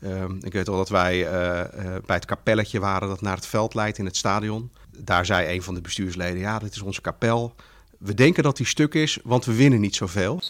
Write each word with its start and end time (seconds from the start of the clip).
Ehm, 0.00 0.36
ik 0.40 0.52
weet 0.52 0.68
al 0.68 0.76
dat 0.76 0.88
wij 0.88 1.26
eh, 1.26 1.60
eh, 1.60 2.02
bij 2.06 2.16
het 2.16 2.24
kapelletje 2.24 2.80
waren 2.80 3.08
dat 3.08 3.20
naar 3.20 3.36
het 3.36 3.46
veld 3.46 3.74
leidt 3.74 3.98
in 3.98 4.04
het 4.04 4.16
stadion. 4.16 4.70
Daar 4.98 5.26
zei 5.26 5.54
een 5.54 5.62
van 5.62 5.74
de 5.74 5.80
bestuursleden, 5.80 6.38
ja, 6.38 6.58
dit 6.58 6.74
is 6.74 6.82
onze 6.82 7.00
kapel. 7.00 7.54
We 7.98 8.14
denken 8.14 8.42
dat 8.42 8.56
die 8.56 8.66
stuk 8.66 8.94
is, 8.94 9.18
want 9.24 9.44
we 9.44 9.54
winnen 9.54 9.80
niet 9.80 9.96
zoveel. 9.96 10.42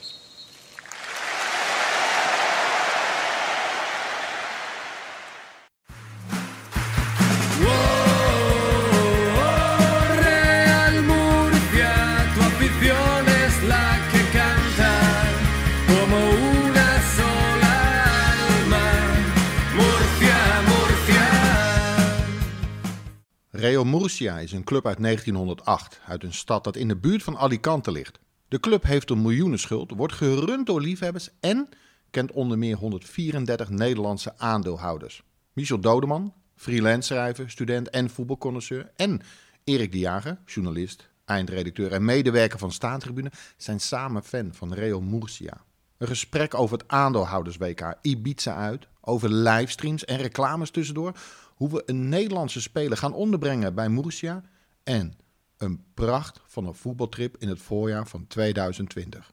Murcia 23.91 24.39
is 24.39 24.53
een 24.53 24.65
club 24.65 24.87
uit 24.87 25.03
1908, 25.03 26.01
uit 26.07 26.23
een 26.23 26.33
stad 26.33 26.65
dat 26.65 26.77
in 26.77 26.89
de 26.89 26.97
buurt 26.97 27.23
van 27.23 27.37
Alicante 27.37 27.93
ligt. 27.93 28.19
De 28.49 28.61
club 28.61 28.83
heeft 28.83 29.11
een 29.11 29.23
miljoenenschuld, 29.23 29.91
wordt 29.91 30.13
gerund 30.13 30.67
door 30.67 30.81
liefhebbers 30.81 31.29
en 31.41 31.69
kent 32.11 32.33
onder 32.33 32.59
meer 32.59 32.77
134 32.77 33.69
Nederlandse 33.69 34.39
aandeelhouders. 34.39 35.23
Michel 35.53 35.81
Dodeman, 35.81 36.35
freelance 36.55 37.13
schrijver, 37.13 37.51
student 37.51 37.91
en 37.91 38.11
voetbalconnoisseur. 38.11 38.91
En 38.97 39.21
Erik 39.65 39.93
de 39.93 39.99
Jager, 39.99 40.39
journalist, 40.47 41.09
eindredacteur 41.25 41.93
en 41.93 42.05
medewerker 42.05 42.59
van 42.59 42.73
Staantribune, 42.73 43.33
zijn 43.57 43.81
samen 43.81 44.23
fan 44.23 44.55
van 44.55 44.73
Real 44.73 45.01
Murcia. 45.01 45.65
Een 45.99 46.07
gesprek 46.07 46.55
over 46.55 46.79
het 46.79 46.89
aandeelhouders-WK 46.89 47.95
Ibiza 48.03 48.55
uit, 48.55 48.89
over 49.01 49.33
livestreams 49.33 50.05
en 50.05 50.17
reclames 50.17 50.71
tussendoor, 50.71 51.13
hoe 51.57 51.71
we 51.71 51.83
een 51.87 52.09
Nederlandse 52.09 52.61
speler 52.61 52.97
gaan 52.97 53.13
onderbrengen 53.13 53.75
bij 53.75 53.89
Murcia 53.89 54.43
en 54.85 55.19
een 55.57 55.85
pracht 55.95 56.41
van 56.47 56.67
een 56.67 56.75
voetbaltrip 56.75 57.37
in 57.39 57.49
het 57.49 57.59
voorjaar 57.59 58.07
van 58.07 58.27
2020. 58.27 59.33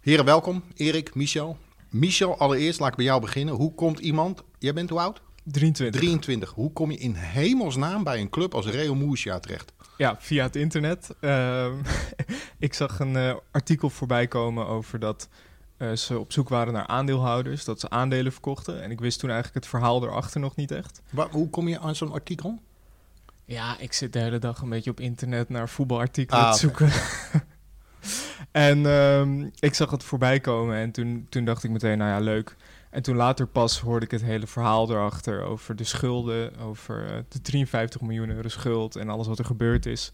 Heren, 0.00 0.24
welkom. 0.24 0.62
Erik, 0.74 1.14
Michel. 1.14 1.56
Michel, 1.90 2.38
allereerst 2.38 2.80
laat 2.80 2.90
ik 2.90 2.96
bij 2.96 3.04
jou 3.04 3.20
beginnen. 3.20 3.54
Hoe 3.54 3.74
komt 3.74 3.98
iemand, 3.98 4.42
jij 4.58 4.72
bent 4.72 4.90
hoe 4.90 5.00
oud? 5.00 5.22
23. 5.44 6.00
23. 6.00 6.50
Hoe 6.50 6.72
kom 6.72 6.90
je 6.90 6.98
in 6.98 7.14
hemelsnaam 7.14 8.04
bij 8.04 8.20
een 8.20 8.28
club 8.30 8.54
als 8.54 8.66
Real 8.66 8.94
Murcia 8.94 9.38
terecht? 9.38 9.72
Ja, 9.96 10.16
via 10.18 10.42
het 10.42 10.56
internet. 10.56 11.14
Ehm, 11.20 11.74
ik 12.58 12.74
zag 12.74 12.98
een 13.00 13.16
eh, 13.16 13.34
artikel 13.50 13.90
voorbij 13.90 14.26
komen 14.26 14.66
over 14.66 14.98
dat 14.98 15.28
eh, 15.76 15.92
ze 15.92 16.18
op 16.18 16.32
zoek 16.32 16.48
waren 16.48 16.72
naar 16.72 16.86
aandeelhouders, 16.86 17.64
dat 17.64 17.80
ze 17.80 17.90
aandelen 17.90 18.32
verkochten. 18.32 18.82
En 18.82 18.90
ik 18.90 19.00
wist 19.00 19.18
toen 19.18 19.30
eigenlijk 19.30 19.64
het 19.64 19.70
verhaal 19.70 20.02
erachter 20.02 20.40
nog 20.40 20.56
niet 20.56 20.70
echt. 20.70 21.02
Hoe 21.30 21.50
kom 21.50 21.68
je 21.68 21.78
aan 21.78 21.94
zo'n 21.94 22.12
artikel? 22.12 22.58
Ja, 23.44 23.78
ik 23.78 23.92
zit 23.92 24.12
de 24.12 24.18
hele 24.18 24.38
dag 24.38 24.60
een 24.60 24.68
beetje 24.68 24.90
op 24.90 25.00
internet 25.00 25.48
naar 25.48 25.68
voetbalartikelen 25.68 26.40
Ah, 26.40 26.52
te 26.52 26.58
zoeken. 26.58 26.90
en 28.68 28.86
ehm, 28.86 29.48
ik 29.58 29.74
zag 29.74 29.90
het 29.90 30.04
voorbij 30.04 30.40
komen 30.40 30.76
en 30.76 30.90
toen, 30.90 31.26
toen 31.28 31.44
dacht 31.44 31.64
ik 31.64 31.70
meteen, 31.70 31.98
nou 31.98 32.10
ja, 32.10 32.18
leuk. 32.18 32.56
En 32.90 33.02
toen 33.02 33.16
later 33.16 33.46
pas 33.46 33.80
hoorde 33.80 34.04
ik 34.04 34.10
het 34.10 34.22
hele 34.22 34.46
verhaal 34.46 34.90
erachter 34.90 35.42
over 35.42 35.76
de 35.76 35.84
schulden, 35.84 36.56
over 36.58 37.06
eh, 37.06 37.18
de 37.28 37.40
53 37.40 38.00
miljoen 38.00 38.30
euro 38.30 38.48
schuld 38.48 38.96
en 38.96 39.08
alles 39.08 39.26
wat 39.26 39.38
er 39.38 39.44
gebeurd 39.44 39.86
is. 39.86 40.10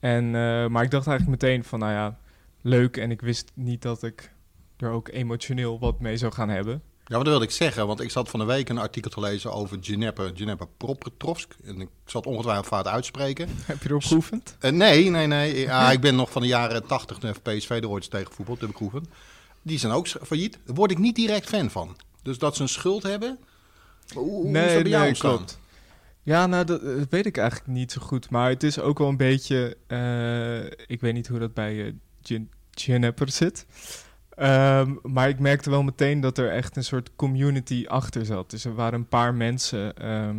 En, 0.00 0.24
eh, 0.24 0.66
maar 0.66 0.82
ik 0.82 0.90
dacht 0.90 1.06
eigenlijk 1.06 1.42
meteen 1.42 1.64
van, 1.64 1.78
nou 1.78 1.92
ja, 1.92 2.18
leuk. 2.60 2.96
En 2.96 3.10
ik 3.10 3.20
wist 3.20 3.52
niet 3.54 3.82
dat 3.82 4.02
ik 4.02 4.32
er 4.76 4.90
ook 4.90 5.08
emotioneel 5.08 5.78
wat 5.78 6.00
mee 6.00 6.16
zou 6.16 6.32
gaan 6.32 6.48
hebben. 6.48 6.82
Ja, 7.04 7.16
wat 7.16 7.26
wilde 7.26 7.44
ik 7.44 7.50
zeggen? 7.50 7.86
Want 7.86 8.00
ik 8.00 8.10
zat 8.10 8.28
van 8.28 8.40
de 8.40 8.46
week 8.46 8.68
een 8.68 8.78
artikel 8.78 9.10
te 9.10 9.20
lezen 9.20 9.52
over 9.52 9.80
Djenepe, 9.80 10.32
Djenepe 10.32 10.68
Propetrovsk. 10.76 11.54
En 11.64 11.80
ik 11.80 11.88
zal 12.04 12.20
het 12.20 12.30
ongetwijfeld 12.30 12.66
fout 12.66 12.86
uitspreken. 12.86 13.48
Heb 13.64 13.82
je 13.82 13.88
erop 13.88 14.02
geoefend? 14.02 14.56
Eh, 14.60 14.70
nee, 14.70 15.10
nee, 15.10 15.26
nee. 15.26 15.58
Ja, 15.58 15.90
ik 15.92 16.00
ben 16.00 16.14
nog 16.16 16.30
van 16.30 16.42
de 16.42 16.48
jaren 16.48 16.86
80 16.86 17.18
toen 17.18 17.34
PSV 17.42 17.70
er 17.70 17.88
ooit 17.88 18.10
tegen 18.10 18.32
voetbal, 18.32 18.56
heb 18.60 18.70
ik 18.70 18.76
geoefend. 18.76 19.08
Die 19.62 19.78
zijn 19.78 19.92
ook 19.92 20.08
failliet. 20.08 20.58
Daar 20.64 20.74
word 20.74 20.90
ik 20.90 20.98
niet 20.98 21.14
direct 21.14 21.48
fan 21.48 21.70
van. 21.70 21.96
Dus 22.22 22.38
dat 22.38 22.56
ze 22.56 22.62
een 22.62 22.68
schuld 22.68 23.02
hebben. 23.02 23.38
Hoe, 24.14 24.30
hoe 24.30 24.58
is 24.58 24.72
dat 24.72 24.82
bij 24.82 24.92
jou 24.92 25.12
klopt. 25.12 25.58
Ja, 26.22 26.46
nou, 26.46 26.64
dat, 26.64 26.82
dat 26.82 27.06
weet 27.10 27.26
ik 27.26 27.36
eigenlijk 27.36 27.68
niet 27.68 27.92
zo 27.92 28.00
goed. 28.00 28.30
Maar 28.30 28.48
het 28.48 28.62
is 28.62 28.80
ook 28.80 28.98
wel 28.98 29.08
een 29.08 29.16
beetje... 29.16 29.76
eh, 29.86 30.64
ik 30.86 31.00
weet 31.00 31.14
niet 31.14 31.26
hoe 31.26 31.38
dat 31.38 31.54
bij 31.54 31.74
uh, 31.74 31.92
zit. 33.24 33.66
Ehm, 34.36 34.94
maar 35.02 35.28
ik 35.28 35.38
merkte 35.38 35.70
wel 35.70 35.82
meteen 35.82 36.20
dat 36.20 36.38
er 36.38 36.50
echt 36.50 36.76
een 36.76 36.84
soort 36.84 37.10
community 37.16 37.84
achter 37.88 38.24
zat. 38.24 38.50
Dus 38.50 38.64
er 38.64 38.74
waren 38.74 38.98
een 38.98 39.08
paar 39.08 39.34
mensen... 39.34 39.96
ehm, 39.96 40.36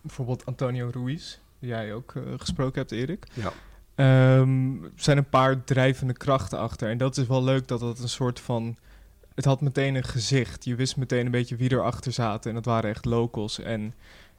bijvoorbeeld 0.00 0.46
Antonio 0.46 0.90
Ruiz, 0.92 1.38
die 1.58 1.68
jij 1.68 1.94
ook 1.94 2.12
eh, 2.14 2.22
gesproken 2.36 2.78
hebt, 2.80 2.92
Erik. 2.92 3.26
Ja. 3.32 3.52
Ehm, 3.94 4.84
er 4.84 4.90
zijn 4.96 5.18
een 5.18 5.28
paar 5.28 5.64
drijvende 5.64 6.12
krachten 6.12 6.58
achter. 6.58 6.90
En 6.90 6.98
dat 6.98 7.16
is 7.16 7.26
wel 7.26 7.42
leuk 7.44 7.68
dat 7.68 7.80
dat 7.80 7.98
een 7.98 8.08
soort 8.08 8.40
van... 8.40 8.76
Het 9.34 9.44
had 9.44 9.60
meteen 9.60 9.94
een 9.94 10.04
gezicht. 10.04 10.64
Je 10.64 10.74
wist 10.74 10.96
meteen 10.96 11.24
een 11.24 11.30
beetje 11.30 11.56
wie 11.56 11.72
erachter 11.72 12.12
zaten. 12.12 12.50
En 12.50 12.56
dat 12.56 12.64
waren 12.64 12.90
echt 12.90 13.04
locals. 13.04 13.58
En 13.58 13.94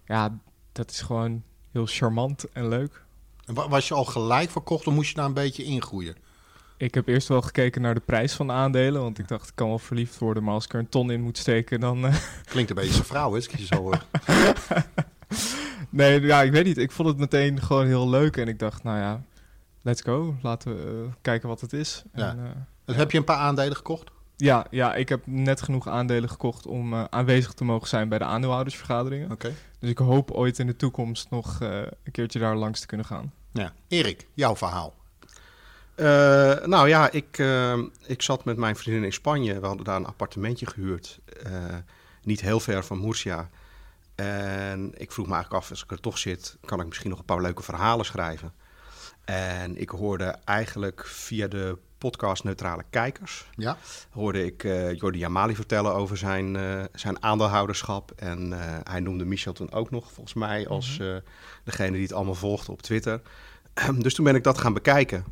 ja, 0.06 0.38
dat 0.72 0.92
is 0.92 1.02
gewoon 1.02 1.44
heel 1.72 1.86
charmant 1.86 2.52
en 2.52 2.68
leuk. 2.68 3.04
En 3.46 3.54
wa- 3.54 3.70
was 3.70 3.88
je 3.88 3.94
al 3.94 4.06
gelijk 4.06 4.50
verkocht 4.50 4.88
of 4.88 4.94
moest 4.94 5.10
je 5.10 5.16
daar 5.16 5.26
een 5.26 5.34
beetje 5.34 5.64
ingroeien? 5.64 6.16
Ik 6.84 6.94
heb 6.94 7.08
eerst 7.08 7.28
wel 7.28 7.42
gekeken 7.42 7.82
naar 7.82 7.94
de 7.94 8.00
prijs 8.00 8.34
van 8.34 8.48
de 8.48 8.54
aandelen. 8.54 9.02
Want 9.02 9.20
ik 9.20 9.28
dacht, 9.28 9.48
ik 9.48 9.56
kan 9.56 9.68
wel 9.68 9.80
verliefd 9.80 10.18
worden. 10.18 10.44
Maar 10.44 10.54
als 10.54 10.66
ik 10.66 10.74
er 10.74 10.80
een 10.80 10.90
ton 10.90 11.12
in 11.12 11.22
moet 11.22 11.38
steken, 11.38 11.80
dan... 11.80 12.06
eh, 12.06 12.16
Klinkt 12.46 12.70
een 12.70 12.76
beetje 12.76 12.98
een 13.00 13.06
vrouw, 13.06 13.36
ik 13.36 13.58
je 13.58 13.66
zo 13.66 13.76
hoor. 13.76 14.04
nee, 15.90 16.22
ja, 16.22 16.42
ik 16.42 16.52
weet 16.52 16.66
niet. 16.66 16.78
Ik 16.78 16.92
vond 16.92 17.08
het 17.08 17.18
meteen 17.18 17.62
gewoon 17.62 17.86
heel 17.86 18.10
leuk. 18.10 18.38
En 18.38 18.48
ik 18.48 18.60
dacht, 18.60 18.84
nou 18.84 18.98
ja, 18.98 19.22
let's 19.82 20.02
go. 20.02 20.36
Laten 20.42 20.76
we 20.76 21.04
eh, 21.06 21.14
kijken 21.22 21.50
wat 21.50 21.62
het 21.62 21.74
is. 21.74 22.04
Ja. 22.14 22.30
En, 22.30 22.40
eh, 22.40 22.52
Dus 22.86 22.96
heb 22.96 23.12
je 23.12 23.18
een 23.18 23.24
paar 23.24 23.38
aandelen 23.38 23.76
gekocht? 23.76 24.12
Ja, 24.38 24.66
ja, 24.70 24.96
ik 24.96 25.10
heb 25.10 25.22
net 25.26 25.62
genoeg 25.62 25.88
aandelen 25.88 26.30
gekocht 26.30 26.68
om 26.68 26.94
aanwezig 26.96 27.54
te 27.54 27.64
mogen 27.64 27.88
zijn 27.88 28.10
bij 28.10 28.18
de 28.18 28.26
aandeelhoudersvergaderingen. 28.26 29.32
Oké. 29.32 29.52
Dus 29.80 29.90
ik 29.90 29.98
hoop 29.98 30.32
ooit 30.32 30.60
in 30.60 30.68
de 30.68 30.76
toekomst 30.76 31.30
nog 31.30 31.60
een 31.60 32.12
keertje 32.12 32.40
daar 32.40 32.56
langs 32.56 32.80
te 32.80 32.88
kunnen 32.88 33.06
gaan. 33.06 33.34
Ja. 33.52 33.74
Erik, 33.88 34.28
jouw 34.34 34.56
verhaal. 34.56 34.94
Eh, 35.96 36.66
nou 36.66 36.88
ja, 36.88 37.12
ik, 37.12 37.38
eh, 37.38 37.80
ik 38.06 38.22
zat 38.22 38.46
met 38.46 38.58
mijn 38.58 38.76
vriendin 38.76 39.04
in 39.04 39.14
Spanje. 39.14 39.60
We 39.60 39.66
hadden 39.66 39.86
daar 39.86 39.96
een 39.96 40.06
appartementje 40.06 40.66
gehuurd. 40.66 41.20
eh, 41.44 41.52
niet 42.24 42.42
heel 42.42 42.60
ver 42.60 42.84
van 42.84 43.02
Murcia. 43.02 43.50
En 44.16 44.92
ik 44.98 45.12
vroeg 45.12 45.28
me 45.28 45.34
eigenlijk 45.34 45.64
af, 45.64 45.70
als 45.70 45.84
ik 45.84 45.92
er 45.92 46.00
toch 46.00 46.18
zit, 46.18 46.58
kan 46.66 46.80
ik 46.80 46.88
misschien 46.88 47.10
nog 47.10 47.20
een 47.20 47.26
paar 47.26 47.42
leuke 47.42 47.64
verhalen 47.64 48.06
schrijven. 48.06 48.54
En 49.26 49.78
ik 49.78 49.90
hoorde 49.90 50.36
eigenlijk 50.46 51.06
via 51.06 51.48
de 51.48 51.78
podcast 51.98 52.44
Neutrale 52.44 52.84
Kijkers, 52.90 53.46
Ja? 53.56 53.78
hoorde 54.10 54.46
ik 54.46 54.64
Jordi 55.00 55.18
Jamali 55.18 55.56
vertellen 55.56 55.94
over 55.94 56.18
zijn, 56.18 56.58
zijn 56.94 57.24
aandeelhouderschap. 57.24 58.12
En 58.16 58.52
hij 58.84 59.00
noemde 59.00 59.26
Michel 59.26 59.54
toen 59.54 59.72
ook 59.72 59.92
nog, 59.92 60.12
volgens 60.12 60.34
mij, 60.34 60.68
als 60.68 61.00
eh, 61.00 61.16
degene 61.64 61.92
die 61.92 62.02
het 62.02 62.14
allemaal 62.14 62.36
volgde 62.36 62.72
op 62.72 62.82
Twitter. 62.82 63.22
dus 64.00 64.14
toen 64.14 64.26
ben 64.26 64.36
ik 64.36 64.44
dat 64.44 64.58
gaan 64.58 64.74
bekijken. 64.74 65.26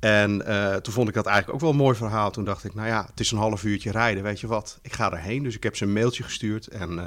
En 0.00 0.46
eh, 0.46 0.74
toen 0.74 0.92
vond 0.92 1.08
ik 1.08 1.14
dat 1.14 1.26
eigenlijk 1.26 1.54
ook 1.54 1.60
wel 1.60 1.70
een 1.70 1.84
mooi 1.84 1.96
verhaal. 1.96 2.30
Toen 2.30 2.44
dacht 2.44 2.64
ik, 2.64 2.74
nou 2.74 2.88
ja, 2.88 3.06
het 3.10 3.20
is 3.20 3.30
een 3.30 3.38
half 3.38 3.64
uurtje 3.64 3.90
rijden, 3.90 4.22
weet 4.22 4.40
je 4.40 4.46
wat. 4.46 4.78
Ik 4.82 4.92
ga 4.92 5.12
erheen. 5.12 5.42
Dus 5.42 5.56
ik 5.56 5.62
heb 5.62 5.76
ze 5.76 5.84
een 5.84 5.92
mailtje 5.92 6.22
gestuurd. 6.22 6.66
En 6.66 6.98
eh, 6.98 7.06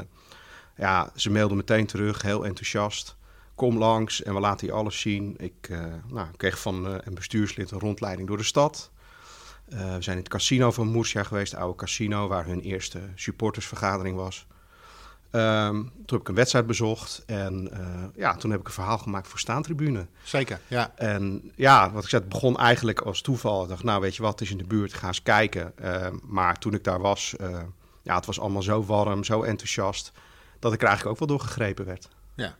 ja, 0.78 1.12
ze 1.16 1.31
mailden 1.31 1.57
meteen 1.57 1.85
terug, 1.85 2.22
heel 2.22 2.46
enthousiast. 2.46 3.16
Kom 3.56 3.78
langs 3.78 4.24
en 4.24 4.34
we 4.34 4.40
laten 4.40 4.68
je 4.68 4.74
alles 4.74 5.00
zien. 5.00 5.35
Ik 5.38 5.68
eh, 5.69 5.85
nou, 6.07 6.28
kreeg 6.38 6.59
van 6.59 6.85
een 6.85 7.13
bestuurslid 7.13 7.72
een 7.72 7.79
rondleiding 7.79 8.28
door 8.28 8.38
de 8.38 8.44
stad. 8.44 8.91
We 9.66 9.78
zijn 9.78 10.18
in 10.18 10.23
het 10.23 10.31
casino 10.31 10.72
van 10.72 10.91
Murcia 10.91 11.23
geweest, 11.23 11.52
het 11.52 11.62
oude 11.62 11.78
casino, 11.78 12.28
waar 12.28 12.46
hun 12.46 12.62
eerste 12.62 13.00
supportersvergadering 13.16 14.16
was. 14.16 14.47
Ehm, 15.31 15.75
toen 15.75 16.05
heb 16.05 16.19
ik 16.19 16.28
een 16.28 16.35
wedstrijd 16.35 16.67
bezocht 16.67 17.23
en 17.25 17.72
eh, 17.72 18.03
ja, 18.16 18.35
toen 18.35 18.51
heb 18.51 18.59
ik 18.59 18.67
een 18.67 18.73
verhaal 18.73 18.97
gemaakt 18.97 19.28
voor 19.28 19.39
Staantribune. 19.39 20.07
Zeker, 20.23 20.59
ja. 20.67 20.91
En 20.95 21.51
ja, 21.55 21.91
wat 21.91 22.03
ik 22.03 22.09
zei, 22.09 22.22
het 22.22 22.31
begon 22.31 22.57
eigenlijk 22.57 22.99
als 23.01 23.22
toeval. 23.22 23.63
Ik 23.63 23.69
dacht, 23.69 23.83
nou 23.83 24.01
weet 24.01 24.16
je 24.16 24.22
wat, 24.22 24.31
het 24.31 24.41
is 24.41 24.51
in 24.51 24.57
de 24.57 24.63
buurt, 24.63 24.93
ga 24.93 25.07
eens 25.07 25.23
kijken. 25.23 25.78
Ehm, 25.78 26.16
maar 26.23 26.59
toen 26.59 26.73
ik 26.73 26.83
daar 26.83 26.99
was, 26.99 27.35
eh, 27.35 27.61
ja, 28.01 28.16
het 28.16 28.25
was 28.25 28.39
allemaal 28.39 28.61
zo 28.61 28.83
warm, 28.83 29.23
zo 29.23 29.43
enthousiast, 29.43 30.11
dat 30.59 30.73
ik 30.73 30.81
er 30.81 30.87
eigenlijk 30.87 31.22
ook 31.22 31.28
wel 31.28 31.37
door 31.37 31.47
gegrepen 31.47 31.85
werd. 31.85 32.09
ja. 32.35 32.55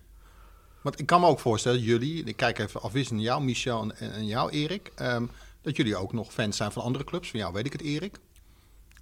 Want 0.82 1.00
ik 1.00 1.06
kan 1.06 1.22
me 1.22 1.28
ook 1.28 1.40
voorstellen, 1.40 1.80
jullie, 1.80 2.24
ik 2.24 2.36
kijk 2.36 2.60
even 2.60 2.82
afwisselend 2.82 3.22
naar 3.22 3.32
jou, 3.32 3.44
Michel 3.44 3.82
en, 3.82 4.12
en 4.12 4.26
jou, 4.26 4.50
Erik, 4.52 4.92
ehm, 4.96 5.26
dat 5.62 5.76
jullie 5.76 5.96
ook 5.96 6.14
nog 6.14 6.34
fans 6.34 6.58
zijn 6.58 6.72
van 6.72 6.84
andere 6.84 7.04
clubs. 7.04 7.30
Van 7.30 7.40
jou 7.40 7.54
weet 7.54 7.66
ik 7.66 7.72
het, 7.72 7.82
Erik. 7.82 8.20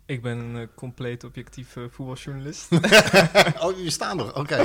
Ik 0.09 0.21
ben 0.21 0.37
een 0.37 0.55
eh, 0.61 0.67
compleet 0.75 1.23
objectieve 1.23 1.87
voetbaljournalist. 1.91 2.71
oh, 3.63 3.79
je 3.83 3.89
staan 3.89 4.19
er, 4.19 4.35
oké. 4.35 4.63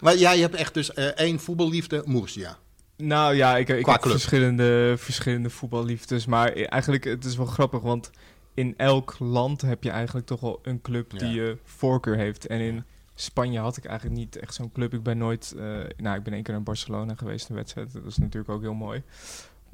maar 0.00 0.16
jij 0.16 0.38
hebt 0.38 0.54
echt 0.54 0.74
dus 0.74 0.92
eh, 0.92 1.04
één 1.04 1.40
voetballiefde, 1.40 2.02
Murcia. 2.06 2.58
nou 2.96 3.34
ja, 3.34 3.56
ik, 3.56 3.68
ik 3.68 3.82
Qua 3.82 3.92
heb 3.92 4.00
club. 4.00 4.12
verschillende, 4.14 4.94
verschillende 4.98 5.50
voetballiefdes. 5.50 6.26
Maar 6.26 6.52
eigenlijk, 6.52 7.04
het 7.04 7.24
is 7.24 7.36
wel 7.36 7.46
grappig, 7.46 7.80
want 7.80 8.10
in 8.54 8.74
elk 8.76 9.16
land 9.18 9.60
heb 9.60 9.82
je 9.82 9.90
eigenlijk 9.90 10.26
toch 10.26 10.40
wel 10.40 10.58
een 10.62 10.80
club 10.80 11.12
Ja. 11.12 11.18
die 11.18 11.28
je 11.34 11.58
voorkeur 11.64 12.16
heeft. 12.16 12.46
En 12.46 12.60
in 12.60 12.84
Spanje 13.14 13.58
had 13.58 13.76
ik 13.76 13.84
eigenlijk 13.84 14.18
niet 14.18 14.36
echt 14.36 14.54
zo'n 14.54 14.72
club. 14.72 14.94
Ik 14.94 15.02
ben 15.02 15.18
nooit... 15.18 15.54
eh, 15.58 15.64
nou, 15.96 16.16
ik 16.16 16.22
ben 16.22 16.32
één 16.32 16.42
keer 16.42 16.54
naar 16.54 16.62
Barcelona 16.62 17.14
geweest, 17.14 17.48
een 17.48 17.54
wedstrijd. 17.56 17.92
Dat 17.92 18.04
is 18.06 18.16
natuurlijk 18.16 18.52
ook 18.52 18.60
heel 18.62 18.74
mooi. 18.74 19.02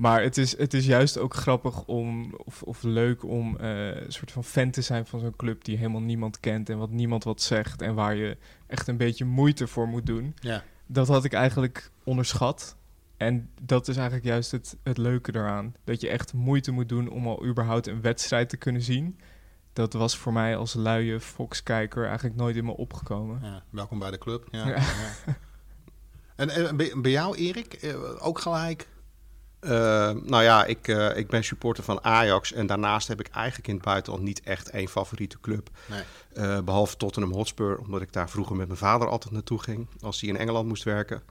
Maar 0.02 0.22
het 0.22 0.38
is, 0.38 0.58
het 0.58 0.74
is 0.74 0.86
juist 0.86 1.18
ook 1.18 1.34
grappig 1.34 1.84
om, 1.84 2.34
of, 2.44 2.62
of 2.62 2.82
leuk 2.82 3.24
om 3.24 3.56
eh, 3.56 3.86
een 3.86 4.12
soort 4.12 4.32
van 4.32 4.44
fan 4.44 4.70
te 4.70 4.82
zijn 4.82 5.06
van 5.06 5.20
zo'n 5.20 5.36
club 5.36 5.64
die 5.64 5.76
helemaal 5.76 6.00
niemand 6.00 6.40
kent 6.40 6.68
en 6.68 6.78
wat 6.78 6.90
niemand 6.90 7.24
wat 7.24 7.42
zegt 7.42 7.82
en 7.82 7.94
waar 7.94 8.14
je 8.14 8.36
echt 8.66 8.88
een 8.88 8.96
beetje 8.96 9.24
moeite 9.24 9.66
voor 9.66 9.88
moet 9.88 10.06
doen. 10.06 10.34
Ja. 10.40 10.64
Dat 10.86 11.08
had 11.08 11.24
ik 11.24 11.32
eigenlijk 11.32 11.90
onderschat. 12.04 12.76
En 13.16 13.50
dat 13.60 13.88
is 13.88 13.96
eigenlijk 13.96 14.26
juist 14.26 14.50
het, 14.50 14.76
het 14.82 14.98
leuke 14.98 15.34
eraan. 15.34 15.74
Dat 15.84 16.00
je 16.00 16.08
echt 16.08 16.32
moeite 16.32 16.72
moet 16.72 16.88
doen 16.88 17.08
om 17.08 17.26
al 17.26 17.44
überhaupt 17.44 17.86
een 17.86 18.00
wedstrijd 18.00 18.48
te 18.48 18.56
kunnen 18.56 18.82
zien. 18.82 19.18
Dat 19.72 19.92
was 19.92 20.16
voor 20.16 20.32
mij 20.32 20.56
als 20.56 20.74
luie 20.74 21.20
Fox-kijker 21.20 22.06
eigenlijk 22.06 22.36
nooit 22.36 22.56
in 22.56 22.64
me 22.64 22.76
opgekomen. 22.76 23.40
Ja, 23.42 23.62
welkom 23.70 23.98
bij 23.98 24.10
de 24.10 24.18
club. 24.18 24.48
Ja. 24.50 24.76
En, 26.36 26.48
en 26.48 26.76
bij, 26.76 26.92
bij 26.96 27.10
jou, 27.10 27.36
Erik, 27.36 27.72
eh, 27.72 28.26
ook 28.26 28.38
gelijk? 28.38 28.88
Eh, 29.62 30.10
nou 30.24 30.42
ja, 30.42 30.64
ik, 30.64 30.88
eh, 30.88 31.16
ik 31.16 31.26
ben 31.26 31.44
supporter 31.44 31.84
van 31.84 32.04
Ajax. 32.04 32.52
En 32.52 32.66
daarnaast 32.66 33.08
heb 33.08 33.20
ik 33.20 33.28
eigenlijk 33.28 33.68
in 33.68 33.74
het 33.74 33.84
buitenland 33.84 34.22
niet 34.24 34.40
echt 34.40 34.70
één 34.70 34.88
favoriete 34.88 35.40
club. 35.40 35.70
Nee. 35.86 36.02
Eh, 36.34 36.60
behalve 36.60 36.96
Tottenham 36.96 37.32
Hotspur, 37.32 37.78
omdat 37.78 38.02
ik 38.02 38.12
daar 38.12 38.30
vroeger 38.30 38.56
met 38.56 38.66
mijn 38.66 38.78
vader 38.78 39.08
altijd 39.08 39.32
naartoe 39.32 39.62
ging. 39.62 39.86
Als 40.00 40.20
hij 40.20 40.30
in 40.30 40.36
Engeland 40.36 40.68
moest 40.68 40.82
werken. 40.82 41.22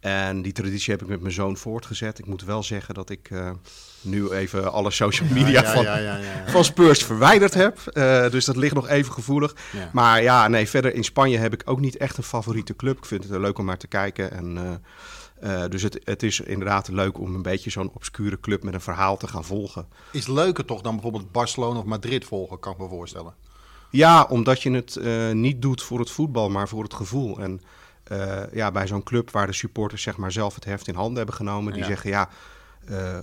En 0.00 0.42
die 0.42 0.52
traditie 0.52 0.92
heb 0.92 1.02
ik 1.02 1.08
met 1.08 1.20
mijn 1.20 1.32
zoon 1.32 1.56
voortgezet. 1.56 2.18
Ik 2.18 2.26
moet 2.26 2.44
wel 2.44 2.62
zeggen 2.62 2.94
dat 2.94 3.10
ik 3.10 3.30
nu 4.00 4.30
even 4.30 4.72
alle 4.72 4.90
social 4.90 5.28
media 5.28 5.62
ja, 5.62 5.72
van, 5.72 5.82
ja, 5.82 5.96
ja, 5.96 6.20
van 6.46 6.64
Spurs 6.64 7.04
verwijderd 7.04 7.54
heb. 7.54 7.78
Dus 8.30 8.44
dat 8.44 8.56
ligt 8.56 8.74
nog 8.74 8.88
even 8.88 9.12
gevoelig. 9.12 9.54
Maar 9.92 10.22
ja, 10.22 10.48
nee, 10.48 10.68
verder 10.68 10.94
in 10.94 11.04
Spanje 11.04 11.38
heb 11.38 11.52
ik 11.52 11.62
ook 11.64 11.80
niet 11.80 11.96
echt 11.96 12.16
een 12.16 12.22
favoriete 12.22 12.76
club. 12.76 12.98
Ik 12.98 13.04
vind 13.04 13.24
het 13.28 13.40
leuk 13.40 13.58
om 13.58 13.64
naar 13.64 13.78
te 13.78 13.86
kijken. 13.86 14.30
En, 14.30 14.82
eh, 15.44 15.64
dus 15.68 15.82
het, 15.82 16.00
het 16.04 16.22
is 16.22 16.40
inderdaad 16.40 16.88
leuk 16.88 17.18
om 17.18 17.34
een 17.34 17.42
beetje 17.42 17.70
zo'n 17.70 17.90
obscure 17.94 18.40
club 18.40 18.62
met 18.62 18.74
een 18.74 18.80
verhaal 18.80 19.16
te 19.16 19.26
gaan 19.28 19.44
volgen. 19.44 19.86
Is 20.12 20.26
leuker 20.26 20.64
toch 20.64 20.80
dan 20.80 20.92
bijvoorbeeld 20.94 21.32
Barcelona 21.32 21.78
of 21.78 21.84
Madrid 21.84 22.24
volgen, 22.24 22.58
kan 22.58 22.72
ik 22.72 22.78
me 22.78 22.88
voorstellen. 22.88 23.34
Ja, 23.90 24.22
omdat 24.24 24.62
je 24.62 24.70
het 24.70 24.96
eh, 24.96 25.30
niet 25.30 25.62
doet 25.62 25.82
voor 25.82 25.98
het 25.98 26.10
voetbal, 26.10 26.50
maar 26.50 26.68
voor 26.68 26.82
het 26.82 26.94
gevoel. 26.94 27.38
En 27.40 27.60
eh, 28.04 28.52
ja, 28.52 28.70
bij 28.70 28.86
zo'n 28.86 29.02
club 29.02 29.30
waar 29.30 29.46
de 29.46 29.52
supporters 29.52 30.02
zeg 30.02 30.16
maar 30.16 30.32
zelf 30.32 30.54
het 30.54 30.64
heft 30.64 30.88
in 30.88 30.94
handen 30.94 31.16
hebben 31.16 31.34
genomen, 31.34 31.72
die 31.72 31.82
Ja. 31.82 31.88
zeggen 31.88 32.10
ja, 32.10 32.28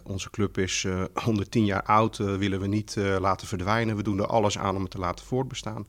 onze 0.04 0.30
club 0.30 0.58
is 0.58 0.84
eh 0.84 1.04
110 1.24 1.66
jaar 1.66 1.84
oud, 1.84 2.18
willen 2.18 2.60
we 2.60 2.68
niet 2.68 2.96
laten 3.20 3.48
verdwijnen. 3.48 3.96
We 3.96 4.04
doen 4.04 4.20
er 4.20 4.28
alles 4.28 4.58
aan 4.58 4.76
om 4.76 4.82
het 4.82 4.92
te 4.92 4.98
laten 4.98 5.26
voortbestaan. 5.26 5.86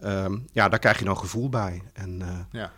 Ehm, 0.00 0.38
ja, 0.52 0.68
daar 0.68 0.78
krijg 0.78 0.98
je 0.98 1.04
dan 1.04 1.18
gevoel 1.18 1.48
bij. 1.48 1.82
En, 1.92 2.22
Ja. 2.52 2.72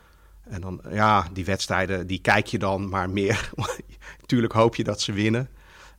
En 0.48 0.60
dan, 0.60 0.80
ja, 0.90 1.26
die 1.32 1.44
wedstrijden, 1.44 2.06
die 2.06 2.20
kijk 2.20 2.46
je 2.46 2.58
dan 2.58 2.88
maar 2.88 3.10
meer. 3.10 3.50
Tuurlijk 4.26 4.52
hoop 4.52 4.76
je 4.76 4.84
dat 4.84 5.00
ze 5.00 5.12
winnen. 5.12 5.48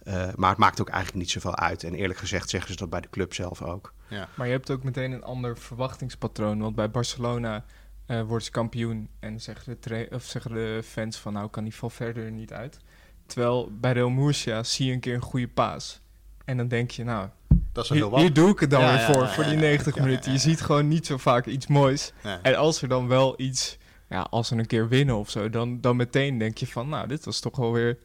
Eh, 0.04 0.28
maar 0.36 0.50
het 0.50 0.60
maakt 0.60 0.82
ook 0.82 0.90
eigenlijk 0.90 1.20
niet 1.24 1.32
zoveel 1.32 1.56
uit. 1.56 1.84
En 1.84 1.94
eerlijk 1.94 2.20
gezegd 2.20 2.50
zeggen 2.50 2.72
ze 2.72 2.78
dat 2.78 2.90
bij 2.90 3.02
de 3.02 3.10
club 3.10 3.34
zelf 3.34 3.62
ook. 3.62 3.94
Ja. 4.08 4.28
Maar 4.36 4.46
je 4.48 4.52
hebt 4.54 4.72
ook 4.72 4.84
meteen 4.84 5.12
een 5.12 5.24
ander 5.24 5.58
verwachtingspatroon. 5.58 6.60
Want 6.60 6.76
bij 6.76 6.92
Barcelona 6.92 7.66
eh 8.06 8.22
wordt 8.22 8.46
ze 8.46 8.52
kampioen 8.52 9.10
en 9.20 9.42
zeggen 9.42 9.78
de, 9.80 10.08
of 10.12 10.24
zeggen 10.24 10.54
de 10.54 10.82
fans 10.84 11.18
van 11.18 11.34
nou 11.34 11.50
kan 11.50 11.64
die 11.64 11.76
Valverde 11.76 12.22
er 12.22 12.32
niet 12.32 12.54
uit. 12.54 12.78
Terwijl 13.26 13.70
bij 13.72 13.92
Real 13.92 14.10
Murcia 14.10 14.64
zie 14.64 14.86
je 14.86 14.94
een 14.94 15.00
keer 15.00 15.14
een 15.16 15.22
goede 15.22 15.48
paas. 15.48 16.02
En 16.46 16.58
dan 16.58 16.68
denk 16.68 16.92
je 16.92 17.04
nou, 17.04 17.30
Dat 17.74 17.84
is 17.84 17.90
hier, 17.90 18.10
wat. 18.10 18.20
hier 18.20 18.34
doe 18.34 18.50
ik 18.50 18.60
het 18.60 18.70
dan 18.70 18.82
Ja, 18.82 18.88
weer 18.92 19.00
ja, 19.00 19.14
voor, 19.14 19.24
ja, 19.24 19.30
voor 19.30 19.44
ja, 19.44 19.50
die 19.50 19.60
ja, 19.60 19.66
90 19.66 19.94
ja, 19.96 20.02
ja, 20.02 20.08
minuten. 20.08 20.32
ja. 20.32 20.38
Je 20.38 20.44
ziet 20.44 20.62
gewoon 20.62 20.88
niet 20.88 21.06
zo 21.06 21.18
vaak 21.18 21.46
iets 21.46 21.68
moois. 21.68 22.14
Ja. 22.24 22.40
En 22.42 22.56
als 22.56 22.82
er 22.82 22.88
dan 22.88 23.08
wel 23.08 23.34
iets, 23.38 23.78
ja, 24.10 24.22
als 24.22 24.48
ze 24.48 24.56
een 24.56 24.68
keer 24.68 24.88
winnen 24.88 25.16
of 25.16 25.30
zo, 25.30 25.50
dan, 25.50 25.82
dan 25.82 25.96
meteen 25.96 26.38
denk 26.38 26.58
je 26.58 26.68
van 26.68 26.90
nou, 26.90 27.08
dit 27.08 27.26
was 27.26 27.40
toch 27.40 27.58
wel 27.58 27.72
weer, 27.72 27.98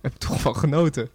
heb 0.00 0.12
ik 0.12 0.18
toch 0.18 0.42
wel 0.42 0.54
genoten. 0.54 1.10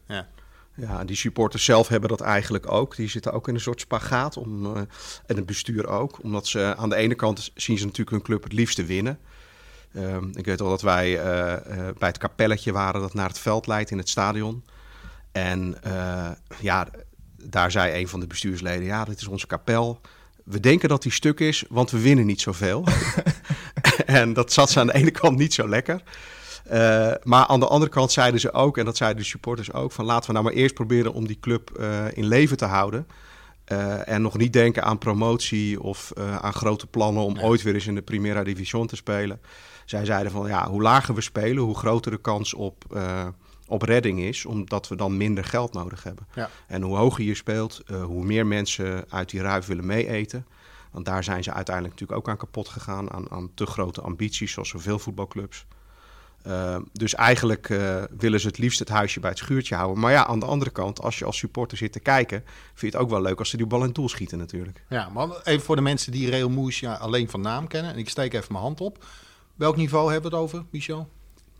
Ja, 0.75 1.05
die 1.05 1.15
supporters 1.15 1.63
zelf 1.63 1.87
hebben 1.87 2.09
dat 2.09 2.21
eigenlijk 2.21 2.71
ook. 2.71 2.95
Die 2.95 3.09
zitten 3.09 3.33
ook 3.33 3.47
in 3.47 3.53
een 3.53 3.61
soort 3.61 3.81
spagaat. 3.81 4.37
Om, 4.37 4.65
eh, 4.65 4.81
en 5.25 5.35
het 5.35 5.45
bestuur 5.45 5.87
ook. 5.87 6.23
Omdat 6.23 6.47
ze 6.47 6.75
aan 6.77 6.89
de 6.89 6.95
ene 6.95 7.15
kant 7.15 7.51
zien 7.55 7.77
ze 7.77 7.83
natuurlijk 7.83 8.09
hun 8.09 8.21
club 8.21 8.43
het 8.43 8.53
liefste 8.53 8.85
winnen. 8.85 9.19
Ehm, 9.93 10.27
ik 10.33 10.45
weet 10.45 10.61
al 10.61 10.69
dat 10.69 10.81
wij 10.81 11.19
eh, 11.19 11.53
eh, 11.53 11.95
bij 11.97 12.07
het 12.07 12.17
kapelletje 12.17 12.71
waren 12.71 13.01
dat 13.01 13.13
naar 13.13 13.27
het 13.27 13.39
veld 13.39 13.67
leidt 13.67 13.91
in 13.91 13.97
het 13.97 14.09
stadion. 14.09 14.63
En 15.31 15.83
eh, 15.83 16.31
ja, 16.59 16.87
daar 17.43 17.71
zei 17.71 18.01
een 18.01 18.07
van 18.07 18.19
de 18.19 18.27
bestuursleden: 18.27 18.85
Ja, 18.85 19.05
dit 19.05 19.21
is 19.21 19.27
onze 19.27 19.47
kapel. 19.47 20.01
We 20.43 20.59
denken 20.59 20.89
dat 20.89 21.01
die 21.01 21.11
stuk 21.11 21.39
is, 21.39 21.63
want 21.69 21.91
we 21.91 21.99
winnen 21.99 22.25
niet 22.25 22.41
zoveel. 22.41 22.83
en 24.05 24.33
dat 24.33 24.53
zat 24.53 24.69
ze 24.69 24.79
aan 24.79 24.87
de 24.87 24.93
ene 24.93 25.11
kant 25.11 25.37
niet 25.37 25.53
zo 25.53 25.69
lekker. 25.69 26.01
Eh, 26.69 27.11
maar 27.23 27.45
aan 27.45 27.59
de 27.59 27.67
andere 27.67 27.91
kant 27.91 28.11
zeiden 28.11 28.39
ze 28.39 28.51
ook, 28.53 28.77
en 28.77 28.85
dat 28.85 28.97
zeiden 28.97 29.21
de 29.21 29.27
supporters 29.27 29.73
ook, 29.73 29.91
van 29.91 30.05
laten 30.05 30.27
we 30.27 30.33
nou 30.33 30.45
maar 30.45 30.53
eerst 30.53 30.73
proberen 30.73 31.13
om 31.13 31.27
die 31.27 31.39
club 31.39 31.71
eh, 31.71 32.05
in 32.13 32.25
leven 32.25 32.57
te 32.57 32.65
houden. 32.65 33.07
Eh, 33.65 34.07
en 34.07 34.21
nog 34.21 34.37
niet 34.37 34.53
denken 34.53 34.83
aan 34.83 34.97
promotie 34.97 35.81
of 35.81 36.11
aan 36.41 36.53
grote 36.53 36.87
plannen 36.87 37.23
om 37.23 37.39
ooit 37.39 37.61
weer 37.61 37.73
eens 37.73 37.87
in 37.87 37.95
de 37.95 38.01
Primera 38.01 38.43
Division 38.43 38.87
te 38.87 38.95
spelen. 38.95 39.41
Zij 39.85 40.05
zeiden 40.05 40.31
van 40.31 40.47
ja, 40.47 40.69
hoe 40.69 40.81
lager 40.81 41.15
we 41.15 41.21
spelen, 41.21 41.63
hoe 41.63 41.77
groter 41.77 42.11
de 42.11 42.21
kans 42.21 42.53
op, 42.53 42.99
op 43.67 43.81
redding 43.81 44.19
is, 44.19 44.45
omdat 44.45 44.87
we 44.87 44.95
dan 44.95 45.17
minder 45.17 45.43
geld 45.43 45.73
nodig 45.73 46.03
hebben. 46.03 46.27
Ja. 46.35 46.49
En 46.67 46.81
hoe 46.81 46.97
hoger 46.97 47.23
je 47.23 47.35
speelt, 47.35 47.81
hoe 48.03 48.25
meer 48.25 48.47
mensen 48.47 49.05
uit 49.09 49.29
die 49.29 49.41
ruif 49.41 49.65
willen 49.65 49.85
meeeten. 49.85 50.45
Want 50.91 51.05
daar 51.05 51.23
zijn 51.23 51.43
ze 51.43 51.53
uiteindelijk 51.53 51.95
natuurlijk 51.95 52.19
ook 52.19 52.29
aan 52.29 52.37
kapot 52.37 52.69
gegaan, 52.69 53.11
aan, 53.11 53.31
aan 53.31 53.51
te 53.53 53.65
grote 53.65 54.01
ambities, 54.01 54.51
zoals 54.51 54.69
zoveel 54.69 54.99
voetbalclubs. 54.99 55.65
Uh, 56.47 56.77
dus 56.93 57.15
eigenlijk 57.15 57.69
uh, 57.69 58.03
willen 58.17 58.39
ze 58.39 58.47
het 58.47 58.57
liefst 58.57 58.79
het 58.79 58.89
huisje 58.89 59.19
bij 59.19 59.29
het 59.29 59.39
schuurtje 59.39 59.75
houden. 59.75 59.99
Maar 59.99 60.11
ja, 60.11 60.25
aan 60.25 60.39
de 60.39 60.45
andere 60.45 60.71
kant, 60.71 61.01
als 61.01 61.19
je 61.19 61.25
als 61.25 61.37
supporter 61.37 61.77
zit 61.77 61.91
te 61.91 61.99
kijken, 61.99 62.43
vind 62.73 62.79
je 62.79 62.85
het 62.85 62.95
ook 62.95 63.09
wel 63.09 63.21
leuk 63.21 63.39
als 63.39 63.49
ze 63.49 63.57
die 63.57 63.65
bal 63.65 63.79
in 63.79 63.85
het 63.85 63.95
doel 63.95 64.09
schieten 64.09 64.37
natuurlijk. 64.37 64.83
Ja, 64.89 65.09
maar 65.09 65.41
even 65.43 65.65
voor 65.65 65.75
de 65.75 65.81
mensen 65.81 66.11
die 66.11 66.29
Real 66.29 66.49
Murcia 66.49 66.93
alleen 66.93 67.29
van 67.29 67.41
naam 67.41 67.67
kennen. 67.67 67.91
En 67.91 67.97
ik 67.97 68.09
steek 68.09 68.33
even 68.33 68.51
mijn 68.51 68.63
hand 68.63 68.81
op. 68.81 69.05
Welk 69.55 69.75
niveau 69.75 70.11
hebben 70.11 70.31
we 70.31 70.37
het 70.37 70.45
over, 70.45 70.65
Michel? 70.69 71.09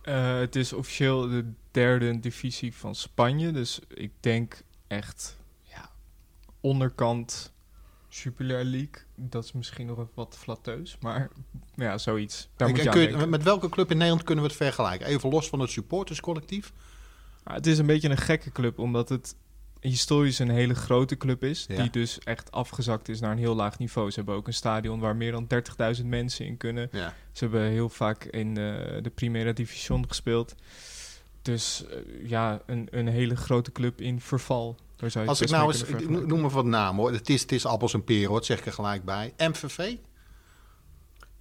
Uh, 0.04 0.40
het 0.40 0.56
is 0.56 0.74
officieel 0.74 1.30
de 1.30 1.52
derde 1.72 2.20
divisie 2.20 2.76
van 2.76 2.96
Spanje. 2.96 3.52
Dus 3.52 3.80
ik 3.88 4.12
denk 4.20 4.62
echt 4.88 5.38
ja, 5.64 5.90
onderkant 6.62 7.54
Super 8.10 8.46
League. 8.46 9.04
Dat 9.16 9.44
is 9.44 9.52
misschien 9.52 9.86
nog 9.86 10.08
wat 10.14 10.38
flatteus, 10.40 10.98
maar 11.02 11.30
ja, 11.76 11.98
zoiets. 11.98 12.50
Daar 12.56 12.70
Ik, 12.70 12.76
moet 12.76 12.94
je 12.94 13.26
met 13.28 13.44
welke 13.44 13.70
club 13.70 13.92
in 13.92 13.98
Nederland 13.98 14.24
kunnen 14.24 14.44
we 14.44 14.50
het 14.50 14.60
vergelijken? 14.60 15.08
Even 15.08 15.30
los 15.30 15.50
van 15.50 15.60
het 15.60 15.70
supporterscollectief. 15.70 16.74
Ah, 17.44 17.54
het 17.56 17.68
is 17.68 17.78
een 17.78 17.86
beetje 17.86 18.10
een 18.10 18.18
gekke 18.18 18.52
club, 18.52 18.80
omdat 18.80 19.10
het 19.10 19.36
historisch 19.80 20.40
een 20.40 20.50
hele 20.50 20.76
grote 20.76 21.18
club 21.18 21.44
is. 21.44 21.66
Ja. 21.68 21.82
Die 21.82 21.90
dus 21.90 22.20
echt 22.20 22.52
afgezakt 22.52 23.10
is 23.10 23.20
naar 23.20 23.32
een 23.32 23.38
heel 23.38 23.56
laag 23.56 23.80
niveau. 23.80 24.10
Ze 24.10 24.16
hebben 24.16 24.36
ook 24.36 24.48
een 24.48 24.54
stadion 24.54 25.00
waar 25.00 25.16
meer 25.16 25.32
dan 25.32 25.48
30.000 26.00 26.06
mensen 26.06 26.46
in 26.46 26.58
kunnen. 26.58 26.90
Ja. 26.92 27.14
Ze 27.32 27.44
hebben 27.44 27.64
heel 27.64 27.90
vaak 27.90 28.24
in 28.24 28.54
de, 28.54 29.00
de 29.02 29.10
Primera 29.10 29.52
Division 29.52 30.08
gespeeld. 30.08 30.56
Dus 31.42 31.86
eh, 31.86 32.30
ja, 32.30 32.62
een, 32.66 32.88
een 32.92 33.08
hele 33.08 33.36
grote 33.36 33.72
club 33.72 34.02
in 34.02 34.22
verval. 34.22 34.78
Als 35.26 35.42
ik 35.42 35.50
nou 35.50 35.68
eens, 35.72 35.84
ik 35.84 36.10
noem 36.28 36.42
me 36.42 36.50
wat 36.50 36.66
naam 36.66 36.98
hoor. 36.98 37.12
Het 37.12 37.30
is, 37.30 37.42
het 37.42 37.52
is 37.52 37.66
appels 37.66 37.94
en 37.94 38.04
peren 38.04 38.28
hoor, 38.28 38.36
dat 38.38 38.46
zeg 38.46 38.60
ik 38.60 38.66
er 38.66 38.74
gelijk 38.74 39.06
bij. 39.06 39.34
MVV? 39.38 39.96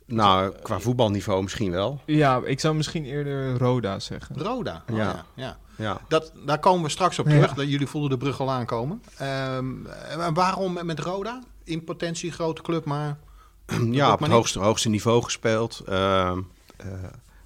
Nou, 0.07 0.53
qua 0.62 0.81
voetbalniveau 0.81 1.43
misschien 1.43 1.71
wel. 1.71 2.00
Ja, 2.07 2.41
ik 2.45 2.61
zou 2.61 2.75
misschien 2.75 3.05
eerder 3.05 3.57
Roda 3.59 3.99
zeggen. 3.99 4.37
Roda. 4.43 4.83
Oh, 4.91 4.97
Ja. 4.97 5.05
ja. 5.05 5.25
Ja, 5.35 5.57
Ja. 5.77 6.00
Dat, 6.09 6.33
daar 6.47 6.59
komen 6.59 6.83
we 6.83 6.88
straks 6.88 7.19
op 7.19 7.27
Ja. 7.27 7.33
terug. 7.33 7.55
Dat 7.55 7.69
jullie 7.71 7.87
voelden 7.87 8.11
de 8.11 8.17
brug 8.17 8.41
al 8.41 8.50
aankomen. 8.50 9.03
Ehm, 9.17 9.87
en 10.19 10.35
waarom 10.35 10.73
met- 10.73 10.85
met 10.85 10.99
Roda? 11.00 11.43
In 11.65 11.85
potentie 11.85 12.33
grote 12.33 12.62
club, 12.62 12.85
maar... 12.85 13.19
ja, 13.91 14.12
op 14.12 14.21
maar 14.21 14.29
het 14.29 14.38
hoogste, 14.38 14.59
hoogste 14.59 14.88
niveau 14.88 15.23
gespeeld. 15.23 15.83
Ehm, 15.87 16.41
eh, 16.77 16.87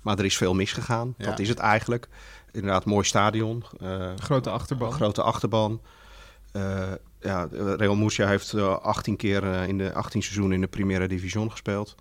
maar 0.02 0.18
er 0.18 0.24
is 0.24 0.36
veel 0.36 0.54
misgegaan. 0.54 1.14
Ja. 1.18 1.26
Dat 1.26 1.38
is 1.38 1.48
het 1.48 1.58
eigenlijk. 1.58 2.08
Inderdaad, 2.52 2.84
mooi 2.84 3.04
stadion. 3.04 3.64
eh, 3.80 4.10
Grote 4.18 4.50
achterban. 4.50 4.92
grote 4.92 5.22
achterban. 5.22 5.80
Eh, 6.52 6.92
ja, 7.20 7.48
Real 7.76 7.94
Murcia 7.94 8.26
heeft 8.26 8.52
eh, 8.52 8.78
18 8.78 9.16
keer 9.16 9.52
eh, 9.52 9.68
in 9.68 9.78
de 9.78 9.92
18 9.92 10.22
seizoenen 10.22 10.54
in 10.54 10.60
de 10.60 10.66
Primera 10.66 11.06
Division 11.06 11.50
gespeeld. 11.50 11.94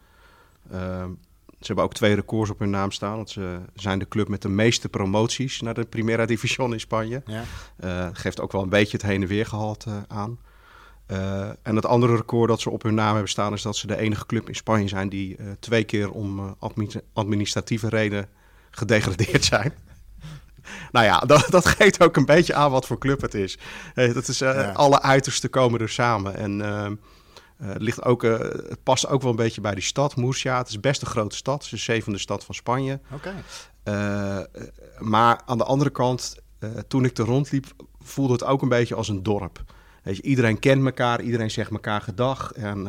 Ehm, 0.71 1.09
ze 1.45 1.67
hebben 1.67 1.85
ook 1.85 1.93
twee 1.93 2.15
records 2.15 2.49
op 2.49 2.59
hun 2.59 2.69
naam 2.69 2.91
staan. 2.91 3.15
Want 3.15 3.29
ze 3.29 3.59
zijn 3.73 3.99
de 3.99 4.07
club 4.07 4.27
met 4.27 4.41
de 4.41 4.49
meeste 4.49 4.89
promoties 4.89 5.61
naar 5.61 5.73
de 5.73 5.85
Primera 5.85 6.25
Division 6.25 6.73
in 6.73 6.79
Spanje. 6.79 7.23
Ja. 7.25 7.43
Eh, 7.77 8.09
geeft 8.13 8.39
ook 8.41 8.51
wel 8.51 8.61
een 8.61 8.69
beetje 8.69 8.97
het 8.97 9.05
heen 9.05 9.21
en 9.21 9.27
weer 9.27 9.45
gehalte 9.45 10.05
aan. 10.07 10.39
Eh, 11.11 11.49
en 11.61 11.75
het 11.75 11.85
andere 11.85 12.15
record 12.15 12.49
dat 12.49 12.61
ze 12.61 12.69
op 12.69 12.83
hun 12.83 12.93
naam 12.93 13.11
hebben 13.11 13.29
staan... 13.29 13.53
is 13.53 13.61
dat 13.61 13.75
ze 13.75 13.87
de 13.87 13.97
enige 13.97 14.25
club 14.25 14.47
in 14.47 14.55
Spanje 14.55 14.87
zijn... 14.87 15.09
die 15.09 15.35
eh, 15.35 15.45
twee 15.59 15.83
keer 15.83 16.11
om 16.11 16.39
eh, 16.39 16.51
admi- 16.59 17.01
administratieve 17.13 17.89
reden 17.89 18.29
gedegradeerd 18.69 19.43
zijn. 19.43 19.73
nou 20.91 21.05
ja, 21.05 21.19
dat, 21.19 21.45
dat 21.49 21.65
geeft 21.65 22.03
ook 22.03 22.17
een 22.17 22.25
beetje 22.25 22.53
aan 22.53 22.71
wat 22.71 22.85
voor 22.85 22.97
club 22.97 23.21
het 23.21 23.33
is. 23.33 23.57
Eh, 23.93 24.13
dat 24.13 24.27
is 24.27 24.41
eh, 24.41 24.53
Ja. 24.53 24.71
Alle 24.71 25.01
uitersten 25.01 25.49
komen 25.49 25.79
er 25.79 25.89
samen. 25.89 26.35
En 26.35 26.61
ehm, 26.61 26.95
Eh, 27.57 27.67
het, 27.67 27.81
ligt 27.81 28.03
ook, 28.03 28.21
het 28.21 28.83
past 28.83 29.07
ook 29.07 29.21
wel 29.21 29.29
een 29.29 29.35
beetje 29.35 29.61
bij 29.61 29.73
die 29.73 29.83
stad, 29.83 30.15
Murcia. 30.15 30.57
Het 30.57 30.67
is 30.67 30.79
best 30.79 31.01
een 31.01 31.07
grote 31.07 31.35
stad. 31.35 31.53
Het 31.53 31.63
is 31.63 31.69
de 31.69 31.77
zevende 31.77 32.17
stad 32.17 32.45
van 32.45 32.55
Spanje. 32.55 32.99
Oké. 33.11 33.33
Maar 34.99 35.41
aan 35.45 35.57
de 35.57 35.63
andere 35.63 35.89
kant, 35.89 36.35
toen 36.87 37.05
ik 37.05 37.17
er 37.17 37.25
rondliep, 37.25 37.65
voelde 37.99 38.33
het 38.33 38.43
ook 38.43 38.61
een 38.61 38.69
beetje 38.69 38.95
als 38.95 39.07
een 39.07 39.23
dorp. 39.23 39.63
Weet 40.03 40.15
je, 40.15 40.21
iedereen 40.21 40.59
kent 40.59 40.85
elkaar, 40.85 41.21
iedereen 41.21 41.51
zegt 41.51 41.71
elkaar 41.71 42.01
gedag. 42.01 42.51
En 42.51 42.87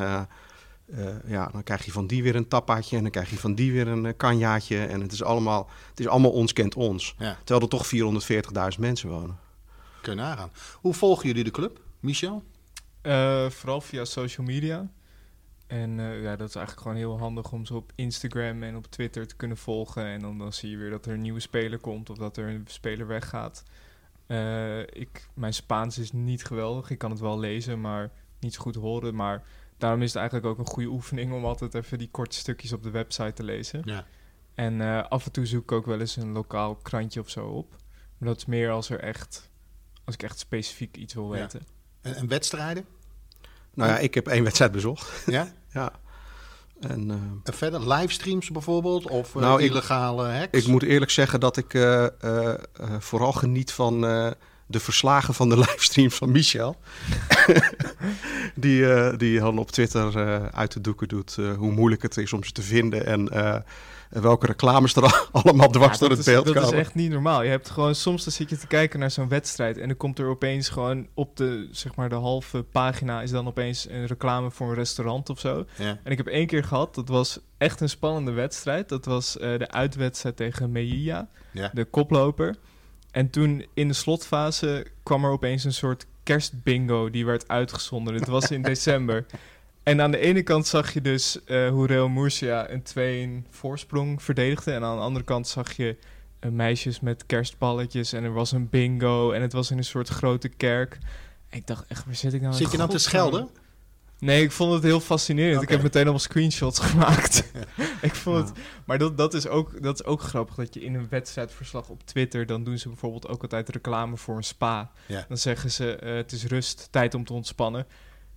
eh, 0.97 1.31
ja, 1.31 1.49
dan 1.53 1.63
krijg 1.63 1.85
je 1.85 1.93
van 1.93 2.07
die 2.07 2.23
weer 2.23 2.37
een 2.37 2.49
tappaatje 2.49 2.97
en 2.97 3.03
dan 3.03 3.11
krijg 3.11 3.31
je 3.31 3.39
van 3.39 3.55
die 3.55 3.73
weer 3.73 3.89
een 3.89 4.07
eh, 4.07 4.13
kanjaatje. 4.17 4.79
En 4.85 5.01
het 5.01 5.13
is 5.13 5.23
allemaal, 5.23 5.69
het 5.91 6.01
is 6.01 6.07
allemaal 6.09 6.31
ons 6.31 6.53
kent 6.53 6.75
ons. 6.75 7.15
Ja, 7.19 7.37
Terwijl 7.45 7.61
er 7.61 7.69
toch 7.69 7.87
440.000 8.75 8.79
mensen 8.81 9.09
wonen. 9.09 9.39
kun 10.03 10.13
je 10.15 10.21
nagaan. 10.21 10.51
Hoe 10.81 10.95
volgen 10.95 11.27
jullie 11.27 11.45
de 11.45 11.51
club, 11.51 11.81
Michel? 12.01 12.43
Eh, 13.01 13.51
vooral 13.51 13.81
via 13.81 14.05
social 14.05 14.47
media. 14.47 14.91
En 15.67 16.01
eh, 16.01 16.23
ja, 16.23 16.37
dat 16.37 16.49
is 16.49 16.55
eigenlijk 16.55 16.87
gewoon 16.87 16.97
heel 16.97 17.19
handig 17.19 17.53
om 17.53 17.67
ze 17.67 17.75
op 17.75 17.93
Instagram 17.95 18.63
en 18.63 18.77
op 18.77 18.87
Twitter 18.87 19.27
te 19.27 19.37
kunnen 19.37 19.57
volgen. 19.57 20.05
En 20.05 20.21
dan, 20.21 20.39
dan 20.39 20.53
zie 20.53 20.71
je 20.71 20.77
weer 20.77 20.91
dat 20.91 21.07
er 21.07 21.13
een 21.13 21.21
nieuwe 21.21 21.41
speler 21.41 21.79
komt 21.79 22.11
of 22.11 22.17
dat 22.19 22.37
er 22.37 22.49
een 22.49 22.65
speler 22.67 23.07
weggaat. 23.07 23.63
Eh, 24.27 24.81
ik, 24.81 25.29
mijn 25.35 25.55
Spaans 25.55 25.99
is 25.99 26.13
niet 26.13 26.45
geweldig. 26.45 26.91
Ik 26.91 26.99
kan 26.99 27.11
het 27.11 27.21
wel 27.21 27.39
lezen, 27.39 27.81
maar 27.81 28.11
niet 28.41 28.55
zo 28.55 28.61
goed 28.61 28.75
horen. 28.75 29.15
Maar 29.15 29.43
daarom 29.83 30.03
is 30.03 30.13
het 30.13 30.17
eigenlijk 30.17 30.47
ook 30.47 30.59
een 30.59 30.73
goede 30.73 30.89
oefening 30.89 31.33
om 31.33 31.45
altijd 31.45 31.75
even 31.75 31.99
die 31.99 32.09
korte 32.11 32.37
stukjes 32.37 32.73
op 32.73 32.83
de 32.83 32.91
website 32.91 33.33
te 33.33 33.43
lezen. 33.43 33.83
Ja. 33.85 34.07
En 34.55 34.81
eh, 34.81 35.03
af 35.09 35.25
en 35.27 35.33
toe 35.33 35.47
zoek 35.47 35.63
ik 35.63 35.73
ook 35.73 35.87
wel 35.87 36.01
eens 36.01 36.17
een 36.17 36.33
lokaal 36.33 36.75
krantje 36.75 37.21
of 37.21 37.29
zo 37.31 37.47
op. 37.47 37.71
Maar 38.19 38.29
dat 38.29 38.37
is 38.39 38.45
meer 38.47 38.71
als 38.71 38.91
er 38.91 39.01
echt, 39.01 39.51
als 40.05 40.15
ik 40.15 40.23
echt 40.23 40.39
specifiek 40.39 40.97
iets 40.97 41.15
wil 41.15 41.35
Ja. 41.35 41.41
weten. 41.41 41.61
En, 42.03 42.15
en 42.15 42.29
wedstrijden? 42.29 42.85
Nou 43.75 43.91
ja, 43.91 43.99
ik 43.99 44.15
heb 44.15 44.27
één 44.29 44.43
wedstrijd 44.45 44.73
bezocht. 44.73 45.27
Ja? 45.27 45.53
Ja. 45.73 45.93
En 46.81 47.11
eh, 47.11 47.17
En 47.45 47.55
verder 47.55 47.89
livestreams 47.89 48.51
bijvoorbeeld? 48.51 49.09
Of 49.09 49.35
eh, 49.37 49.43
Nou, 49.43 49.63
ik- 49.63 49.71
illegale 49.71 50.29
hacks? 50.29 50.59
ik 50.59 50.67
moet 50.67 50.83
eerlijk 50.83 51.11
zeggen 51.11 51.41
dat 51.41 51.57
ik 51.57 51.75
eh, 51.75 52.05
eh, 52.05 52.49
eh, 52.51 52.59
vooral 52.99 53.33
geniet 53.33 53.73
van 53.73 54.07
eh, 54.07 54.31
de 54.67 54.81
verslagen 54.81 55.35
van 55.35 55.49
de 55.49 55.59
livestreams 55.59 56.15
van 56.15 56.31
Michel. 56.31 56.77
die, 58.55 58.93
eh, 58.93 59.19
die 59.19 59.39
dan 59.41 59.59
op 59.59 59.71
Twitter 59.71 60.17
eh, 60.19 60.47
uit 60.47 60.73
de 60.73 60.81
doeken 60.81 61.09
doet 61.09 61.37
eh, 61.39 61.53
hoe 61.57 61.73
moeilijk 61.73 62.03
het 62.03 62.17
is 62.17 62.33
om 62.33 62.45
ze 62.45 62.53
te 62.53 62.63
vinden. 62.63 63.07
En 63.07 63.29
eh, 63.29 63.57
welke 64.09 64.47
reclames 64.47 64.95
er 64.95 65.29
allemaal 65.33 65.71
dwars 65.71 65.93
Ja, 65.93 65.99
door 65.99 66.09
dat 66.09 66.19
het 66.19 66.27
is- 66.27 66.33
beeld 66.33 66.45
dat 66.47 66.55
komen. 66.55 66.73
is 66.73 66.79
echt 66.79 66.95
niet 66.95 67.11
normaal. 67.11 67.43
Je 67.43 67.51
hebt 67.51 67.71
gewoon 67.71 67.95
soms 67.95 68.25
dan 68.25 68.33
zit 68.33 68.51
je 68.51 68.59
te 68.59 68.67
kijken 68.67 68.99
naar 69.01 69.11
zo'n 69.11 69.29
wedstrijd 69.29 69.79
en 69.79 69.89
dan 69.89 69.97
komt 69.97 70.19
er 70.19 70.27
opeens 70.27 70.69
gewoon 70.69 71.07
op 71.15 71.37
de 71.37 71.69
zeg 71.71 71.95
maar 71.95 72.09
de 72.09 72.15
halve 72.15 72.63
pagina 72.63 73.23
is 73.23 73.31
dan 73.31 73.47
opeens 73.47 73.89
een 73.91 74.07
reclame 74.07 74.51
voor 74.51 74.69
een 74.69 74.75
restaurant 74.75 75.31
of 75.31 75.41
zo. 75.41 75.65
Ja. 75.77 75.99
En 76.05 76.11
ik 76.13 76.17
heb 76.17 76.27
één 76.27 76.47
keer 76.47 76.65
gehad, 76.65 76.95
dat 76.95 77.09
was 77.09 77.39
echt 77.59 77.81
een 77.81 77.89
spannende 77.89 78.31
wedstrijd. 78.33 78.89
Dat 78.89 79.05
was 79.05 79.39
eh, 79.39 79.59
de 79.59 79.71
uitwedstrijd 79.71 80.37
tegen 80.37 80.73
Meilla, 80.73 81.29
Ja. 81.53 81.71
de 81.73 81.85
koploper. 81.85 82.57
En 83.13 83.31
toen 83.31 83.67
in 83.75 83.89
de 83.89 83.95
slotfase 83.95 84.87
kwam 85.03 85.25
er 85.25 85.31
opeens 85.31 85.65
een 85.65 85.73
soort 85.73 86.07
kerstbingo 86.23 87.11
die 87.11 87.27
werd 87.27 87.49
uitgezonden. 87.49 88.15
Het 88.15 88.29
was 88.29 88.51
in 88.51 88.63
december. 88.73 89.27
En 89.83 90.01
aan 90.01 90.11
de 90.11 90.19
ene 90.19 90.43
kant 90.43 90.67
zag 90.67 90.93
je 90.93 91.01
dus 91.01 91.45
eh, 91.45 91.69
hoe 91.69 91.87
Real 91.87 92.09
Murcia 92.09 92.71
een 92.71 93.45
2-1 93.45 93.49
voorsprong 93.51 94.23
verdedigde. 94.23 94.73
En 94.73 94.83
aan 94.83 94.97
de 94.97 95.03
andere 95.03 95.25
kant 95.25 95.49
zag 95.49 95.73
je 95.73 95.97
eh, 96.39 96.51
meisjes 96.51 97.01
met 97.01 97.27
kerstballetjes. 97.27 98.13
En 98.13 98.25
er 98.25 98.33
was 98.33 98.53
een 98.53 98.69
bingo. 98.69 99.33
En 99.33 99.43
het 99.43 99.53
was 99.53 99.71
in 99.71 99.79
een 99.79 99.85
soort 99.85 100.09
grote 100.09 100.49
kerk. 100.49 100.99
En 101.49 101.59
ik 101.59 101.67
dacht 101.67 101.85
echt, 101.87 102.05
waar 102.05 102.15
zit 102.15 102.33
ik 102.33 102.41
nou 102.41 102.53
in 102.53 102.59
Zit 102.59 102.71
je 102.71 102.79
dan 102.79 102.89
te 102.89 102.99
schelden? 102.99 103.49
Nee, 104.23 104.43
ik 104.43 104.53
vond 104.53 104.73
het 104.73 104.83
heel 104.83 105.01
fascinerend. 105.01 105.63
Ik 105.63 105.69
heb 105.69 105.83
meteen 105.83 106.03
allemaal 106.03 106.21
screenshots 106.21 106.79
gemaakt. 106.89 107.51
ik 108.03 108.15
vond 108.15 108.49
het, 108.49 108.59
maar 108.85 108.99
dat, 108.99 109.17
dat, 109.17 109.35
is 109.35 109.47
ook, 109.47 109.83
dat 109.83 110.01
is 110.01 110.05
ook 110.07 110.23
grappig, 110.23 110.55
dat 110.55 110.75
je 110.75 110.81
in 110.81 110.95
een 110.95 111.07
wedstrijdverslag 111.11 111.89
op 111.89 112.07
Twitter... 112.07 112.47
dan 112.47 112.65
doen 112.65 112.79
ze 112.79 112.89
bijvoorbeeld 112.89 113.29
ook 113.29 113.43
altijd 113.43 113.69
reclame 113.69 114.17
voor 114.17 114.37
een 114.37 114.45
spa. 114.45 114.91
Ja. 115.07 115.25
Dan 115.29 115.39
zeggen 115.39 115.71
ze, 115.71 115.97
eh, 115.97 116.15
het 116.15 116.33
is 116.33 116.45
rust, 116.45 116.89
tijd 116.91 117.15
om 117.15 117.25
te 117.25 117.33
ontspannen. 117.33 117.87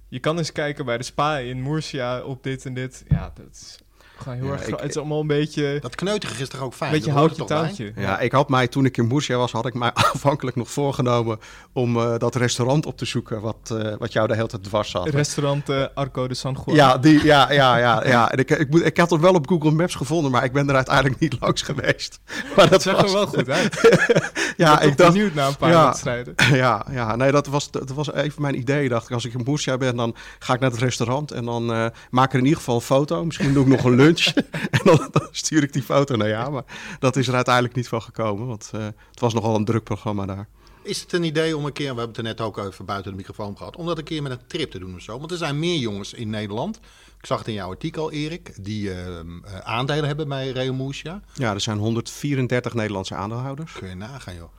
Je 0.08 0.20
kan 0.20 0.38
eens 0.38 0.52
kijken 0.52 0.86
bij 0.86 0.98
de 0.98 1.04
spa 1.04 1.38
in 1.38 1.64
Murcia 1.64 2.22
op 2.22 2.44
dit 2.44 2.66
en 2.66 2.74
dit. 2.74 3.04
Ja, 3.08 3.32
dat 3.36 3.52
is 3.52 3.78
gewoon 4.26 4.38
heel 4.38 4.48
Ja, 4.48 4.54
erg... 4.54 4.68
ik- 4.68 4.80
het 4.80 4.90
is 4.90 4.98
allemaal 4.98 5.20
een 5.22 5.28
beetje, 5.28 5.78
Dat 5.82 5.96
kneutige 5.96 6.42
is 6.42 6.50
toch 6.50 6.62
ook 6.62 6.74
fijn? 6.74 6.92
een 6.94 6.98
beetje 6.98 7.12
houtje 7.14 7.46
er 7.48 7.94
bij? 7.94 8.04
Ja, 8.04 8.20
ik 8.20 8.32
had 8.32 8.50
mij 8.50 8.68
toen 8.68 8.86
ik 8.86 8.98
in 8.98 9.08
Murcia 9.08 9.38
was, 9.38 9.52
had 9.52 9.66
ik 9.66 9.74
mij 9.74 9.92
aanvankelijk 10.14 10.56
nog 10.58 10.72
voorgenomen 10.72 11.40
om 11.74 11.98
eh, 11.98 12.14
dat 12.18 12.36
restaurant 12.36 12.86
op 12.86 12.98
te 12.98 13.06
zoeken 13.06 13.42
wat, 13.42 13.74
eh, 13.80 13.94
wat 13.98 14.14
jou 14.14 14.28
de 14.28 14.36
hele 14.36 14.48
tijd 14.48 14.64
dwars 14.64 14.90
zat. 14.92 15.10
Restaurant 15.10 15.70
eh, 15.70 15.84
Arco 15.94 16.28
de 16.28 16.34
San 16.34 16.58
Juan. 16.66 16.76
Ja, 16.78 16.98
die, 16.98 17.24
ja, 17.24 17.52
ja, 17.52 17.78
ja, 17.78 18.08
ja. 18.08 18.32
En 18.32 18.38
ik, 18.38 18.50
ik, 18.52 18.70
moet, 18.70 18.86
ik 18.86 18.98
had 18.98 19.10
het 19.10 19.22
wel 19.22 19.34
op 19.34 19.48
Google 19.48 19.72
Maps 19.72 19.96
gevonden, 19.96 20.32
maar 20.32 20.44
ik 20.44 20.52
ben 20.54 20.70
er 20.70 20.76
uiteindelijk 20.76 21.20
niet 21.20 21.36
langs 21.42 21.62
geweest. 21.62 22.20
Maar 22.56 22.70
dat 22.70 22.70
dat 22.70 22.82
zag 22.82 22.96
er 22.98 23.02
was, 23.04 23.14
wel 23.14 23.28
goed 23.28 23.50
uit. 23.50 24.54
ja, 24.58 24.80
ik 24.82 24.90
ik 24.90 24.98
dacht, 24.98 25.12
benieuwd 25.14 25.34
naar 25.34 25.48
een 25.48 25.58
paar 25.58 25.70
Ja. 25.70 25.86
wedstrijden. 25.86 26.34
ja, 26.52 26.86
ja, 26.92 27.16
nee, 27.16 27.32
dat 27.32 27.48
was, 27.48 27.72
dat 27.72 27.90
was 27.90 28.14
even 28.14 28.42
mijn 28.42 28.58
idee. 28.58 28.90
Dacht 28.90 29.06
ik, 29.06 29.12
als 29.14 29.26
ik 29.26 29.34
in 29.34 29.42
Murcia 29.46 29.78
ben, 29.78 29.96
dan 29.96 30.16
ga 30.40 30.54
ik 30.54 30.60
naar 30.60 30.70
het 30.72 30.80
restaurant 30.80 31.32
en 31.32 31.46
dan 31.46 31.74
eh, 31.74 31.86
maak 32.10 32.26
ik 32.26 32.32
er 32.34 32.38
in 32.40 32.44
ieder 32.44 32.58
geval 32.60 32.76
een 32.76 32.82
foto. 32.82 33.26
Misschien 33.26 33.54
doe 33.54 33.64
ik 33.64 33.70
nog 33.70 33.84
een 33.84 33.96
lunch 33.96 34.15
en 34.72 34.80
dan, 34.84 35.08
dan 35.12 35.28
stuur 35.32 35.64
ik 35.64 35.74
die 35.74 35.84
foto 35.84 36.16
naar 36.16 36.28
jou. 36.28 36.52
Maar 36.52 36.64
dat 37.00 37.16
is 37.16 37.28
er 37.28 37.36
uiteindelijk 37.36 37.76
niet 37.76 37.88
van 37.88 38.02
gekomen, 38.02 38.48
want 38.48 38.70
eh, 38.74 38.84
het 38.84 39.20
was 39.20 39.34
nogal 39.34 39.56
een 39.56 39.66
druk 39.66 39.84
programma 39.84 40.26
daar. 40.26 40.48
Is 40.86 41.02
het 41.02 41.14
een 41.14 41.24
idee 41.24 41.58
om 41.58 41.66
een 41.66 41.74
keer, 41.74 41.94
we 41.94 42.00
hebben 42.00 42.08
het 42.08 42.18
er 42.18 42.24
net 42.24 42.42
ook 42.42 42.58
even 42.58 42.86
buiten 42.86 43.12
de 43.12 43.18
microfoon 43.18 43.58
gehad, 43.58 43.76
om 43.76 43.86
dat 43.86 43.98
een 43.98 44.04
keer 44.04 44.22
met 44.22 44.32
een 44.32 44.48
trip 44.48 44.72
te 44.72 44.80
doen 44.80 44.96
of 44.96 45.02
zo? 45.02 45.20
Want 45.20 45.32
er 45.32 45.38
zijn 45.38 45.60
meer 45.60 45.78
jongens 45.78 46.14
in 46.14 46.30
Nederland. 46.30 46.80
Ik 47.20 47.26
zag 47.26 47.38
het 47.40 47.48
in 47.48 47.54
jouw 47.54 47.70
artikel, 47.70 48.12
Erik, 48.12 48.64
die 48.64 48.94
ehm, 48.94 49.44
eh, 49.44 49.60
aandelen 49.60 50.06
hebben 50.06 50.28
bij 50.28 50.52
Real 50.52 50.74
Murcia. 50.74 51.22
Ja, 51.34 51.54
er 51.54 51.62
zijn 51.62 51.78
134 51.78 52.74
Nederlandse 52.74 53.16
aandeelhouders. 53.16 53.72
Kun 53.72 53.90
je 53.90 53.96
nagaan, 53.96 54.36
joh. 54.36 54.50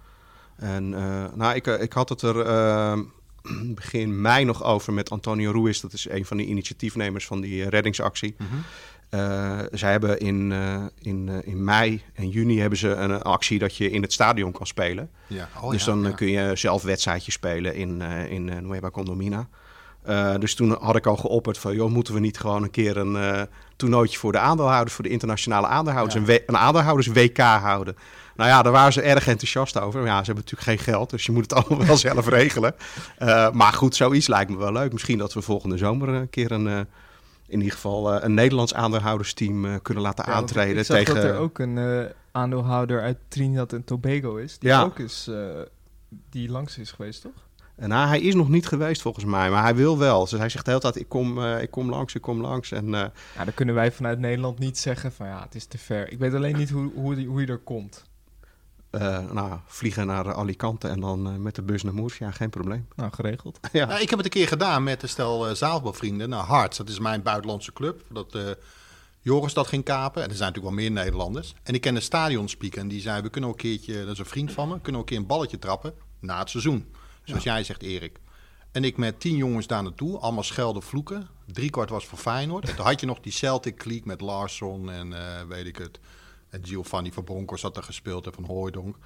En 0.56 0.94
eh, 0.94 1.24
nou, 1.34 1.54
ik, 1.54 1.66
ik 1.66 1.92
had 1.92 2.08
het 2.08 2.22
er 2.22 2.40
eh, 2.40 2.98
begin 3.80 4.20
mei 4.20 4.44
nog 4.44 4.64
over 4.64 4.92
met 4.92 5.10
Antonio 5.10 5.52
Ruiz. 5.52 5.80
Dat 5.80 5.92
is 5.92 6.08
een 6.08 6.24
van 6.24 6.36
de 6.36 6.44
initiatiefnemers 6.44 7.26
van 7.26 7.40
die 7.40 7.68
reddingsactie. 7.68 8.34
Mhm. 8.38 8.54
Eh, 9.08 9.58
zij 9.72 9.90
hebben 9.90 10.18
in, 10.18 10.52
eh, 10.52 10.84
in, 11.00 11.28
eh, 11.28 11.52
in 11.52 11.64
mei 11.64 12.02
en 12.14 12.28
juni 12.28 12.60
hebben 12.60 12.78
ze 12.78 12.88
een, 12.88 13.22
actie 13.22 13.58
dat 13.58 13.76
je 13.76 13.90
in 13.90 14.02
het 14.02 14.12
stadion 14.12 14.52
kan 14.52 14.66
spelen. 14.66 15.10
Ja. 15.26 15.48
Oh, 15.60 15.70
dus 15.70 15.84
ja, 15.84 15.92
dan 15.92 16.02
ja. 16.02 16.10
kun 16.10 16.28
je 16.28 16.56
zelf 16.56 16.82
wedstrijdjes 16.82 17.34
spelen 17.34 17.74
in, 17.74 18.02
in 18.28 18.44
Nueva 18.66 18.90
Condomina. 18.90 19.48
Dus 20.38 20.54
toen 20.54 20.76
had 20.80 20.96
ik 20.96 21.06
al 21.06 21.16
geopperd 21.16 21.58
van, 21.58 21.74
joh, 21.74 21.90
moeten 21.90 22.14
we 22.14 22.20
niet 22.20 22.38
gewoon 22.38 22.62
een 22.62 22.70
keer 22.70 22.96
een 22.96 23.48
toernooitje 23.76 24.18
voor 24.18 24.32
de 24.32 24.38
aandeelhouders, 24.38 24.94
voor 24.94 25.04
de 25.04 25.10
internationale 25.10 25.66
aandeelhouders, 25.66 26.40
een, 26.46 26.56
aandeelhouders 26.56 27.06
WK 27.06 27.38
houden. 27.38 27.96
Nou 28.36 28.50
ja, 28.50 28.62
daar 28.62 28.72
waren 28.72 28.92
ze 28.92 29.02
erg 29.02 29.26
enthousiast 29.26 29.80
over. 29.80 30.00
Maar 30.00 30.08
ja, 30.08 30.18
ze 30.18 30.24
hebben 30.24 30.44
natuurlijk 30.44 30.80
geen 30.80 30.92
geld, 30.94 31.10
dus 31.10 31.26
je 31.26 31.32
moet 31.32 31.50
het 31.50 31.54
allemaal 31.64 31.86
wel 31.86 31.96
zelf 31.96 32.28
regelen. 32.28 32.74
Maar 33.52 33.72
goed, 33.72 33.96
zoiets 33.96 34.26
lijkt 34.26 34.50
me 34.50 34.56
wel 34.56 34.72
leuk. 34.72 34.92
Misschien 34.92 35.18
dat 35.18 35.32
we 35.32 35.42
volgende 35.42 35.76
zomer 35.76 36.08
een 36.08 36.30
keer 36.30 36.50
een, 36.52 36.86
in 37.48 37.58
ieder 37.58 37.72
geval 37.74 38.12
eh, 38.14 38.22
een 38.24 38.34
Nederlands 38.34 38.74
aandeelhoudersteam 38.74 39.64
eh, 39.64 39.74
kunnen 39.82 40.02
laten 40.02 40.24
Ja, 40.28 40.32
aantreden 40.32 40.78
Ik 40.78 40.84
zag 40.84 40.96
tegen. 40.96 41.14
dat 41.14 41.24
er 41.24 41.36
ook 41.36 41.58
een 41.58 41.78
eh, 41.78 42.04
aandeelhouder 42.32 43.00
uit 43.00 43.18
Trinidad 43.28 43.72
en 43.72 43.84
Tobago 43.84 44.36
is. 44.36 44.58
Die 44.58 44.68
Ja. 44.68 44.82
ook 44.82 44.98
is, 44.98 45.30
die 46.30 46.48
langs 46.50 46.78
is 46.78 46.92
geweest, 46.92 47.22
toch? 47.22 47.44
En 47.76 47.88
nou, 47.88 48.08
hij 48.08 48.20
is 48.20 48.34
nog 48.34 48.48
niet 48.48 48.66
geweest 48.66 49.02
volgens 49.02 49.24
mij, 49.24 49.50
maar 49.50 49.62
hij 49.62 49.74
wil 49.74 49.98
wel. 49.98 50.20
Dus 50.20 50.30
hij 50.30 50.48
zegt 50.48 50.64
de 50.64 50.70
hele 50.70 50.82
tijd, 50.82 50.96
ik 51.00 51.08
kom, 51.08 51.44
ik 51.44 51.70
kom 51.70 51.90
langs, 51.90 52.14
ik 52.14 52.22
kom 52.22 52.40
langs. 52.40 52.72
En 52.72 52.84
eh, 52.94 53.04
Ja, 53.36 53.44
dan 53.44 53.54
kunnen 53.54 53.74
wij 53.74 53.92
vanuit 53.92 54.18
Nederland 54.18 54.58
niet 54.58 54.78
zeggen 54.78 55.12
van 55.12 55.26
ja, 55.26 55.42
het 55.42 55.54
is 55.54 55.66
te 55.66 55.78
ver. 55.78 56.12
Ik 56.12 56.18
weet 56.18 56.34
alleen 56.34 56.56
niet 56.56 56.70
hoe, 56.70 56.90
hoe, 56.94 57.14
die, 57.14 57.26
hoe 57.26 57.40
je 57.40 57.46
er 57.46 57.58
komt. 57.58 58.04
Eh, 58.96 59.30
nou, 59.30 59.58
vliegen 59.66 60.06
naar 60.06 60.34
Alicante 60.34 60.88
en 60.88 61.00
dan 61.00 61.26
eh, 61.26 61.34
met 61.34 61.54
de 61.54 61.62
bus 61.62 61.82
naar 61.82 61.94
Murcia, 61.94 62.30
geen 62.30 62.50
probleem. 62.50 62.88
Nou, 62.96 63.12
geregeld. 63.12 63.58
ja. 63.72 63.86
Nou, 63.86 64.00
ik 64.00 64.10
heb 64.10 64.18
het 64.18 64.26
een 64.26 64.40
keer 64.40 64.48
gedaan 64.48 64.82
met 64.82 65.02
een 65.02 65.08
stel 65.08 65.48
uh, 65.48 65.54
zaalvoetbalvrienden 65.54 66.28
naar 66.28 66.46
Hearts. 66.46 66.76
Dat 66.76 66.88
is 66.88 66.98
mijn 66.98 67.22
buitenlandse 67.22 67.72
club. 67.72 68.02
Dat 68.10 68.34
eh, 68.34 68.42
Joris 69.20 69.54
dat 69.54 69.66
ging 69.66 69.84
kapen. 69.84 70.22
En 70.22 70.28
er 70.28 70.36
zijn 70.36 70.52
natuurlijk 70.52 70.74
wel 70.76 70.84
meer 70.84 71.02
Nederlanders. 71.02 71.54
En 71.62 71.74
ik 71.74 71.80
ken 71.80 71.94
de 71.94 72.00
stadionspeaker 72.00 72.78
en 72.78 72.88
die 72.88 73.00
zei... 73.00 73.22
we 73.22 73.28
kunnen 73.28 73.50
ook 73.50 73.56
een 73.56 73.62
keertje, 73.62 74.04
dat 74.04 74.12
is 74.12 74.18
een 74.18 74.26
vriend 74.26 74.52
van 74.52 74.68
me... 74.68 74.74
kunnen 74.74 74.92
we 74.92 74.98
een 74.98 75.04
keer 75.04 75.18
een 75.18 75.26
balletje 75.26 75.58
trappen 75.58 75.94
na 76.20 76.38
het 76.38 76.50
seizoen. 76.50 76.92
Zoals 77.24 77.42
jij 77.42 77.64
zegt, 77.64 77.82
Erik. 77.82 78.20
En 78.72 78.84
ik 78.84 78.96
met 78.96 79.20
tien 79.20 79.36
jongens 79.36 79.66
daar 79.66 79.82
naartoe. 79.82 80.18
Allemaal 80.18 80.42
schelden 80.42 80.82
vloeken. 80.82 81.28
Drie 81.46 81.70
kwart 81.70 81.90
was 81.90 82.06
voor 82.06 82.18
Feyenoord. 82.18 82.68
En 82.68 82.76
toen 82.76 82.84
had 82.84 83.00
je 83.00 83.06
nog 83.06 83.20
die 83.20 83.32
Celtic 83.32 83.84
League 83.84 84.06
met 84.06 84.20
Larsson 84.20 84.90
en 84.90 85.12
eh, 85.12 85.42
weet 85.48 85.66
ik 85.66 85.76
het... 85.76 86.00
En 86.50 86.66
Giovanni 86.66 87.12
van 87.12 87.24
Bronckhorst 87.24 87.62
had 87.62 87.76
er 87.76 87.82
gespeeld 87.82 88.26
en 88.26 88.32
van 88.32 88.44
Hooijdonk. 88.44 88.96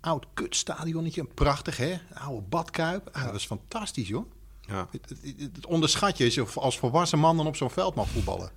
Oud 0.00 0.26
kutstadionnetje, 0.34 1.24
prachtig 1.24 1.76
hè? 1.76 1.98
Oude 2.14 2.46
badkuip. 2.48 3.08
Ah, 3.12 3.24
dat 3.24 3.34
is 3.34 3.46
fantastisch 3.46 4.08
joh. 4.08 4.30
Ja. 4.60 4.88
Het, 4.90 5.08
het, 5.08 5.50
het 5.54 5.66
onderschat 5.66 6.18
je 6.18 6.24
als 6.24 6.34
je 6.34 6.46
als 6.54 6.78
volwassen 6.78 7.18
man 7.18 7.36
dan 7.36 7.46
op 7.46 7.56
zo'n 7.56 7.70
veld 7.70 7.94
mag 7.94 8.08
voetballen. 8.08 8.50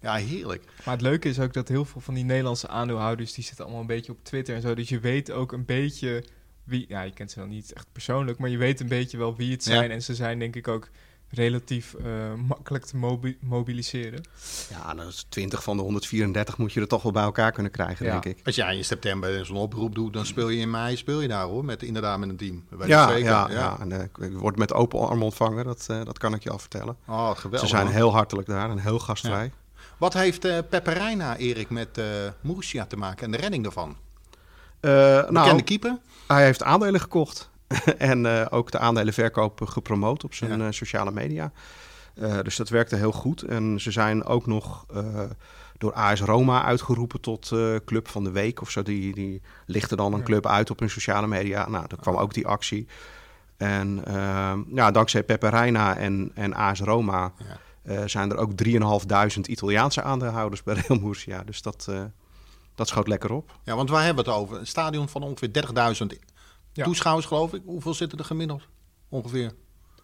Ja, 0.00 0.14
heerlijk. 0.14 0.64
Maar 0.84 0.94
het 0.94 1.02
leuke 1.02 1.28
is 1.28 1.40
ook 1.40 1.52
dat 1.52 1.68
heel 1.68 1.84
veel 1.84 2.00
van 2.00 2.14
die 2.14 2.24
Nederlandse 2.24 2.68
aandeelhouders... 2.68 3.32
die 3.32 3.44
zitten 3.44 3.64
allemaal 3.64 3.80
een 3.80 3.86
beetje 3.86 4.12
op 4.12 4.24
Twitter 4.24 4.54
en 4.54 4.60
zo. 4.60 4.74
Dus 4.74 4.88
je 4.88 5.00
weet 5.00 5.30
ook 5.30 5.52
een 5.52 5.64
beetje 5.64 6.24
wie... 6.64 6.84
Ja, 6.88 7.02
je 7.02 7.12
kent 7.12 7.30
ze 7.30 7.38
wel 7.38 7.48
niet 7.48 7.72
echt 7.72 7.86
persoonlijk... 7.92 8.38
maar 8.38 8.48
je 8.48 8.56
weet 8.56 8.80
een 8.80 8.88
beetje 8.88 9.18
wel 9.18 9.36
wie 9.36 9.52
het 9.52 9.64
Ja. 9.64 9.74
zijn. 9.74 9.90
En 9.90 10.02
ze 10.02 10.14
zijn 10.14 10.38
denk 10.38 10.56
ik 10.56 10.68
ook 10.68 10.88
relatief 11.34 11.94
eh, 11.94 12.04
makkelijk 12.48 12.84
te 12.84 12.96
mobi- 12.96 13.36
mobiliseren. 13.40 14.22
Ja, 14.70 14.94
dat 14.94 15.06
is 15.06 15.26
20 15.28 15.62
van 15.62 15.76
de 15.76 15.82
134 15.82 16.58
moet 16.58 16.72
je 16.72 16.80
er 16.80 16.88
toch 16.88 17.02
wel 17.02 17.12
bij 17.12 17.22
elkaar 17.22 17.52
kunnen 17.52 17.72
krijgen, 17.72 18.06
Ja. 18.06 18.12
denk 18.20 18.24
ik. 18.38 18.46
Als 18.46 18.54
jij 18.54 18.76
in 18.76 18.84
september 18.84 19.46
zo'n 19.46 19.56
oproep 19.56 19.94
doet, 19.94 20.12
dan 20.12 20.26
speel 20.26 20.48
je 20.48 20.60
in 20.60 20.70
mei 20.70 20.96
speel 20.96 21.20
je 21.20 21.28
daar 21.28 21.44
hoor. 21.44 21.64
Met, 21.64 21.82
inderdaad 21.82 22.18
met 22.18 22.28
een 22.28 22.36
team. 22.36 22.64
Weet 22.68 22.88
Ja, 22.88 23.08
zeker. 23.08 23.24
ja, 23.24 23.50
ja. 23.50 23.76
En, 23.80 23.92
eh, 23.92 24.26
ik 24.28 24.32
word 24.32 24.56
met 24.56 24.72
open 24.72 25.00
armen 25.08 25.24
ontvangen, 25.24 25.64
dat, 25.64 25.86
eh, 25.90 26.04
dat 26.04 26.18
kan 26.18 26.34
ik 26.34 26.42
je 26.42 26.50
al 26.50 26.58
vertellen. 26.58 26.96
Oh, 27.06 27.30
geweldig. 27.30 27.60
Ze 27.60 27.66
zijn 27.76 27.86
heel 27.86 28.12
hartelijk 28.12 28.48
daar 28.48 28.70
en 28.70 28.78
heel 28.78 28.98
gastvrij. 28.98 29.52
Wat 29.98 30.12
heeft 30.12 30.44
eh 30.44 30.58
Pepperijna, 30.70 31.36
Erik, 31.36 31.70
met 31.70 31.98
eh 31.98 32.04
Murcia 32.40 32.86
te 32.86 32.96
maken 32.96 33.24
en 33.24 33.30
de 33.30 33.36
redding 33.36 33.62
daarvan? 33.62 33.96
Eh, 34.80 34.90
Bekende 35.16 35.32
nou, 35.32 35.62
keeper? 35.62 35.98
hij 36.26 36.44
heeft 36.44 36.62
aandelen 36.62 37.00
gekocht. 37.00 37.50
en 37.98 38.26
eh, 38.26 38.46
ook 38.50 38.70
de 38.70 38.78
aandelenverkoop 38.78 39.60
gepromoot 39.64 40.24
op 40.24 40.34
zijn 40.34 40.58
Ja. 40.58 40.66
eh, 40.66 40.72
sociale 40.72 41.10
media. 41.12 41.52
Eh, 42.14 42.38
dus 42.42 42.56
dat 42.56 42.68
werkte 42.68 42.96
heel 42.96 43.12
goed. 43.12 43.42
En 43.42 43.80
ze 43.80 43.90
zijn 43.90 44.24
ook 44.24 44.46
nog 44.46 44.84
eh, 44.94 45.04
door 45.78 45.92
AS 45.92 46.20
Roma 46.20 46.64
uitgeroepen 46.64 47.20
tot 47.20 47.52
eh, 47.52 47.74
club 47.84 48.08
van 48.08 48.24
de 48.24 48.30
week 48.30 48.60
of 48.60 48.70
zo. 48.70 48.82
Die, 48.82 49.14
die 49.14 49.42
lichten 49.66 49.96
dan 49.96 50.12
een 50.12 50.22
club 50.24 50.46
uit 50.46 50.70
op 50.70 50.78
hun 50.78 50.90
sociale 50.90 51.26
media. 51.26 51.68
Nou, 51.68 51.86
daar 51.88 51.98
kwam 51.98 52.16
ook 52.16 52.34
die 52.34 52.46
actie. 52.46 52.86
En 53.56 54.00
eh, 54.04 54.52
ja, 54.74 54.90
dankzij 54.90 55.22
Pepe 55.22 55.48
Reina 55.48 55.96
en, 55.96 56.30
en 56.34 56.54
AS 56.54 56.80
Roma 56.80 57.32
Ja. 57.38 57.58
eh, 57.82 58.02
zijn 58.06 58.30
er 58.30 58.36
ook 58.36 58.50
3.500 58.64 59.40
Italiaanse 59.46 60.02
aandeelhouders 60.02 60.62
bij 60.62 60.74
Real 60.74 61.00
Murcia. 61.00 61.42
Dus 61.44 61.62
dat, 61.62 61.86
eh, 61.90 62.02
dat 62.74 62.88
schoot 62.88 63.08
lekker 63.08 63.32
op. 63.32 63.58
Ja, 63.64 63.76
want 63.76 63.90
waar 63.90 64.04
hebben 64.04 64.24
we 64.24 64.30
het 64.30 64.40
over? 64.40 64.58
Een 64.58 64.66
stadion 64.66 65.08
van 65.08 65.22
ongeveer 65.22 65.52
30.000 65.52 66.18
Ja. 66.72 66.84
toeschouwers, 66.84 67.26
geloof 67.26 67.52
ik. 67.54 67.62
Hoeveel 67.64 67.94
zitten 67.94 68.18
er 68.18 68.24
gemiddeld? 68.24 68.68
Ongeveer. 69.08 69.52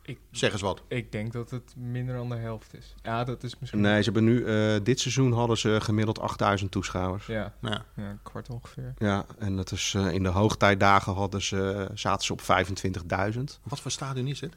Ik, 0.03 0.19
Zeg 0.31 0.53
eens 0.53 0.61
wat. 0.61 0.83
ik 0.89 1.13
denk 1.13 1.33
dat 1.33 1.51
het 1.51 1.75
minder 1.77 2.15
dan 2.15 2.29
de 2.29 2.37
helft 2.37 2.75
is. 2.75 2.95
Ja, 3.03 3.25
dat 3.25 3.43
is 3.43 3.59
misschien... 3.59 3.81
Nee, 3.81 3.99
ze 3.99 4.05
hebben 4.05 4.25
nu, 4.25 4.45
eh, 4.45 4.75
dit 4.83 5.01
seizoen 5.01 5.33
hadden 5.33 5.59
ze 5.59 5.79
gemiddeld 5.81 6.21
8000 6.21 6.71
toeschouwers. 6.71 7.27
Ja, 7.27 7.55
Ja. 7.63 7.85
ja, 7.97 8.11
een 8.11 8.23
kwart 8.23 8.51
ongeveer. 8.51 8.95
Ja, 8.99 9.27
en 9.39 9.57
dat 9.57 9.73
is, 9.73 9.95
eh, 9.97 10.13
in 10.13 10.23
de 10.23 10.29
hoogtijdagen 10.29 11.15
hadden 11.15 11.43
ze, 11.43 11.91
zaten 11.95 12.27
ze 12.27 12.33
op 12.33 12.41
25.000. 12.41 13.61
Wat 13.63 13.81
voor 13.81 13.91
stadion 13.91 14.27
is 14.27 14.41
het? 14.41 14.57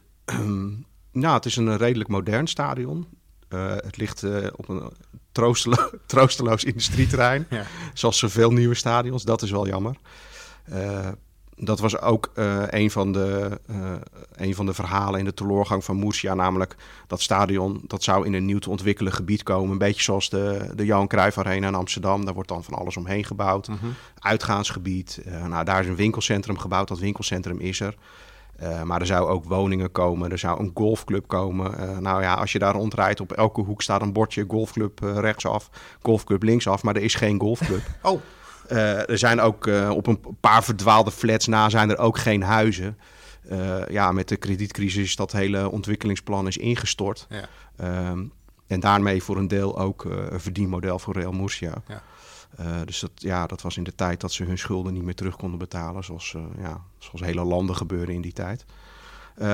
nou, 1.12 1.34
het 1.34 1.44
is 1.46 1.56
een 1.56 1.76
redelijk 1.76 2.08
modern 2.10 2.46
stadion. 2.46 3.06
Eh, 3.48 3.70
het 3.74 3.96
ligt 3.96 4.22
eh, 4.22 4.46
op 4.56 4.68
een 4.68 4.92
troostelo- 5.32 5.90
troosteloos 6.06 6.64
industrieterrein. 6.64 7.46
Ja. 7.50 7.64
Zoals 7.94 8.18
zoveel 8.18 8.50
nieuwe 8.52 8.74
stadions. 8.74 9.22
Dat 9.24 9.42
is 9.42 9.50
wel 9.50 9.66
jammer. 9.66 9.96
Eh, 10.64 11.08
dat 11.56 11.80
was 11.80 12.00
ook 12.00 12.30
eh, 12.34 12.62
een, 12.66 12.90
van 12.90 13.12
de, 13.12 13.60
eh, 13.66 13.92
een 14.36 14.54
van 14.54 14.66
de 14.66 14.74
verhalen 14.74 15.18
in 15.18 15.24
de 15.24 15.34
teleurgang 15.34 15.84
van 15.84 15.98
Murcia. 15.98 16.34
Namelijk 16.34 16.76
dat 17.06 17.20
stadion 17.20 17.80
dat 17.86 18.02
zou 18.02 18.26
in 18.26 18.32
een 18.32 18.44
nieuw 18.44 18.58
te 18.58 18.70
ontwikkelen 18.70 19.12
gebied 19.12 19.42
komen. 19.42 19.70
Een 19.70 19.78
beetje 19.78 20.02
zoals 20.02 20.28
de, 20.28 20.70
de 20.74 20.84
Johan 20.84 21.06
Cruijff 21.06 21.38
Arena 21.38 21.66
in 21.66 21.74
Amsterdam. 21.74 22.24
Daar 22.24 22.34
wordt 22.34 22.48
dan 22.48 22.64
van 22.64 22.74
alles 22.74 22.96
omheen 22.96 23.24
gebouwd. 23.24 23.68
Uitgaansgebied. 24.18 25.22
Eh, 25.24 25.46
nou, 25.46 25.64
daar 25.64 25.80
is 25.80 25.86
een 25.86 25.96
winkelcentrum 25.96 26.58
gebouwd. 26.58 26.88
Dat 26.88 26.98
winkelcentrum 26.98 27.58
is 27.58 27.80
er. 27.80 27.94
Maar 28.84 29.00
er 29.00 29.06
zou 29.06 29.28
ook 29.28 29.44
woningen 29.44 29.92
komen, 29.92 30.30
er 30.30 30.38
zou 30.38 30.60
een 30.60 30.70
golfclub 30.74 31.26
komen. 31.26 32.02
Nou 32.02 32.22
ja, 32.22 32.34
als 32.34 32.52
je 32.52 32.58
daar 32.58 32.74
rondrijdt, 32.74 33.20
op 33.20 33.32
elke 33.32 33.60
hoek 33.60 33.82
staat 33.82 34.02
een 34.02 34.12
bordje 34.12 34.44
golfclub 34.48 34.98
rechtsaf, 35.00 35.70
golfclub 36.02 36.42
linksaf, 36.42 36.82
maar 36.82 36.96
er 36.96 37.02
is 37.02 37.14
geen 37.14 37.40
golfclub. 37.40 37.82
Oh, 38.02 38.20
Eh, 38.72 39.08
er 39.08 39.18
zijn 39.18 39.40
ook 39.40 39.66
eh, 39.66 39.90
op 39.90 40.06
een 40.06 40.20
paar 40.40 40.64
verdwaalde 40.64 41.10
flats 41.10 41.46
na 41.46 41.68
zijn 41.68 41.90
er 41.90 41.98
ook 41.98 42.18
geen 42.18 42.42
huizen. 42.42 42.98
Eh, 43.48 43.88
ja, 43.88 44.12
met 44.12 44.28
de 44.28 44.36
kredietcrisis 44.36 45.04
is 45.04 45.16
dat 45.16 45.32
hele 45.32 45.70
ontwikkelingsplan 45.70 46.46
is 46.46 46.56
ingestort. 46.56 47.26
ja. 47.28 47.48
Ehm, 47.76 48.24
en 48.66 48.80
daarmee 48.80 49.22
voor 49.22 49.36
een 49.36 49.48
deel 49.48 49.78
ook 49.78 50.04
een 50.04 50.40
verdienmodel 50.40 50.98
voor 50.98 51.14
Real 51.14 51.32
Murcia. 51.32 51.82
Ja. 51.88 52.02
Dus 52.84 53.00
dat, 53.00 53.10
ja, 53.14 53.46
dat 53.46 53.62
was 53.62 53.76
in 53.76 53.84
de 53.84 53.94
tijd 53.94 54.20
dat 54.20 54.32
ze 54.32 54.44
hun 54.44 54.58
schulden 54.58 54.92
niet 54.92 55.02
meer 55.02 55.14
terug 55.14 55.36
konden 55.36 55.58
betalen. 55.58 56.04
Zoals, 56.04 56.36
ja, 56.58 56.80
zoals 56.98 57.20
hele 57.20 57.44
landen 57.44 57.76
gebeurden 57.76 58.14
in 58.14 58.20
die 58.20 58.32
tijd. 58.32 58.64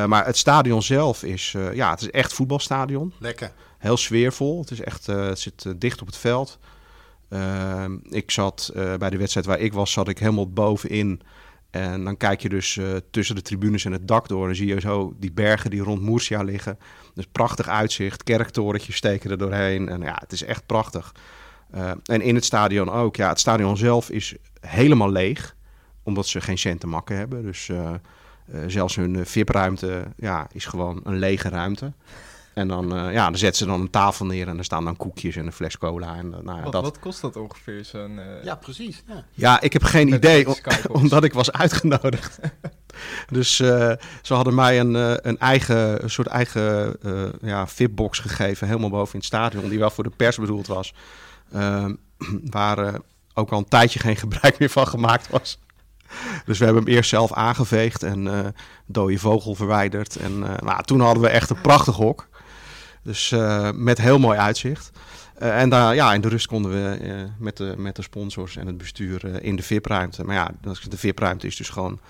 Maar 0.07 0.27
het 0.27 0.37
stadion 0.37 0.83
zelf 0.83 1.23
is, 1.23 1.55
ja, 1.73 1.91
het 1.91 2.01
is 2.01 2.11
echt 2.11 2.33
voetbalstadion. 2.33 3.13
lekker. 3.19 3.53
Heel 3.79 3.97
sfeervol. 3.97 4.61
Het, 4.61 4.71
is 4.71 4.81
echt, 4.81 5.07
het 5.07 5.39
zit 5.39 5.75
dicht 5.77 6.01
op 6.01 6.07
het 6.07 6.17
veld. 6.17 6.59
Ehm, 7.29 7.97
ik 8.03 8.31
zat 8.31 8.71
eh, 8.75 8.95
bij 8.95 9.11
de 9.11 9.17
wedstrijd 9.17 9.47
waar 9.47 9.61
ik 9.61 9.73
was, 9.73 9.93
zat 9.93 10.09
ik 10.09 10.19
helemaal 10.19 10.53
bovenin. 10.53 11.23
En 11.71 12.05
dan 12.05 12.17
kijk 12.17 12.41
je 12.41 12.49
dus 12.49 12.77
eh, 12.77 12.87
tussen 13.11 13.35
de 13.35 13.43
tribunes 13.43 13.85
en 13.85 13.93
het 13.93 14.09
dak 14.09 14.29
door. 14.29 14.47
Dan 14.47 14.55
zie 14.55 14.67
je 14.67 14.81
zo 14.81 15.15
die 15.19 15.33
bergen 15.33 15.71
die 15.71 15.81
rond 15.81 16.03
Murcia 16.03 16.43
liggen. 16.43 16.79
Dus 17.15 17.27
prachtig 17.33 17.69
uitzicht. 17.69 18.23
Kerktorentjes 18.23 18.97
steken 18.97 19.31
er 19.31 19.39
doorheen. 19.39 19.89
En 19.89 20.01
ja, 20.01 20.17
het 20.21 20.33
is 20.33 20.43
echt 20.45 20.67
prachtig. 20.67 21.15
Eh, 21.71 21.91
en 22.05 22.21
in 22.21 22.35
het 22.35 22.45
stadion 22.45 22.91
ook. 22.91 23.17
Ja, 23.17 23.29
het 23.29 23.41
stadion 23.41 23.77
zelf 23.77 24.11
is 24.11 24.35
helemaal 24.61 25.11
leeg. 25.11 25.57
Omdat 26.03 26.27
ze 26.27 26.41
geen 26.41 26.59
cent 26.59 26.81
te 26.81 26.87
makken 26.87 27.17
hebben. 27.17 27.43
Dus 27.43 27.69
eh, 27.69 27.93
zelfs 28.67 28.97
hun 28.97 29.27
VIP-ruimte 29.27 30.05
ja, 30.17 30.47
is 30.53 30.65
gewoon 30.65 31.01
een 31.05 31.19
lege 31.19 31.49
ruimte. 31.49 31.93
En 32.59 32.69
dan, 32.69 32.97
eh, 32.97 33.13
ja, 33.13 33.25
dan 33.25 33.37
zetten 33.39 33.59
ze 33.59 33.67
dan 33.67 33.81
een 33.81 33.91
tafel 33.91 34.27
neer 34.27 34.49
en 34.49 34.59
er 34.59 34.65
staan 34.65 34.85
dan 34.85 34.97
koekjes 34.97 35.37
en 35.37 35.47
een 35.47 35.53
fles 35.53 35.79
cola. 35.79 36.15
En, 36.17 36.35
eh, 36.35 36.41
nou, 36.43 36.57
ja, 36.59 36.63
Wat, 36.63 36.73
dat, 36.73 36.83
wat 36.83 36.99
kost 36.99 37.21
dat 37.21 37.37
ongeveer, 37.37 37.85
zo'n... 37.85 38.19
eh, 38.19 38.45
Ja, 38.45 38.55
precies. 38.55 39.03
Ja. 39.07 39.25
ja, 39.33 39.61
ik 39.61 39.73
heb 39.73 39.83
geen 39.83 40.09
Met 40.09 40.19
idee, 40.25 40.47
omdat 41.01 41.25
ik 41.25 41.33
was 41.33 41.53
uitgenodigd. 41.53 42.39
dus 43.33 43.61
eh, 43.61 43.93
ze 44.23 44.35
hadden 44.35 44.55
mij 44.55 44.81
een, 44.81 44.97
eh, 44.97 45.13
een 45.17 45.39
eigen, 45.39 46.03
een 46.03 46.11
soort 46.11 46.27
eigen 46.29 46.97
eh, 47.03 47.25
ja, 47.41 47.67
VIP-box 47.67 48.19
gegeven, 48.19 48.67
helemaal 48.67 48.91
boven 48.91 49.13
in 49.13 49.19
het 49.19 49.29
stadion, 49.29 49.69
die 49.69 49.79
wel 49.79 49.91
voor 49.91 50.05
de 50.05 50.13
pers 50.17 50.37
bedoeld 50.37 50.67
was. 50.67 50.95
Ehm, 51.53 51.95
waar 52.51 52.95
ook 53.35 53.51
al 53.51 53.59
een 53.59 53.69
tijdje 53.69 53.99
geen 53.99 54.17
gebruik 54.17 54.59
meer 54.59 54.71
van 54.71 54.87
gemaakt 54.89 55.29
was. 55.29 55.59
Dus 56.45 56.59
we 56.59 56.65
hebben 56.65 56.85
hem 56.85 56.93
eerst 56.93 57.11
zelf 57.11 57.33
aangeveegd 57.33 58.03
en 58.03 58.27
eh 58.29 58.47
dode 58.87 59.19
vogel 59.19 59.55
verwijderd. 59.55 60.17
En 60.17 60.45
eh, 60.45 60.63
nou, 60.67 60.83
toen 60.83 61.01
hadden 61.01 61.23
we 61.23 61.29
echt 61.29 61.51
een 61.51 61.61
prachtig 61.61 61.97
hok. 61.97 62.28
Dus 63.09 63.33
eh, 63.33 63.71
met 63.75 63.99
heel 63.99 64.19
mooi 64.19 64.39
uitzicht. 64.39 64.91
Eh, 65.35 65.61
en 65.61 65.69
daar, 65.69 65.95
ja, 65.95 66.15
in 66.15 66.21
de 66.21 66.29
rust 66.29 66.47
konden 66.47 66.71
we 66.73 66.97
eh, 66.97 67.23
met, 67.39 67.57
de, 67.57 67.75
met 67.77 67.97
de 67.97 68.03
sponsors 68.03 68.57
en 68.57 68.67
het 68.67 68.79
bestuur 68.79 69.35
eh, 69.35 69.47
in 69.47 69.57
de 69.57 69.63
VIP-ruimte. 69.63 70.25
Maar 70.25 70.35
ja, 70.35 70.51
de 70.89 70.97
VIP-ruimte 70.99 71.47
is 71.47 71.57
dus 71.57 71.69
gewoon 71.69 72.01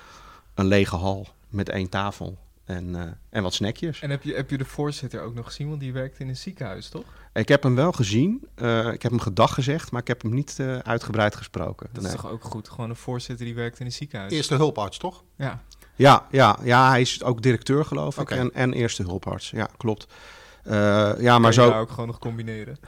een 0.54 0.66
lege 0.66 0.96
hal 0.96 1.26
met 1.48 1.68
één 1.68 1.88
tafel 1.88 2.38
en, 2.64 2.96
eh, 2.96 3.02
en 3.30 3.42
wat 3.42 3.54
snackjes. 3.54 4.00
En 4.00 4.10
heb 4.10 4.22
je, 4.22 4.34
heb 4.34 4.50
je 4.50 4.58
de 4.58 4.64
voorzitter 4.64 5.20
ook 5.22 5.34
nog 5.34 5.46
gezien? 5.46 5.68
Want 5.68 5.80
die 5.80 5.92
werkt 5.92 6.18
in 6.18 6.28
een 6.28 6.36
ziekenhuis, 6.36 6.88
toch? 6.88 7.04
Ik 7.32 7.48
heb 7.48 7.62
hem 7.62 7.74
wel 7.74 7.92
gezien. 7.92 8.48
eh, 8.54 8.92
ik 8.92 9.02
heb 9.02 9.10
hem 9.10 9.20
gedag 9.20 9.54
gezegd, 9.54 9.90
maar 9.90 10.00
ik 10.00 10.08
heb 10.08 10.22
hem 10.22 10.34
niet 10.34 10.56
eh, 10.58 10.78
uitgebreid 10.78 11.36
gesproken. 11.36 11.88
Dat 11.92 12.02
Nee. 12.02 12.12
is 12.14 12.20
toch 12.20 12.30
ook 12.30 12.44
goed? 12.44 12.68
Gewoon 12.68 12.90
een 12.90 12.96
voorzitter 12.96 13.44
die 13.46 13.54
werkt 13.54 13.80
in 13.80 13.86
een 13.86 13.92
ziekenhuis. 13.92 14.32
Eerste 14.32 14.54
hulparts, 14.54 14.98
toch? 14.98 15.22
Ja. 15.36 15.62
Ja, 15.94 16.26
ja, 16.30 16.58
ja, 16.62 16.88
hij 16.88 17.00
is 17.00 17.22
ook 17.22 17.42
directeur, 17.42 17.84
geloof 17.84 18.18
ik. 18.18 18.30
En, 18.30 18.54
en 18.54 18.72
eerste 18.72 19.02
hulparts. 19.02 19.50
Ja, 19.50 19.68
klopt. 19.76 20.06
Eh, 20.68 21.10
ja, 21.20 21.38
maar 21.38 21.52
zo. 21.52 21.70
ook 21.72 21.90
gewoon 21.90 22.06
nog 22.06 22.18
combineren. 22.18 22.78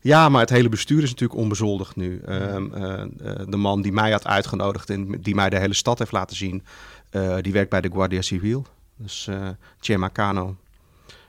Ja, 0.00 0.28
maar 0.28 0.40
het 0.40 0.50
hele 0.50 0.68
bestuur 0.68 1.02
is 1.02 1.10
natuurlijk 1.10 1.40
onbezoldigd 1.40 1.96
nu. 1.96 2.20
Ehm, 2.26 2.74
eh, 2.74 3.00
eh, 3.02 3.08
de 3.48 3.56
man 3.56 3.82
die 3.82 3.92
mij 3.92 4.10
had 4.12 4.26
uitgenodigd 4.26 4.90
en 4.90 5.20
die 5.20 5.34
mij 5.34 5.50
de 5.50 5.58
hele 5.58 5.74
stad 5.74 5.98
heeft 5.98 6.12
laten 6.12 6.36
zien, 6.36 6.64
eh, 7.10 7.36
die 7.40 7.52
werkt 7.52 7.70
bij 7.70 7.80
de 7.80 7.90
Guardia 7.92 8.20
Civil. 8.22 8.66
Dus 8.96 9.26
eh 9.26 9.48
Chema 9.80 10.10
Cano. 10.12 10.56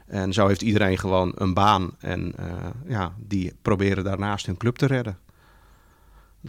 En 0.08 0.34
zo 0.34 0.48
heeft 0.48 0.62
iedereen 0.62 0.98
gewoon 0.98 1.32
een 1.36 1.54
baan. 1.54 1.92
En 2.00 2.34
eh, 2.38 2.46
ja, 2.88 3.14
die 3.18 3.54
proberen 3.62 4.04
daarnaast 4.04 4.46
hun 4.46 4.58
club 4.58 4.76
te 4.78 4.86
redden. 4.86 5.18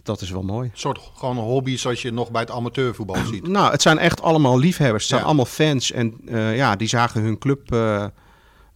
Dat 0.02 0.20
is 0.20 0.30
wel 0.30 0.42
mooi. 0.42 0.68
Een 0.72 0.78
soort 0.78 1.10
gewoon 1.14 1.36
een 1.36 1.44
hobby 1.44 1.76
zoals 1.76 2.02
je 2.02 2.10
nog 2.12 2.30
bij 2.30 2.40
het 2.40 2.50
amateurvoetbal 2.50 3.24
ziet. 3.32 3.46
Nou, 3.48 3.70
het 3.70 3.82
zijn 3.82 3.98
echt 3.98 4.22
allemaal 4.22 4.58
liefhebbers. 4.58 5.02
Het 5.02 5.08
zijn 5.08 5.20
Ja. 5.20 5.26
allemaal 5.26 5.44
fans. 5.44 5.92
En 5.92 6.14
eh, 6.26 6.56
ja, 6.56 6.76
die 6.76 6.88
zagen 6.88 7.22
hun 7.22 7.38
club 7.38 7.76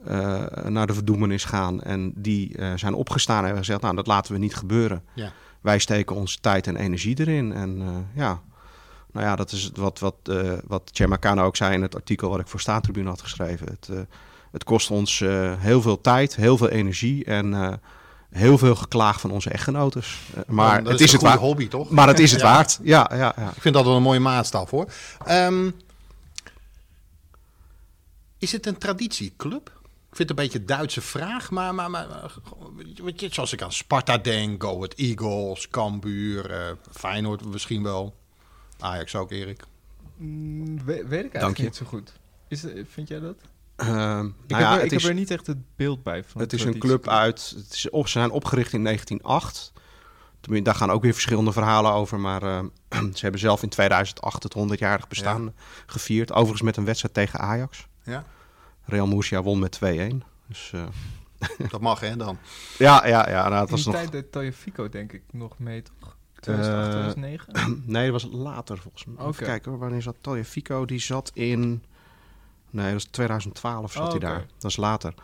eh, 0.05 0.45
naar 0.65 0.87
de 0.87 0.95
verdoemenis 0.95 1.45
gaan. 1.45 1.83
En 1.83 2.13
die 2.17 2.57
eh, 2.57 2.73
zijn 2.77 2.95
opgestaan 2.95 3.39
en 3.39 3.45
hebben 3.45 3.65
gezegd, 3.65 3.83
nou, 3.83 3.95
dat 3.95 4.07
laten 4.07 4.33
we 4.33 4.39
niet 4.39 4.55
gebeuren. 4.57 5.03
Ja. 5.15 5.33
Wij 5.61 5.79
steken 5.79 6.17
onze 6.17 6.39
tijd 6.41 6.67
en 6.67 6.77
energie 6.77 7.21
erin. 7.21 7.53
En 7.53 7.81
eh, 7.81 7.89
ja, 8.15 8.41
nou 9.13 9.27
ja, 9.27 9.37
dat 9.37 9.53
is 9.53 9.71
wat, 9.75 9.99
wat, 9.99 10.15
wat 10.67 11.01
ook 11.39 11.57
zei 11.57 11.75
in 11.75 11.83
het 11.83 11.95
artikel 11.95 12.29
wat 12.31 12.41
ik 12.41 12.47
voor 12.49 12.61
Staantribune 12.61 13.09
had 13.09 13.23
geschreven. 13.23 13.67
Het, 13.67 13.89
het 14.53 14.65
kost 14.65 14.91
ons 14.91 15.19
heel 15.59 15.83
veel 15.83 16.01
tijd, 16.01 16.37
heel 16.37 16.57
veel 16.57 16.69
energie 16.69 17.25
en 17.25 17.81
heel 18.31 18.59
veel 18.59 18.75
geklaag 18.75 19.21
van 19.21 19.31
onze 19.31 19.51
echtgenotes. 19.51 20.21
Eh, 20.35 20.43
maar 20.47 20.85
het 20.85 21.01
is, 21.01 21.13
een 21.13 21.19
het 21.19 21.27
waard. 21.27 21.41
hobby, 21.41 21.69
toch? 21.69 21.91
Maar 21.91 22.09
het 22.09 22.19
is 22.19 22.31
het 22.31 22.41
Ja. 22.41 22.47
waard. 22.47 22.79
Ja, 22.83 23.11
ja, 23.15 23.33
ja. 23.37 23.49
Ik 23.55 23.61
vind 23.61 23.75
dat 23.75 23.85
wel 23.85 23.97
een 23.97 24.03
mooie 24.03 24.21
maatstaf 24.21 24.71
hoor. 24.71 24.87
Ehm, 25.25 25.71
is 28.39 28.53
het 28.53 28.67
een 28.67 28.79
traditieclub? 28.79 29.78
Ik 30.11 30.17
vind 30.17 30.29
het 30.29 30.39
een 30.39 30.45
beetje 30.45 30.59
een 30.59 30.67
Duitse 30.67 31.01
vraag, 31.01 31.51
maar, 31.51 31.75
maar, 31.75 31.91
maar 31.91 32.07
maar, 32.09 32.31
weet 33.05 33.21
je, 33.21 33.29
zoals 33.33 33.53
ik 33.53 33.63
aan 33.63 33.73
Sparta 33.73 34.19
denk, 34.19 34.63
Go 34.63 34.75
Ahead 34.77 34.95
Eagles, 34.95 35.69
Cambuur, 35.69 36.51
eh 36.51 36.71
Feyenoord 36.91 37.45
misschien 37.45 37.83
wel. 37.83 38.17
Ajax 38.81 39.15
ook, 39.15 39.31
Erik. 39.31 39.63
Mm, 40.17 40.85
we- 40.85 41.05
weet 41.07 41.25
ik 41.25 41.33
eigenlijk 41.33 41.59
niet 41.59 41.77
zo 41.77 41.87
goed. 41.87 42.13
Is, 42.49 42.63
het- 42.63 42.87
vind 42.91 43.09
jij 43.09 43.21
dat? 43.21 43.37
Ehm, 43.77 43.89
nou 43.97 44.27
Ik, 44.27 44.33
ja, 44.49 44.57
heb, 44.57 44.67
er, 44.67 44.73
het 44.75 44.85
ik 44.85 44.93
is, 44.93 45.03
heb 45.03 45.11
er 45.13 45.19
niet 45.19 45.31
echt 45.31 45.47
het 45.47 45.77
beeld 45.77 46.03
bij. 46.03 46.25
Van 46.25 46.41
het 46.41 46.53
is 46.53 46.65
een 46.65 46.79
club 46.79 47.09
uit. 47.09 47.53
Het 47.57 47.73
is 47.73 47.91
op, 47.91 48.07
ze 48.07 48.19
zijn 48.19 48.31
opgericht 48.31 48.73
in 48.73 48.83
1908. 48.85 49.73
Tenminste, 50.41 50.71
daar 50.71 50.79
gaan 50.81 50.91
ook 50.91 51.03
weer 51.03 51.13
verschillende 51.13 51.53
verhalen 51.53 51.93
over. 51.93 52.21
Maar 52.21 52.41
ze 53.15 53.21
hebben 53.21 53.41
zelf 53.41 53.63
in 53.63 53.69
2008 53.69 54.43
het 54.43 54.55
100-jarig 54.59 55.09
bestaan 55.09 55.55
gevierd. 55.87 56.33
Overigens 56.33 56.63
met 56.63 56.77
een 56.77 56.85
wedstrijd 56.85 57.15
tegen 57.15 57.39
Ajax. 57.41 57.87
Ja, 58.03 58.25
Real 58.89 59.07
Murcia 59.07 59.43
won 59.43 59.59
met 59.59 59.79
2-1. 59.85 59.89
Dus 60.47 60.71
eh, 60.75 60.87
dat 61.71 61.81
mag 61.81 62.01
hè 62.01 62.17
dan. 62.17 62.39
ja, 62.79 63.07
ja, 63.07 63.29
ja. 63.31 63.49
Nou, 63.49 63.55
het 63.61 63.65
In 63.65 63.71
was 63.71 63.85
die 63.85 63.93
nog. 63.93 64.01
tijd 64.01 64.13
deed 64.13 64.33
Tagliafico 64.33 64.89
denk 64.89 65.13
ik 65.13 65.23
nog 65.33 65.59
mee, 65.59 65.83
toch? 65.83 66.17
2008, 66.41 66.95
Eh, 66.95 67.01
2009? 67.13 67.83
Nee, 67.93 68.11
dat 68.11 68.23
was 68.23 68.31
later 68.33 68.79
volgens 68.79 69.05
mij. 69.05 69.15
Oké. 69.19 69.29
Even 69.29 69.45
kijken 69.47 69.71
hoor. 69.71 69.81
Wanneer 69.81 70.03
zat 70.03 70.17
Fico? 70.45 70.85
Die 70.85 70.99
zat 71.01 71.31
in. 71.35 71.83
Nee, 72.71 72.85
dat 72.85 72.93
was 72.93 73.05
2012 73.05 73.93
zat 73.93 74.03
Oh, 74.05 74.11
hij 74.11 74.19
daar. 74.19 74.47
Dat 74.59 74.71
is 74.71 74.77
later. 74.77 75.15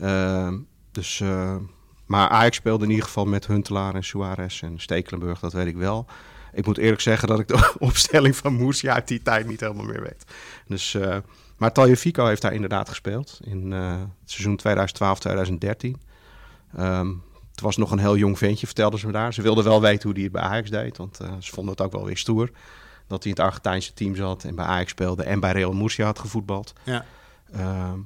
Ehm, 0.00 0.58
dus. 0.90 1.20
eh, 1.20 1.56
maar 2.06 2.28
Ajax 2.28 2.56
speelde 2.56 2.84
in 2.84 2.90
ieder 2.90 3.04
geval 3.04 3.24
met 3.24 3.46
Huntelaar 3.46 3.94
en 3.94 4.04
Suarez 4.04 4.62
en 4.62 4.80
Stekelenburg, 4.80 5.38
dat 5.40 5.52
weet 5.52 5.66
ik 5.66 5.76
wel. 5.76 6.06
Ik 6.52 6.66
moet 6.66 6.78
eerlijk 6.78 7.00
zeggen 7.00 7.28
dat 7.28 7.38
ik 7.40 7.48
de 7.48 7.72
opstelling 7.78 8.36
van 8.36 8.54
Moersia 8.54 8.94
uit 8.94 9.08
die 9.08 9.22
tijd 9.22 9.46
niet 9.46 9.60
helemaal 9.60 9.84
meer 9.84 10.02
weet. 10.02 10.24
Dus, 10.66 10.94
eh, 10.94 11.16
maar 11.62 11.96
Fico 11.96 12.26
heeft 12.26 12.42
daar 12.42 12.52
inderdaad 12.52 12.88
gespeeld 12.88 13.40
in 13.44 13.72
eh, 13.72 14.00
het 14.00 14.30
seizoen 14.30 14.60
2012-2013. 15.96 16.00
Ehm, 16.76 17.12
het 17.50 17.60
was 17.60 17.76
nog 17.76 17.90
een 17.90 17.98
heel 17.98 18.16
jong 18.16 18.38
ventje, 18.38 18.66
vertelden 18.66 18.98
ze 18.98 19.06
me 19.06 19.12
daar. 19.12 19.34
Ze 19.34 19.42
wilden 19.42 19.64
wel 19.64 19.80
weten 19.80 20.02
hoe 20.02 20.12
hij 20.12 20.22
het 20.22 20.32
bij 20.32 20.42
Ajax 20.42 20.70
deed, 20.70 20.96
want 20.96 21.20
eh, 21.20 21.32
ze 21.38 21.52
vonden 21.52 21.72
het 21.72 21.82
ook 21.82 21.92
wel 21.92 22.04
weer 22.04 22.16
stoer. 22.16 22.50
Dat 23.06 23.22
hij 23.22 23.32
in 23.32 23.38
het 23.38 23.46
Argentijnse 23.46 23.94
team 23.94 24.16
zat 24.16 24.44
en 24.44 24.54
bij 24.54 24.64
Ajax 24.64 24.90
speelde 24.90 25.22
en 25.22 25.40
bij 25.40 25.52
Real 25.52 25.72
Murcia 25.72 26.04
had 26.04 26.18
gevoetbald. 26.18 26.72
Ja. 26.82 27.04
Ehm, 27.52 27.98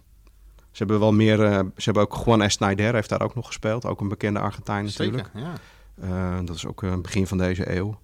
ze 0.71 0.83
hebben 0.83 1.01
wel 1.01 1.13
meer. 1.13 1.45
eh, 1.45 1.59
ze 1.59 1.85
hebben 1.85 2.03
ook 2.03 2.23
Juan 2.25 2.51
Snyder 2.51 2.95
heeft 2.95 3.09
daar 3.09 3.23
ook 3.23 3.35
nog 3.35 3.47
gespeeld. 3.47 3.87
Ook 3.87 4.01
een 4.01 4.09
bekende 4.09 4.41
Argentijn 4.41 4.85
natuurlijk. 4.85 5.31
Zeker, 5.35 5.51
ja. 5.99 6.43
Dat 6.43 6.57
is 6.57 6.67
ook 6.67 7.03
begin 7.03 7.27
van 7.27 7.39
deze 7.39 7.77
eeuw. 7.77 8.01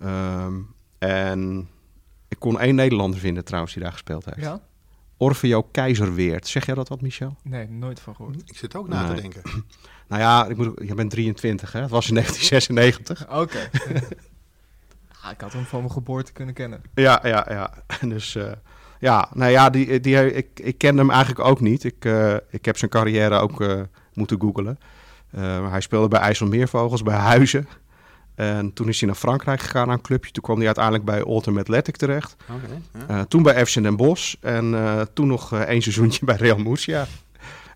Ehm, 0.00 0.54
en 0.98 1.68
ik 2.34 2.40
kon 2.40 2.60
één 2.60 2.74
Nederlander 2.74 3.20
vinden 3.20 3.44
trouwens 3.44 3.74
die 3.74 3.82
daar 3.82 3.92
gespeeld 3.92 4.24
heeft. 4.24 4.40
Ja? 4.40 4.60
Orfeo 5.16 5.62
Keizerweert. 5.62 6.46
Zeg 6.46 6.66
jij 6.66 6.74
dat 6.74 6.88
wat, 6.88 7.00
Michel? 7.00 7.36
Nee, 7.42 7.68
nooit 7.68 8.00
van 8.00 8.14
gehoord. 8.14 8.42
Ik 8.46 8.56
zit 8.56 8.76
ook 8.76 8.88
na 8.88 9.14
te 9.14 9.20
denken. 9.20 9.42
Nou 10.08 10.22
ja, 10.22 10.46
ik 10.46 10.56
moet, 10.56 10.80
je 10.86 10.94
bent 10.94 11.10
23 11.10 11.72
hè? 11.72 11.80
Het 11.80 11.90
was 11.90 12.08
in 12.08 12.14
1996. 12.20 13.40
Oké. 13.40 13.58
Ah, 15.22 15.30
ik 15.30 15.40
had 15.40 15.52
hem 15.52 15.64
van 15.64 15.80
mijn 15.80 15.92
geboorte 15.92 16.32
kunnen 16.32 16.54
kennen. 16.54 16.82
Ja, 16.94 17.20
ja, 17.22 17.46
ja. 17.48 17.74
Dus 18.14 18.34
eh, 18.34 18.52
ja, 18.98 19.28
nou 19.32 19.50
ja, 19.50 19.70
die, 19.70 20.00
die, 20.00 20.32
ik, 20.34 20.60
ik 20.60 20.78
ken 20.78 20.96
hem 20.96 21.10
eigenlijk 21.10 21.44
ook 21.44 21.60
niet. 21.60 21.84
Ik, 21.84 22.04
eh, 22.04 22.34
ik 22.50 22.64
heb 22.64 22.76
zijn 22.76 22.90
carrière 22.90 23.38
ook 23.38 23.60
eh, 23.60 23.80
moeten 24.14 24.40
googlen. 24.40 24.78
Eh, 25.30 25.40
maar 25.40 25.70
hij 25.70 25.80
speelde 25.80 26.08
bij 26.08 26.20
IJsselmeervogels, 26.20 27.02
bij 27.02 27.16
Huizen. 27.16 27.68
En 28.34 28.72
toen 28.72 28.88
is 28.88 28.98
hij 28.98 29.08
naar 29.08 29.18
Frankrijk 29.18 29.60
gegaan 29.60 29.86
naar 29.86 29.96
een 29.96 30.02
clubje. 30.02 30.30
Toen 30.30 30.42
kwam 30.42 30.56
hij 30.56 30.66
uiteindelijk 30.66 31.04
bij 31.04 31.22
Alton 31.22 31.58
Athletic 31.58 31.96
terecht. 31.96 32.36
Eh, 33.08 33.20
toen 33.20 33.42
bij 33.42 33.66
FC 33.66 33.74
Den 33.82 33.96
Bosch. 33.96 34.34
En 34.40 34.74
eh, 34.74 35.00
toen 35.12 35.26
nog 35.26 35.52
eh, 35.52 35.60
één 35.60 35.82
seizoentje 35.82 36.24
bij 36.30 36.36
Real 36.36 36.56
Murcia. 36.58 37.06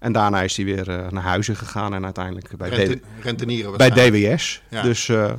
En 0.01 0.12
daarna 0.12 0.42
is 0.42 0.57
hij 0.57 0.64
weer 0.64 0.88
eh, 0.90 1.11
naar 1.11 1.23
Huizen 1.23 1.57
gegaan. 1.57 1.94
En 1.94 2.05
uiteindelijk 2.05 2.57
bij, 2.57 2.68
Rente- 2.68 2.97
D- 2.97 3.25
rentenieren 3.25 3.77
bij. 3.77 3.90
DWS. 3.90 4.62
Ja. 4.71 4.83
Dus 4.83 5.09
eh, 5.09 5.33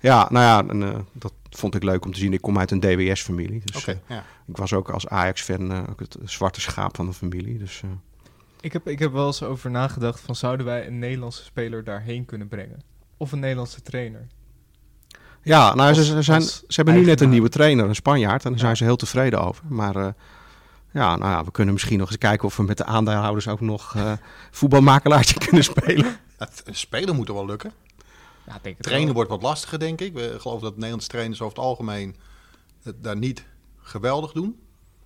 ja, 0.00 0.26
nou 0.30 0.44
ja, 0.44 0.70
en, 0.72 0.82
eh, 0.82 0.98
dat 1.12 1.32
vond 1.50 1.74
ik 1.74 1.82
leuk 1.82 2.04
om 2.04 2.12
te 2.12 2.18
zien. 2.18 2.32
Ik 2.32 2.40
kom 2.40 2.58
uit 2.58 2.70
een 2.70 2.80
DWS-familie. 2.80 3.62
Dus 3.64 3.84
ja. 3.84 4.24
ik 4.46 4.56
was 4.56 4.72
ook 4.72 4.90
als 4.90 5.08
Ajax-fan 5.08 5.72
eh, 5.72 5.78
ook 5.90 6.00
het 6.00 6.16
zwarte 6.24 6.60
schaap 6.60 6.96
van 6.96 7.06
de 7.06 7.12
familie. 7.12 7.58
Dus 7.58 7.80
eh, 7.84 7.90
Ik 8.60 8.72
heb, 8.72 8.88
ik 8.88 8.98
heb 8.98 9.12
wel 9.12 9.26
eens 9.26 9.42
over 9.42 9.70
nagedacht 9.70 10.20
van 10.20 10.34
zouden 10.36 10.66
wij 10.66 10.86
een 10.86 10.98
Nederlandse 10.98 11.44
speler 11.44 11.84
daarheen 11.84 12.24
kunnen 12.24 12.48
brengen? 12.48 12.82
Of 13.16 13.32
een 13.32 13.40
Nederlandse 13.40 13.82
trainer? 13.82 14.26
Ja, 15.44 15.74
nou, 15.74 15.94
ze, 15.94 16.00
Als- 16.00 16.08
ze, 16.08 16.22
zijn, 16.22 16.42
ze 16.42 16.62
hebben 16.68 16.94
nu 16.94 17.04
net 17.04 17.20
een 17.20 17.28
nieuwe 17.30 17.48
trainer, 17.48 17.88
een 17.88 17.94
Spanjaard. 17.94 18.44
En 18.44 18.50
daar 18.50 18.60
zijn 18.60 18.76
ze 18.76 18.84
heel 18.84 18.96
tevreden 18.96 19.40
over. 19.44 19.64
Maar 19.68 19.96
eh, 19.96 20.08
ja, 20.90 21.16
nou 21.16 21.30
ja, 21.30 21.44
we 21.44 21.50
kunnen 21.50 21.72
misschien 21.74 21.98
nog 21.98 22.08
eens 22.08 22.18
kijken 22.18 22.46
of 22.46 22.56
we 22.56 22.62
met 22.62 22.76
de 22.76 22.84
aandeelhouders 22.84 23.48
ook 23.48 23.60
nog 23.60 23.94
eh 23.96 24.12
voetbalmakelaartje 24.50 25.38
kunnen 25.38 25.64
spelen. 25.64 26.16
Het 26.38 26.62
spelen 26.70 27.16
moet 27.16 27.28
er 27.28 27.34
wel 27.34 27.46
lukken. 27.46 27.72
Ja, 28.46 28.58
denk 28.62 28.76
het 28.76 28.82
Trainen 28.86 29.04
wel. 29.06 29.14
wordt 29.14 29.30
wat 29.30 29.42
lastiger, 29.42 29.78
denk 29.78 30.00
ik. 30.00 30.12
We 30.12 30.36
geloven 30.38 30.62
dat 30.62 30.74
Nederlandse 30.74 31.08
trainers 31.08 31.40
over 31.40 31.56
het 31.56 31.64
algemeen 31.64 32.16
het 32.82 33.02
daar 33.04 33.16
niet 33.16 33.44
geweldig 33.82 34.32
doen. 34.32 34.58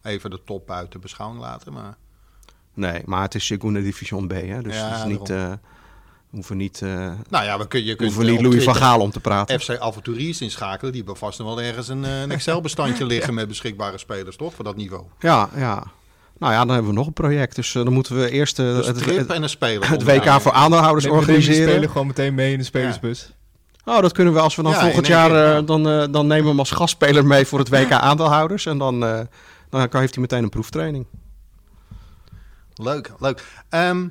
Even 0.02 0.30
de 0.30 0.44
top 0.44 0.66
buiten 0.66 1.00
beschouwing 1.00 1.40
laten. 1.40 1.72
Maar 1.72 1.96
Nee, 2.74 3.02
maar 3.04 3.22
het 3.22 3.34
is 3.34 3.46
Segunda 3.46 3.80
Division 3.80 4.26
B, 4.26 4.32
hè? 4.32 4.62
Dus 4.62 4.74
Ja, 4.76 4.88
het 4.88 4.98
is 4.98 5.04
niet, 5.18 5.30
eh, 5.30 5.52
hoeven 6.30 6.56
niet, 6.56 6.82
eh, 6.82 7.10
nou 7.28 7.44
ja, 7.44 7.58
we 7.58 7.68
kun, 7.68 7.84
je 7.84 7.90
we 7.90 7.96
kunt 7.96 8.12
hoeven 8.14 8.32
niet 8.32 8.42
Louis 8.42 8.64
van 8.64 8.74
Gaal 8.74 9.00
om 9.00 9.10
te 9.10 9.20
praten. 9.20 9.60
FC 9.60 9.78
Avonturiers 9.78 10.40
inschakelen. 10.40 10.92
Die 10.92 11.02
hebben 11.02 11.20
vast 11.20 11.38
nog 11.38 11.48
wel 11.54 11.62
ergens 11.62 11.88
een, 11.88 12.04
eh, 12.04 12.20
een 12.20 12.30
Excel-bestandje 12.30 13.06
liggen 13.14 13.34
met 13.34 13.48
beschikbare 13.48 13.98
spelers, 13.98 14.36
toch? 14.36 14.54
Voor 14.54 14.64
dat 14.64 14.76
niveau. 14.76 15.04
Ja, 15.18 15.48
ja. 15.56 15.84
Nou 16.38 16.52
ja, 16.52 16.58
dan 16.58 16.68
hebben 16.68 16.90
we 16.90 16.96
nog 16.96 17.06
een 17.06 17.12
project. 17.12 17.54
Dus 17.54 17.74
eh, 17.74 17.84
dan 17.84 17.92
moeten 17.92 18.16
we 18.20 18.30
eerst 18.30 18.58
eh, 18.58 18.76
Dus 18.76 18.86
het, 18.86 18.98
trip 18.98 19.18
het, 19.18 19.30
en 19.30 19.42
een 19.42 19.48
speler. 19.48 19.88
het. 19.88 20.04
WK 20.04 20.40
voor 20.40 20.52
aandeelhouders 20.52 21.06
organiseren. 21.06 21.68
speler 21.68 21.88
gewoon 21.88 22.06
meteen 22.06 22.34
mee 22.34 22.52
in 22.52 22.58
de 22.58 22.64
spelersbus. 22.64 23.32
Oh, 23.88 24.00
dat 24.00 24.12
kunnen 24.12 24.34
we 24.34 24.40
als 24.40 24.56
we 24.56 24.62
dan 24.62 24.72
Ja, 24.72 24.80
volgend 24.80 25.06
jaar... 25.06 25.28
keer, 25.28 25.56
eh, 25.56 25.66
dan, 25.66 25.88
eh, 25.88 26.04
dan 26.10 26.26
nemen 26.26 26.42
we 26.42 26.48
hem 26.48 26.58
als 26.58 26.70
gastspeler 26.70 27.26
mee 27.26 27.46
voor 27.46 27.58
het 27.58 27.68
WK 27.68 27.92
aandeelhouders. 27.92 28.66
En 28.66 28.78
dan, 28.78 29.04
eh, 29.04 29.20
dan 29.70 29.88
kan, 29.88 30.00
heeft 30.00 30.14
hij 30.14 30.22
meteen 30.22 30.42
een 30.42 30.48
proeftraining. 30.48 31.06
Leuk, 32.74 33.12
leuk. 33.18 33.44
Ehm 33.68 34.06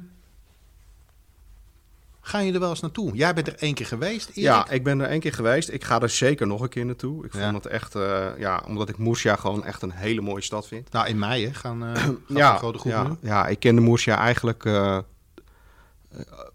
gaan 2.28 2.40
jullie 2.40 2.54
er 2.54 2.60
wel 2.60 2.70
eens 2.70 2.80
naartoe? 2.82 3.16
Jij 3.16 3.34
bent 3.34 3.48
er 3.48 3.56
één 3.56 3.74
keer 3.74 3.86
geweest, 3.86 4.30
Erik? 4.30 4.42
Ja, 4.44 4.70
ik 4.70 4.84
ben 4.84 5.00
er 5.00 5.08
één 5.08 5.20
keer 5.20 5.34
geweest. 5.34 5.70
Ik 5.70 5.84
ga 5.84 6.02
er 6.02 6.10
zeker 6.10 6.48
nog 6.48 6.62
een 6.62 6.70
keer 6.70 6.86
naartoe. 6.86 7.26
Ik 7.26 7.34
Ja. 7.34 7.44
vond 7.52 7.64
het 7.64 7.74
echt... 7.74 7.96
eh, 7.96 8.26
ja, 8.38 8.64
omdat 8.68 8.90
ik 8.90 8.98
Murcia 8.98 9.36
gewoon 9.36 9.66
echt 9.66 9.82
een 9.82 9.92
hele 9.92 10.22
mooie 10.22 10.42
stad 10.42 10.68
vind. 10.68 10.92
Nou, 10.92 11.08
in 11.08 11.20
mei 11.20 11.46
hè, 11.46 11.54
gaan, 11.54 11.86
eh 11.86 11.94
gaat 12.04 12.16
ja, 12.28 12.52
een 12.52 12.58
grote 12.58 12.78
groep 12.80 12.92
ja, 12.92 13.04
nu. 13.04 13.16
ja, 13.22 13.48
ik 13.48 13.60
kende 13.60 13.82
Murcia 13.82 14.18
eigenlijk 14.18 14.66
eh, 14.66 14.98
eh, 14.98 15.04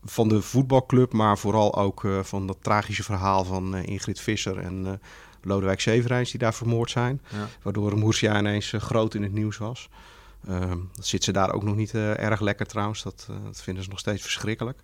van 0.05 0.29
de 0.29 0.43
voetbalclub, 0.43 1.13
maar 1.13 1.39
vooral 1.39 1.75
ook 1.77 2.05
eh, 2.05 2.19
van 2.23 2.47
dat 2.47 2.57
tragische 2.61 3.03
verhaal 3.03 3.45
van 3.45 3.75
eh, 3.75 3.87
Ingrid 3.87 4.21
Visser 4.21 4.59
en 4.59 4.87
eh, 4.87 4.93
Lodewijk 5.43 5.81
Severijns 5.81 6.31
die 6.31 6.41
daar 6.41 6.55
vermoord 6.55 6.91
zijn. 6.91 7.21
Ja. 7.29 7.49
Waardoor 7.63 7.99
Murcia 7.99 8.39
ineens 8.39 8.73
eh, 8.73 8.81
groot 8.81 9.15
in 9.15 9.23
het 9.23 9.33
nieuws 9.33 9.57
was. 9.59 9.89
Ehm, 10.49 10.79
dat 10.95 11.07
zit 11.07 11.25
ze 11.25 11.33
daar 11.33 11.53
ook 11.53 11.63
nog 11.63 11.77
niet 11.77 11.95
eh, 11.95 12.19
erg 12.19 12.41
lekker 12.41 12.67
trouwens. 12.67 13.03
Dat, 13.03 13.27
eh, 13.31 13.37
dat 13.45 13.63
vinden 13.63 13.83
ze 13.85 13.91
nog 13.91 13.99
steeds 13.99 14.23
verschrikkelijk. 14.23 14.79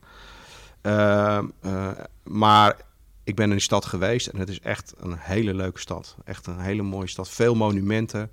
Ehm, 0.80 1.46
eh, 1.60 1.90
maar 2.22 2.76
ik 3.24 3.34
ben 3.34 3.44
in 3.44 3.50
die 3.50 3.60
stad 3.60 3.84
geweest 3.84 4.26
en 4.26 4.38
het 4.38 4.48
is 4.48 4.60
echt 4.60 4.94
een 4.98 5.16
hele 5.18 5.54
leuke 5.54 5.80
stad. 5.80 6.16
Echt 6.24 6.46
een 6.46 6.60
hele 6.60 6.82
mooie 6.82 7.06
stad. 7.06 7.28
Veel 7.28 7.54
monumenten. 7.54 8.30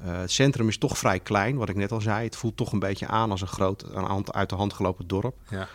Eh, 0.00 0.18
het 0.18 0.30
centrum 0.30 0.68
is 0.68 0.78
toch 0.78 0.98
vrij 0.98 1.20
klein, 1.20 1.56
wat 1.56 1.68
ik 1.68 1.76
net 1.76 1.92
al 1.92 2.00
zei. 2.00 2.24
Het 2.24 2.36
voelt 2.36 2.56
toch 2.56 2.72
een 2.72 2.78
beetje 2.78 3.06
aan 3.06 3.30
als 3.30 3.40
een 3.40 3.46
groot, 3.46 3.82
een 3.82 4.32
uit 4.32 4.48
de 4.48 4.54
hand 4.54 4.72
gelopen 4.72 5.06
dorp. 5.06 5.36
Ja. 5.48 5.68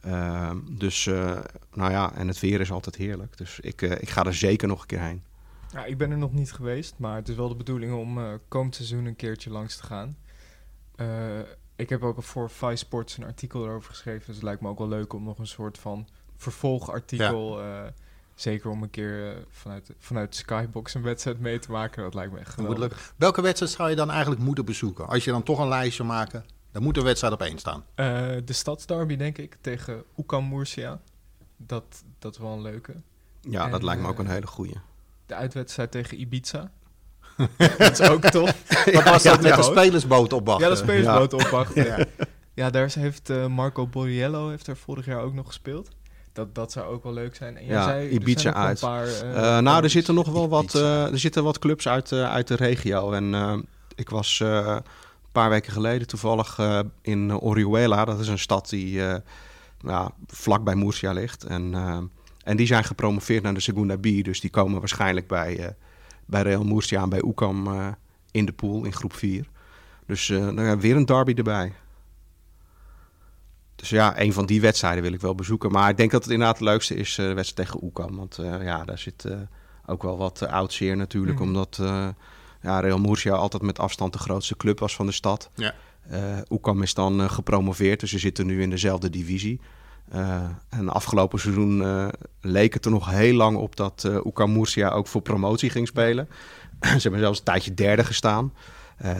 Ehm, 0.00 0.58
dus, 0.70 1.06
eh, 1.06 1.38
nou 1.72 1.90
ja, 1.90 2.14
en 2.14 2.28
het 2.28 2.40
weer 2.40 2.60
is 2.60 2.72
altijd 2.72 2.96
heerlijk. 2.96 3.36
Dus 3.36 3.60
ik, 3.60 3.82
ik 3.82 4.10
ga 4.10 4.24
er 4.24 4.34
zeker 4.34 4.68
nog 4.68 4.80
een 4.80 4.86
keer 4.86 5.00
heen. 5.00 5.22
Ja, 5.72 5.84
ik 5.84 5.98
ben 5.98 6.10
er 6.10 6.18
nog 6.18 6.32
niet 6.32 6.52
geweest, 6.52 6.94
maar 6.96 7.16
het 7.16 7.28
is 7.28 7.36
wel 7.36 7.48
de 7.48 7.54
bedoeling 7.54 7.94
om 7.94 8.40
komend 8.48 8.74
seizoen 8.74 9.04
een 9.04 9.16
keertje 9.16 9.50
langs 9.50 9.76
te 9.76 9.82
gaan. 9.82 10.16
Ik 11.76 11.88
heb 11.88 12.02
ook 12.02 12.22
voor 12.22 12.50
Vice 12.50 12.76
Sports 12.76 13.16
een 13.16 13.24
artikel 13.24 13.64
erover 13.64 13.90
geschreven, 13.90 14.26
dus 14.26 14.34
het 14.34 14.44
lijkt 14.44 14.60
me 14.60 14.68
ook 14.68 14.78
wel 14.78 14.88
leuk 14.88 15.12
om 15.12 15.24
nog 15.24 15.38
een 15.38 15.46
soort 15.46 15.78
van 15.78 16.08
vervolgartikel, 16.36 17.62
eh, 17.62 17.82
zeker 18.34 18.70
om 18.70 18.82
een 18.82 18.90
keer 18.90 19.30
eh, 19.30 19.36
vanuit, 19.48 19.90
vanuit 19.98 20.34
Skybox 20.34 20.94
een 20.94 21.02
wedstrijd 21.02 21.40
mee 21.40 21.58
te 21.58 21.70
maken. 21.70 22.02
Dat 22.02 22.14
lijkt 22.14 22.32
me 22.32 22.38
echt 22.38 22.54
geweldig. 22.54 23.14
Welke 23.16 23.42
wedstrijd 23.42 23.72
zou 23.72 23.90
je 23.90 23.96
dan 23.96 24.10
eigenlijk 24.10 24.40
moeten 24.40 24.64
bezoeken? 24.64 25.08
Als 25.08 25.24
je 25.24 25.30
dan 25.30 25.42
toch 25.42 25.58
een 25.58 25.68
lijstje 25.68 26.04
maken, 26.04 26.44
dan 26.72 26.82
moet 26.82 26.96
een 26.96 27.04
wedstrijd 27.04 27.32
op 27.32 27.42
één 27.42 27.58
staan. 27.58 27.84
Eh, 27.94 28.06
de 28.44 28.52
stadsderby, 28.52 29.16
denk 29.16 29.38
ik, 29.38 29.56
tegen 29.60 30.04
Oekam 30.16 30.48
Murcia. 30.48 31.00
Dat, 31.56 32.04
dat 32.18 32.32
is 32.32 32.38
wel 32.38 32.52
een 32.52 32.62
leuke. 32.62 32.94
Ja, 33.40 33.68
dat 33.68 33.82
lijkt 33.82 34.02
me 34.02 34.08
ook 34.08 34.18
een 34.18 34.28
hele 34.28 34.46
goeie. 34.46 34.76
De 35.26 35.34
uitwedstrijd 35.34 35.90
tegen 35.90 36.20
Ibiza. 36.20 36.72
dat 37.78 38.00
is 38.00 38.08
ook 38.08 38.22
tof. 38.22 38.62
Wat 38.92 39.04
was 39.04 39.22
dat 39.22 39.42
ja, 39.42 39.48
met 39.48 39.56
de 39.56 39.62
spelersboot 39.62 40.32
opwachten? 40.32 40.68
Ja, 40.68 40.74
de 40.74 40.80
spelersboot 40.80 41.32
opwachten. 41.32 41.84
Ja. 41.96 42.06
Ja, 42.54 42.70
daar 42.70 42.90
heeft 42.98 43.30
eh, 43.30 43.46
Marco 43.46 43.86
Borriello 43.86 44.48
heeft 44.48 44.66
er 44.66 44.76
vorig 44.76 45.06
jaar 45.06 45.20
ook 45.20 45.34
nog 45.34 45.46
gespeeld. 45.46 45.88
Dat, 46.32 46.54
dat 46.54 46.72
zou 46.72 46.86
ook 46.86 47.02
wel 47.02 47.12
leuk 47.12 47.34
zijn. 47.34 47.56
En 47.56 47.64
jij 47.66 47.74
Ja, 47.74 47.84
zei, 47.84 48.08
Ibiza 48.08 48.52
uit. 48.52 48.80
Paar, 48.80 49.06
eh, 49.06 49.56
Eh, 49.56 49.62
nou, 49.62 49.82
er 49.82 49.90
zitten 49.90 50.14
nog 50.14 50.28
wel 50.28 50.48
wat, 50.48 50.72
er 50.74 51.18
zitten 51.18 51.44
wat 51.44 51.58
clubs 51.58 51.88
uit, 51.88 52.12
uit 52.12 52.48
de 52.48 52.54
regio. 52.54 53.12
En 53.12 53.66
ik 53.94 54.10
was 54.10 54.40
een 54.40 54.82
paar 55.32 55.50
weken 55.50 55.72
geleden 55.72 56.06
toevallig 56.06 56.58
in 57.02 57.40
Orihuela. 57.40 58.04
Dat 58.04 58.20
is 58.20 58.28
een 58.28 58.38
stad 58.38 58.68
die 58.68 59.00
ja, 59.80 60.10
vlak 60.26 60.64
bij 60.64 60.74
Murcia 60.74 61.12
ligt. 61.12 61.44
En, 61.44 61.74
en 62.44 62.56
die 62.56 62.66
zijn 62.66 62.84
gepromoveerd 62.84 63.42
naar 63.42 63.54
de 63.54 63.60
Segunda 63.60 63.96
B. 63.96 64.02
Dus 64.02 64.40
die 64.40 64.50
komen 64.50 64.78
waarschijnlijk 64.78 65.26
bij, 65.26 65.76
bij 66.26 66.42
Real 66.42 66.64
Murcia 66.64 67.02
en 67.02 67.08
bij 67.08 67.22
Oekam 67.22 67.66
eh, 67.66 67.88
in 68.30 68.44
de 68.44 68.52
pool 68.52 68.84
in 68.84 68.92
groep 68.92 69.12
4. 69.12 69.48
Dus 70.06 70.30
eh, 70.30 70.48
nou 70.48 70.80
weer 70.80 70.96
een 70.96 71.04
derby 71.04 71.34
erbij. 71.34 71.72
Dus 73.76 73.88
ja, 73.88 74.20
een 74.20 74.32
van 74.32 74.46
die 74.46 74.60
wedstrijden 74.60 75.02
wil 75.02 75.12
ik 75.12 75.20
wel 75.20 75.34
bezoeken. 75.34 75.70
Maar 75.70 75.90
ik 75.90 75.96
denk 75.96 76.10
dat 76.10 76.22
het 76.22 76.32
inderdaad 76.32 76.58
het 76.58 76.68
leukste 76.68 76.94
is 76.94 77.18
eh, 77.18 77.26
de 77.26 77.34
wedstrijd 77.34 77.68
tegen 77.68 77.84
Oekam. 77.84 78.16
Want 78.16 78.38
ja, 78.40 78.84
daar 78.84 78.98
zit 78.98 79.24
ook 79.86 80.02
wel 80.02 80.18
wat 80.18 80.40
uh, 80.42 80.52
oud 80.52 80.72
zeer 80.72 80.96
natuurlijk. 80.96 81.38
Mhm. 81.38 81.46
Omdat 81.46 81.78
eh, 81.80 82.08
ja, 82.62 82.80
Real 82.80 82.98
Murcia 82.98 83.32
altijd 83.32 83.62
met 83.62 83.78
afstand 83.78 84.12
de 84.12 84.18
grootste 84.18 84.56
club 84.56 84.78
was 84.78 84.96
van 84.96 85.06
de 85.06 85.12
stad. 85.12 85.50
Ja. 85.54 85.74
Oekam 86.50 86.82
is 86.82 86.94
dan 86.94 87.30
gepromoveerd, 87.30 88.00
dus 88.00 88.10
ze 88.10 88.18
zitten 88.18 88.46
nu 88.46 88.62
in 88.62 88.70
dezelfde 88.70 89.10
divisie. 89.10 89.60
Eh, 90.10 90.42
en 90.68 90.88
afgelopen 90.88 91.40
seizoen 91.40 91.82
eh, 91.82 92.08
leek 92.40 92.74
het 92.74 92.84
er 92.84 92.90
nog 92.90 93.10
heel 93.10 93.34
lang 93.34 93.56
op 93.56 93.76
dat 93.76 94.04
eh 94.04 94.26
Oekam 94.26 94.52
Murcia 94.52 94.88
ook 94.88 95.06
voor 95.06 95.22
promotie 95.22 95.70
ging 95.70 95.86
spelen. 95.86 96.28
ze 96.80 97.02
hebben 97.02 97.20
zelfs 97.20 97.38
een 97.38 97.44
tijdje 97.44 97.74
derde 97.74 98.04
gestaan. 98.04 98.52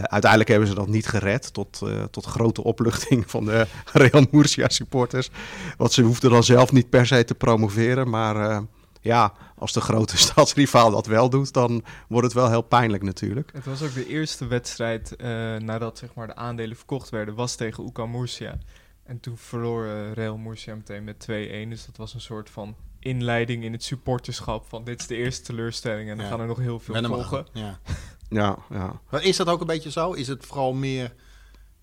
Uiteindelijk 0.03 0.51
hebben 0.51 0.69
ze 0.69 0.75
dat 0.75 0.89
niet 0.89 1.07
gered, 1.07 1.53
tot, 1.53 1.83
eh, 1.83 2.03
tot 2.03 2.25
grote 2.25 2.65
opluchting 2.65 3.25
van 3.31 3.45
de 3.45 3.67
Real 3.93 4.27
Murcia 4.31 4.69
supporters. 4.69 5.31
Want 5.77 5.93
ze 5.93 6.03
hoefden 6.03 6.31
dan 6.31 6.45
zelf 6.45 6.73
niet 6.73 6.91
per 6.91 7.07
se 7.07 7.25
te 7.25 7.35
promoveren. 7.35 8.11
Maar 8.11 8.63
ja, 9.01 9.33
als 9.59 9.73
de 9.73 9.81
grote 9.81 10.17
stadsrivaal 10.27 10.91
dat 10.91 11.07
wel 11.07 11.31
doet, 11.31 11.53
dan 11.53 11.85
wordt 12.09 12.27
het 12.27 12.37
wel 12.37 12.51
heel 12.51 12.63
pijnlijk 12.63 13.03
natuurlijk. 13.03 13.51
Het 13.55 13.65
was 13.65 13.83
ook 13.83 13.95
de 13.95 14.07
eerste 14.07 14.47
wedstrijd 14.47 15.17
nadat 15.59 15.99
zeg 15.99 16.15
maar, 16.15 16.27
de 16.27 16.37
aandelen 16.37 16.77
verkocht 16.77 17.11
werden, 17.11 17.35
was 17.35 17.55
tegen 17.55 17.85
Uka 17.85 18.07
Murcia. 18.07 18.59
En 19.05 19.21
toen 19.21 19.37
verloor 19.39 19.87
eh, 19.87 20.13
Real 20.13 20.37
Murcia 20.37 20.75
meteen 20.75 21.05
met 21.05 21.27
2-1. 21.31 21.69
Dus 21.69 21.87
dat 21.87 21.97
was 21.97 22.15
een 22.15 22.21
soort 22.21 22.51
van 22.51 22.77
inleiding 22.99 23.65
in 23.65 23.73
het 23.73 23.85
supporterschap 23.85 24.67
van 24.69 24.85
dit 24.85 25.01
is 25.01 25.07
de 25.07 25.17
eerste 25.17 25.43
teleurstelling 25.43 26.11
en 26.11 26.17
dan 26.17 26.25
Ja. 26.25 26.31
gaan 26.31 26.41
er 26.41 26.47
nog 26.47 26.59
heel 26.59 26.81
veel 26.81 26.95
volgen. 27.05 27.47
Ja. 27.53 27.79
Ja, 28.29 28.59
ja. 28.71 29.01
Maar 29.11 29.23
is 29.23 29.37
dat 29.37 29.47
ook 29.49 29.61
een 29.61 29.67
beetje 29.67 29.91
zo? 29.91 30.13
Is 30.13 30.29
het 30.29 30.47
vooral 30.47 30.73
meer... 30.73 31.15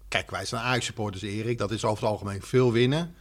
Kijk, 0.07 0.31
wij 0.31 0.45
zijn 0.45 0.62
Ajax-supporters, 0.62 1.23
Erik. 1.23 1.57
Dat 1.57 1.71
is 1.71 1.86
over 1.86 2.03
het 2.03 2.12
algemeen 2.13 2.41
veel 2.41 2.71
winnen. 2.71 3.15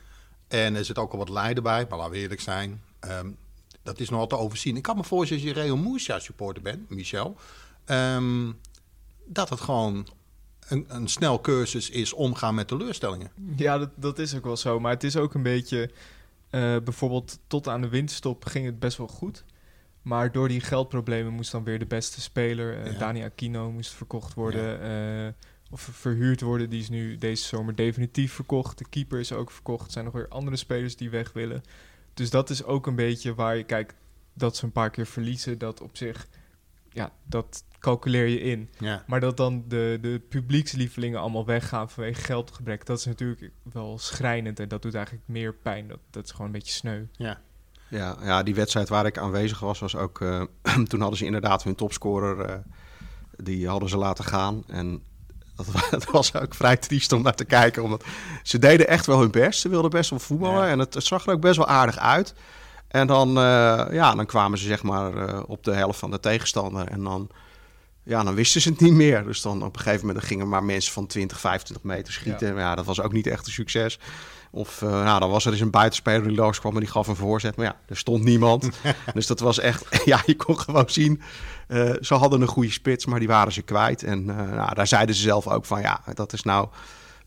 En 0.48 0.74
er 0.76 0.84
zit 0.84 0.98
ook 0.98 1.12
al 1.12 1.18
wat 1.18 1.28
lijden 1.28 1.62
bij. 1.62 1.86
Maar 1.88 1.98
laten 1.98 2.12
we 2.12 2.18
eerlijk 2.18 2.40
zijn. 2.40 2.82
ehm, 3.00 3.30
dat 3.82 4.00
is 4.00 4.08
nogal 4.08 4.26
te 4.26 4.36
overzien. 4.36 4.76
Ik 4.76 4.82
kan 4.82 4.96
me 4.96 5.04
voorstellen, 5.04 5.44
als 5.44 5.52
je 5.52 5.60
Real 5.62 5.76
Murcia-supporter 5.76 6.62
bent, 6.62 6.90
Michel... 6.90 7.36
ehm, 7.84 8.52
dat 9.26 9.48
het 9.48 9.60
gewoon 9.60 10.06
een, 10.70 10.85
een 10.88 11.09
snel 11.09 11.40
cursus 11.40 11.90
is 11.90 12.12
omgaan 12.12 12.54
met 12.54 12.68
teleurstellingen. 12.68 13.30
Ja, 13.56 13.78
dat, 13.78 13.90
dat 13.96 14.18
is 14.18 14.37
ook 14.37 14.44
wel 14.44 14.56
zo. 14.56 14.80
Maar 14.80 14.92
het 14.92 15.04
is 15.04 15.16
ook 15.16 15.35
een 15.35 15.42
beetje... 15.42 15.90
eh, 16.50 16.76
bijvoorbeeld 16.85 17.38
tot 17.46 17.68
aan 17.68 17.80
de 17.80 17.88
winterstop 17.88 18.44
ging 18.44 18.66
het 18.66 18.78
best 18.78 18.96
wel 18.98 19.09
goed. 19.09 19.44
Maar 20.02 20.33
door 20.33 20.48
die 20.48 20.61
geldproblemen 20.61 21.33
moest 21.33 21.52
dan 21.52 21.64
weer 21.64 21.78
de 21.78 21.87
beste 21.87 22.20
speler... 22.20 22.83
eh 22.83 22.92
Ja. 22.92 22.98
Dani 22.98 23.22
Aquino 23.24 23.70
moest 23.70 23.90
verkocht 23.92 24.35
worden. 24.35 24.80
eh, 24.83 25.33
of 25.70 25.80
verhuurd 25.80 26.40
worden. 26.40 26.70
Die 26.70 26.80
is 26.80 26.88
nu 26.88 27.18
deze 27.18 27.44
zomer 27.44 27.74
definitief 27.74 28.33
verkocht. 28.33 28.78
De 28.78 28.88
keeper 28.90 29.18
is 29.20 29.33
ook 29.33 29.50
verkocht. 29.50 29.87
Er 29.87 29.92
zijn 29.92 30.04
nog 30.04 30.14
weer 30.14 30.28
andere 30.28 30.56
spelers 30.56 30.96
die 30.96 31.11
weg 31.11 31.33
willen. 31.33 31.62
Dus 32.14 32.30
dat 32.30 32.50
is 32.50 32.64
ook 32.64 32.87
een 32.87 32.94
beetje 32.96 33.35
waar 33.35 33.56
je 33.56 33.64
kijkt... 33.64 33.94
dat 34.35 34.56
ze 34.56 34.64
een 34.64 34.72
paar 34.72 34.90
keer 34.90 35.06
verliezen. 35.06 35.59
Dat 35.59 35.80
op 35.80 35.96
zich... 35.96 36.26
Ja, 36.92 37.12
dat 37.24 37.64
calculeer 37.79 38.26
je 38.26 38.40
in. 38.40 38.70
Ja. 38.79 39.05
Maar 39.07 39.20
dat 39.20 39.37
dan 39.37 39.64
de, 39.68 39.98
de 40.00 40.20
publiekslievelingen 40.29 41.20
allemaal 41.20 41.46
weggaan 41.46 41.90
vanwege 41.90 42.20
geldgebrek, 42.22 42.87
dat 42.87 42.98
is 42.98 43.05
natuurlijk 43.05 43.50
wel 43.72 43.98
schrijnend 43.98 44.61
en 44.61 44.68
dat 44.68 44.83
doet 44.83 44.94
eigenlijk 44.94 45.24
meer 45.29 45.55
pijn. 45.55 45.88
Dat, 45.88 45.98
dat 46.11 46.24
is 46.24 46.31
gewoon 46.31 46.46
een 46.46 46.53
beetje 46.53 46.72
sneu. 46.72 47.03
Ja. 47.12 47.40
Ja, 47.88 48.16
ja, 48.22 48.42
die 48.42 48.55
wedstrijd 48.55 48.88
waar 48.88 49.07
ik 49.07 49.18
aanwezig 49.18 49.61
was, 49.61 49.79
was 49.79 49.96
ook. 49.96 50.20
eh, 50.20 50.42
toen 50.88 51.00
hadden 51.00 51.18
ze 51.18 51.24
inderdaad 51.24 51.62
hun 51.62 51.74
topscorer. 51.74 52.40
eh, 52.44 52.55
die 53.37 53.68
hadden 53.68 53.88
ze 53.88 53.96
laten 53.96 54.24
gaan. 54.24 54.62
En 54.66 55.03
dat, 55.57 55.66
wa- 55.66 55.87
dat 55.98 56.05
was 56.05 56.35
ook 56.35 56.55
vrij 56.55 56.76
triest 56.76 57.12
om 57.12 57.22
naar 57.22 57.35
te 57.35 57.44
kijken. 57.44 57.83
Omdat 57.83 58.05
ze 58.42 58.59
deden 58.59 58.88
echt 58.88 59.07
wel 59.07 59.20
hun 59.20 59.31
best. 59.31 59.61
Ze 59.61 59.68
wilden 59.68 59.90
best 59.90 60.11
wel 60.11 60.18
voetballen. 60.18 60.64
Ja. 60.64 60.68
En 60.70 60.79
het, 60.79 60.94
het 60.94 61.05
zag 61.05 61.26
er 61.26 61.33
ook 61.33 61.40
best 61.40 61.57
wel 61.57 61.66
aardig 61.66 61.98
uit. 61.98 62.35
En 62.90 63.07
dan, 63.07 63.29
eh, 63.29 63.85
ja, 63.90 64.14
dan 64.14 64.26
kwamen 64.26 64.59
ze 64.59 64.66
zeg 64.66 64.83
maar 64.83 65.16
eh, 65.16 65.42
op 65.46 65.64
de 65.64 65.72
helft 65.72 65.98
van 65.98 66.11
de 66.11 66.20
tegenstander. 66.20 66.88
En 66.88 67.03
dan, 67.03 67.29
ja, 68.03 68.22
dan 68.24 68.35
wisten 68.35 68.61
ze 68.61 68.68
het 68.68 68.81
niet 68.81 68.92
meer. 68.92 69.24
Dus 69.24 69.42
dan 69.42 69.62
op 69.62 69.76
een 69.76 69.83
gegeven 69.83 70.07
moment 70.07 70.24
gingen 70.24 70.48
maar 70.48 70.64
mensen 70.64 70.92
van 70.92 71.07
20, 71.07 71.40
25 71.40 71.85
meter 71.87 72.12
schieten. 72.12 72.46
Ja. 72.46 72.53
Maar 72.53 72.62
ja, 72.62 72.74
dat 72.74 72.85
was 72.85 73.00
ook 73.00 73.12
niet 73.12 73.26
echt 73.26 73.46
een 73.46 73.53
succes. 73.53 73.98
Of 74.50 74.81
uh, 74.81 74.90
nou, 74.90 75.20
dan 75.20 75.31
was 75.31 75.44
er 75.46 75.53
eens 75.53 75.61
een 75.61 75.70
buitenspeler 75.70 76.29
die 76.29 76.37
langskwam 76.37 76.74
en 76.74 76.81
die 76.81 76.88
gaf 76.88 77.07
een 77.07 77.16
voorzet. 77.16 77.57
Maar 77.57 77.66
ja, 77.66 77.76
er 77.87 77.96
stond 77.96 78.24
niemand. 78.24 78.70
dus 79.14 79.26
dat 79.26 79.40
was 79.40 79.59
echt, 79.59 79.85
ja, 80.05 80.22
je 80.26 80.37
kon 80.37 80.59
gewoon 80.59 80.88
zien. 80.88 81.22
Ze 82.00 82.14
hadden 82.14 82.40
een 82.40 82.48
goede 82.48 82.70
spits, 82.70 83.07
maar 83.07 83.18
die 83.18 83.29
waren 83.29 83.53
ze 83.53 83.62
kwijt. 83.62 84.03
En 84.03 84.24
nou, 84.24 84.74
daar 84.74 84.87
zeiden 84.87 85.14
ze 85.14 85.22
zelf 85.22 85.48
ook 85.48 85.64
van, 85.64 85.81
ja, 85.81 86.00
dat 86.14 86.33
is 86.33 86.42
nou, 86.42 86.68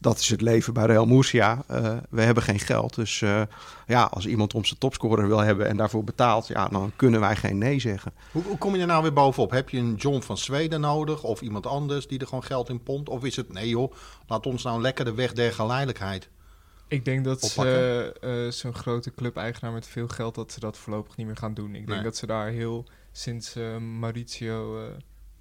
dat 0.04 0.20
is 0.20 0.30
het 0.30 0.42
leven 0.42 0.74
bij 0.74 0.86
Real 0.86 1.06
Murcia. 1.06 1.64
Uh, 1.72 1.98
we 2.10 2.22
hebben 2.22 2.44
geen 2.44 2.60
geld. 2.60 2.96
Dus 2.96 3.22
uh, 3.22 3.42
ja, 3.88 4.04
als 4.04 4.26
iemand 4.26 4.54
om 4.54 4.66
zijn 4.66 4.80
topscorer 4.80 5.28
wil 5.28 5.40
hebben 5.40 5.68
en 5.68 5.78
daarvoor 5.78 6.04
betaalt, 6.04 6.48
ja, 6.48 6.68
dan 6.68 6.92
kunnen 6.96 7.20
wij 7.20 7.36
geen 7.36 7.58
nee 7.58 7.80
zeggen. 7.80 8.14
Hoe, 8.32 8.44
hoe 8.44 8.58
kom 8.58 8.76
je 8.76 8.82
er 8.82 8.88
nou 8.88 9.02
weer 9.02 9.14
bovenop? 9.14 9.52
Heb 9.52 9.70
je 9.70 9.78
een 9.78 9.96
John 9.96 10.22
van 10.22 10.38
Zweden 10.38 10.82
nodig 10.82 11.24
of 11.24 11.42
iemand 11.42 11.68
anders 11.68 12.08
die 12.08 12.20
er 12.20 12.28
gewoon 12.28 12.44
geld 12.44 12.70
in 12.70 12.84
pompt? 12.84 13.10
Of 13.10 13.24
is 13.24 13.36
het, 13.36 13.54
nee 13.54 13.70
joh, 13.70 13.94
laat 14.28 14.46
ons 14.46 14.64
nou 14.64 14.82
lekker 14.82 15.06
de 15.06 15.14
weg 15.14 15.34
der 15.34 15.54
geleidelijkheid 15.54 16.30
ik 16.88 17.06
denk 17.06 17.24
dat 17.24 17.42
ze, 17.42 18.14
uh, 18.46 18.52
zo'n 18.52 18.74
grote 18.74 19.14
club-eigenaar 19.14 19.72
met 19.72 19.88
veel 19.88 20.08
geld, 20.08 20.36
dat 20.36 20.52
ze 20.52 20.60
dat 20.60 20.78
voorlopig 20.78 21.18
niet 21.18 21.28
meer 21.28 21.36
gaan 21.36 21.54
doen. 21.54 21.68
Ik 21.68 21.74
denk 21.74 21.88
Nee. 21.88 22.04
dat 22.04 22.18
ze 22.18 22.26
daar 22.26 22.50
heel, 22.50 22.86
sinds 23.12 23.56
uh, 23.56 23.78
Mauricio, 23.78 24.78
uh, 24.78 24.84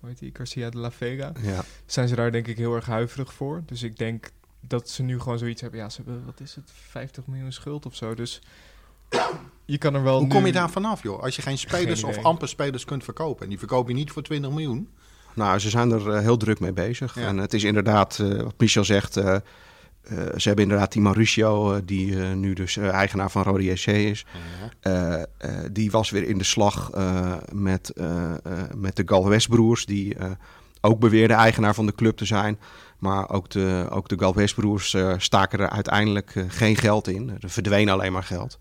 hoe 0.00 0.08
heet 0.08 0.18
die, 0.18 0.30
Garcia 0.32 0.70
de 0.70 0.78
la 0.78 0.90
Vega, 0.90 1.32
Ja. 1.40 1.64
zijn 1.86 2.08
ze 2.08 2.14
daar 2.14 2.32
denk 2.32 2.46
ik 2.46 2.56
heel 2.56 2.74
erg 2.74 2.86
huiverig 2.86 3.32
voor. 3.32 3.62
Dus 3.66 3.82
ik 3.82 3.96
denk 3.96 4.30
dat 4.66 4.88
ze 4.88 5.02
nu 5.02 5.20
gewoon 5.20 5.38
zoiets 5.38 5.60
hebben, 5.60 5.80
ja, 5.80 5.88
ze 5.88 6.02
hebben, 6.04 6.24
wat 6.24 6.40
is 6.40 6.54
het, 6.54 6.70
50 6.90 7.26
miljoen 7.26 7.52
schuld 7.52 7.86
of 7.86 7.94
zo. 7.94 8.14
Dus 8.14 8.40
je 9.64 9.78
kan 9.78 9.94
er 9.94 10.02
wel 10.02 10.18
Hoe 10.18 10.26
nu... 10.26 10.34
kom 10.34 10.46
je 10.46 10.52
daar 10.52 10.70
vanaf, 10.70 11.02
joh? 11.02 11.22
Als 11.22 11.36
je 11.36 11.42
geen 11.42 11.58
spelers 11.58 12.00
Geen 12.00 12.10
of 12.10 12.24
amper 12.24 12.48
spelers 12.48 12.84
kunt 12.84 13.04
verkopen. 13.04 13.42
En 13.42 13.48
die 13.48 13.58
verkoop 13.58 13.88
je 13.88 13.94
niet 13.94 14.10
voor 14.10 14.22
20 14.22 14.50
miljoen. 14.50 14.88
Nou, 15.34 15.58
ze 15.58 15.70
zijn 15.70 15.90
er 15.90 16.06
uh, 16.06 16.18
heel 16.18 16.36
druk 16.36 16.60
mee 16.60 16.72
bezig. 16.72 17.14
Ja. 17.14 17.26
En 17.26 17.36
het 17.36 17.54
is 17.54 17.64
inderdaad, 17.64 18.18
uh, 18.18 18.42
wat 18.42 18.54
Michel 18.58 18.84
zegt, 18.84 19.16
uh, 19.16 19.36
ze 20.36 20.48
hebben 20.48 20.64
inderdaad 20.64 20.92
die 20.92 21.02
Mauricio, 21.02 21.84
die 21.84 22.14
nu 22.16 22.52
dus 22.52 22.76
eigenaar 22.76 23.30
van 23.30 23.42
Rode 23.42 23.64
JC 23.64 23.86
is. 23.86 24.24
Ja. 24.82 25.26
die 25.72 25.90
was 25.90 26.10
weer 26.10 26.28
in 26.28 26.38
de 26.38 26.44
slag 26.44 26.90
met, 27.52 27.92
met 28.74 28.96
de 28.96 29.02
Galvez-broers, 29.06 29.86
die 29.86 30.16
ook 30.80 30.98
beweerden 30.98 31.36
eigenaar 31.36 31.74
van 31.74 31.86
de 31.86 31.94
club 31.94 32.16
te 32.16 32.24
zijn. 32.24 32.58
Maar 33.02 33.30
ook 33.30 33.50
de, 33.50 33.86
ook 33.90 34.08
de 34.08 34.18
Galvez-broers 34.18 34.96
staken 35.16 35.58
er 35.58 35.68
uiteindelijk 35.68 36.44
geen 36.48 36.76
geld 36.76 37.08
in. 37.08 37.36
Er 37.40 37.50
verdween 37.50 37.88
alleen 37.88 38.12
maar 38.12 38.22
geld. 38.22 38.58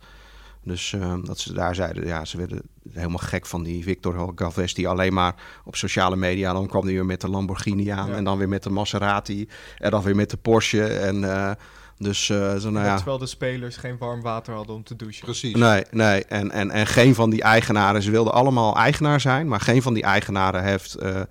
Dus 0.63 0.91
uh, 0.91 1.13
dat 1.23 1.39
ze 1.39 1.53
daar 1.53 1.75
zeiden, 1.75 2.05
ja, 2.05 2.25
ze 2.25 2.37
werden 2.37 2.61
helemaal 2.91 3.17
gek 3.17 3.45
van 3.45 3.63
die 3.63 3.83
Victor 3.83 4.31
Galvez, 4.35 4.73
die 4.73 4.87
alleen 4.87 5.13
maar 5.13 5.35
op 5.65 5.75
sociale 5.75 6.15
media, 6.15 6.53
dan 6.53 6.67
kwam 6.67 6.83
hij 6.83 6.93
weer 6.93 7.05
met 7.05 7.21
de 7.21 7.29
Lamborghini 7.29 7.89
aan 7.89 8.09
Ja. 8.09 8.15
en 8.15 8.23
dan 8.23 8.37
weer 8.37 8.49
met 8.49 8.63
de 8.63 8.69
Maserati 8.69 9.49
en 9.77 9.91
dan 9.91 10.03
weer 10.03 10.15
met 10.15 10.29
de 10.29 10.37
Porsche. 10.37 10.83
En 10.83 11.15
uh, 11.15 11.51
dus, 11.97 12.29
uh, 12.29 12.55
zo, 12.55 12.69
nou 12.69 12.85
ja. 12.85 12.95
Terwijl 12.95 13.17
de 13.17 13.25
spelers 13.25 13.77
geen 13.77 13.97
warm 13.97 14.21
water 14.21 14.53
hadden 14.53 14.75
om 14.75 14.83
te 14.83 14.95
douchen. 14.95 15.25
Precies. 15.25 15.55
Nee, 15.55 15.83
nee. 15.91 16.25
En, 16.25 16.51
en, 16.51 16.71
en 16.71 16.87
geen 16.87 17.15
van 17.15 17.29
die 17.29 17.41
eigenaren, 17.41 18.01
ze 18.01 18.11
wilden 18.11 18.33
allemaal 18.33 18.75
eigenaar 18.75 19.19
zijn, 19.19 19.47
maar 19.47 19.61
geen 19.61 19.81
van 19.81 19.93
die 19.93 20.03
eigenaren 20.03 20.63
heeft 20.63 21.03
uh, 21.03 21.21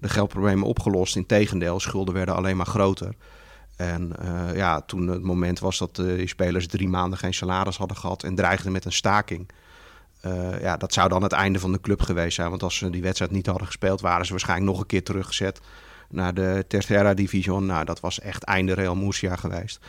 de 0.00 0.08
geldproblemen 0.08 0.66
opgelost. 0.66 1.16
Integendeel, 1.16 1.80
schulden 1.80 2.14
werden 2.14 2.34
alleen 2.34 2.56
maar 2.56 2.66
groter. 2.66 3.14
En 3.76 4.12
uh, 4.22 4.56
ja, 4.56 4.80
toen 4.80 5.08
het 5.08 5.22
moment 5.22 5.58
was 5.58 5.78
dat 5.78 5.98
uh, 5.98 6.16
die 6.16 6.28
spelers 6.28 6.66
drie 6.66 6.88
maanden 6.88 7.18
geen 7.18 7.34
salaris 7.34 7.76
hadden 7.76 7.96
gehad 7.96 8.22
en 8.22 8.34
dreigden 8.34 8.72
met 8.72 8.84
een 8.84 8.92
staking. 8.92 9.48
Uh, 10.26 10.60
ja, 10.60 10.76
dat 10.76 10.92
zou 10.92 11.08
dan 11.08 11.22
het 11.22 11.32
einde 11.32 11.58
van 11.58 11.72
de 11.72 11.80
club 11.80 12.02
geweest 12.02 12.34
zijn. 12.34 12.50
Want 12.50 12.62
als 12.62 12.76
ze 12.76 12.90
die 12.90 13.02
wedstrijd 13.02 13.30
niet 13.30 13.46
hadden 13.46 13.66
gespeeld, 13.66 14.00
waren 14.00 14.24
ze 14.24 14.30
waarschijnlijk 14.30 14.70
nog 14.70 14.80
een 14.80 14.86
keer 14.86 15.04
teruggezet 15.04 15.60
naar 16.08 16.34
de 16.34 16.64
Tercera 16.68 17.14
Division. 17.14 17.66
Nou, 17.66 17.84
dat 17.84 18.00
was 18.00 18.20
echt 18.20 18.42
einde 18.42 18.74
Real 18.74 18.96
Murcia 18.96 19.36
geweest. 19.36 19.80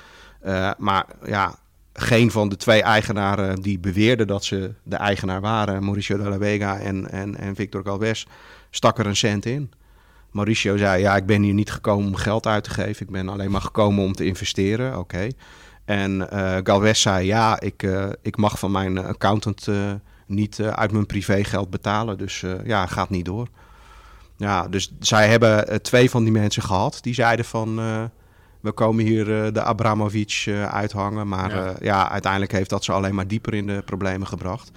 Maar 0.77 1.05
ja, 1.25 1.55
geen 1.93 2.31
van 2.31 2.49
de 2.49 2.55
twee 2.55 2.83
eigenaren 2.83 3.61
die 3.61 3.79
beweerden 3.79 4.27
dat 4.27 4.43
ze 4.43 4.73
de 4.83 4.95
eigenaar 4.95 5.41
waren, 5.41 5.83
Mauricio 5.83 6.17
de 6.17 6.29
la 6.29 6.37
Vega 6.37 6.79
en, 6.79 7.09
en, 7.11 7.37
en 7.37 7.55
Victor 7.55 7.83
Galvez, 7.83 8.25
stak 8.69 8.99
er 8.99 9.05
een 9.05 9.15
cent 9.15 9.45
in. 9.45 9.71
Mauricio 10.31 10.77
zei, 10.77 11.01
ja, 11.01 11.15
ik 11.15 11.25
ben 11.25 11.41
hier 11.41 11.53
niet 11.53 11.71
gekomen 11.71 12.07
om 12.07 12.15
geld 12.15 12.47
uit 12.47 12.63
te 12.63 12.69
geven. 12.69 13.05
Ik 13.05 13.11
ben 13.11 13.29
alleen 13.29 13.51
maar 13.51 13.61
gekomen 13.61 14.03
om 14.03 14.13
te 14.13 14.25
investeren. 14.25 14.89
Oké. 14.89 14.99
Okay. 14.99 15.33
En 15.85 16.27
uh, 16.33 16.57
Galvez 16.63 17.01
zei, 17.01 17.25
ja, 17.25 17.59
ik, 17.59 17.83
uh, 17.83 18.05
ik 18.21 18.37
mag 18.37 18.59
van 18.59 18.71
mijn 18.71 18.97
accountant 18.97 19.67
uh, 19.67 19.91
niet 20.27 20.61
uit 20.61 20.91
mijn 20.91 21.05
privégeld 21.05 21.69
betalen. 21.69 22.17
Dus 22.17 22.45
ja, 22.63 22.85
gaat 22.85 23.09
niet 23.09 23.25
door. 23.25 23.47
Ja, 24.37 24.67
dus 24.67 24.93
zij 24.99 25.29
hebben 25.29 25.81
twee 25.81 26.09
van 26.09 26.23
die 26.23 26.31
mensen 26.31 26.63
gehad. 26.63 26.97
Die 27.01 27.13
zeiden 27.13 27.45
van, 27.45 27.75
we 28.59 28.71
komen 28.71 29.05
hier 29.05 29.53
de 29.53 29.63
Abramovic 29.63 30.45
uithangen. 30.71 31.27
Maar 31.27 31.55
ja. 31.55 31.75
ja, 31.81 32.09
uiteindelijk 32.09 32.51
heeft 32.51 32.69
dat 32.69 32.83
ze 32.83 32.91
alleen 32.91 33.15
maar 33.15 33.27
dieper 33.27 33.53
in 33.53 33.67
de 33.67 33.81
problemen 33.85 34.27
gebracht. 34.27 34.71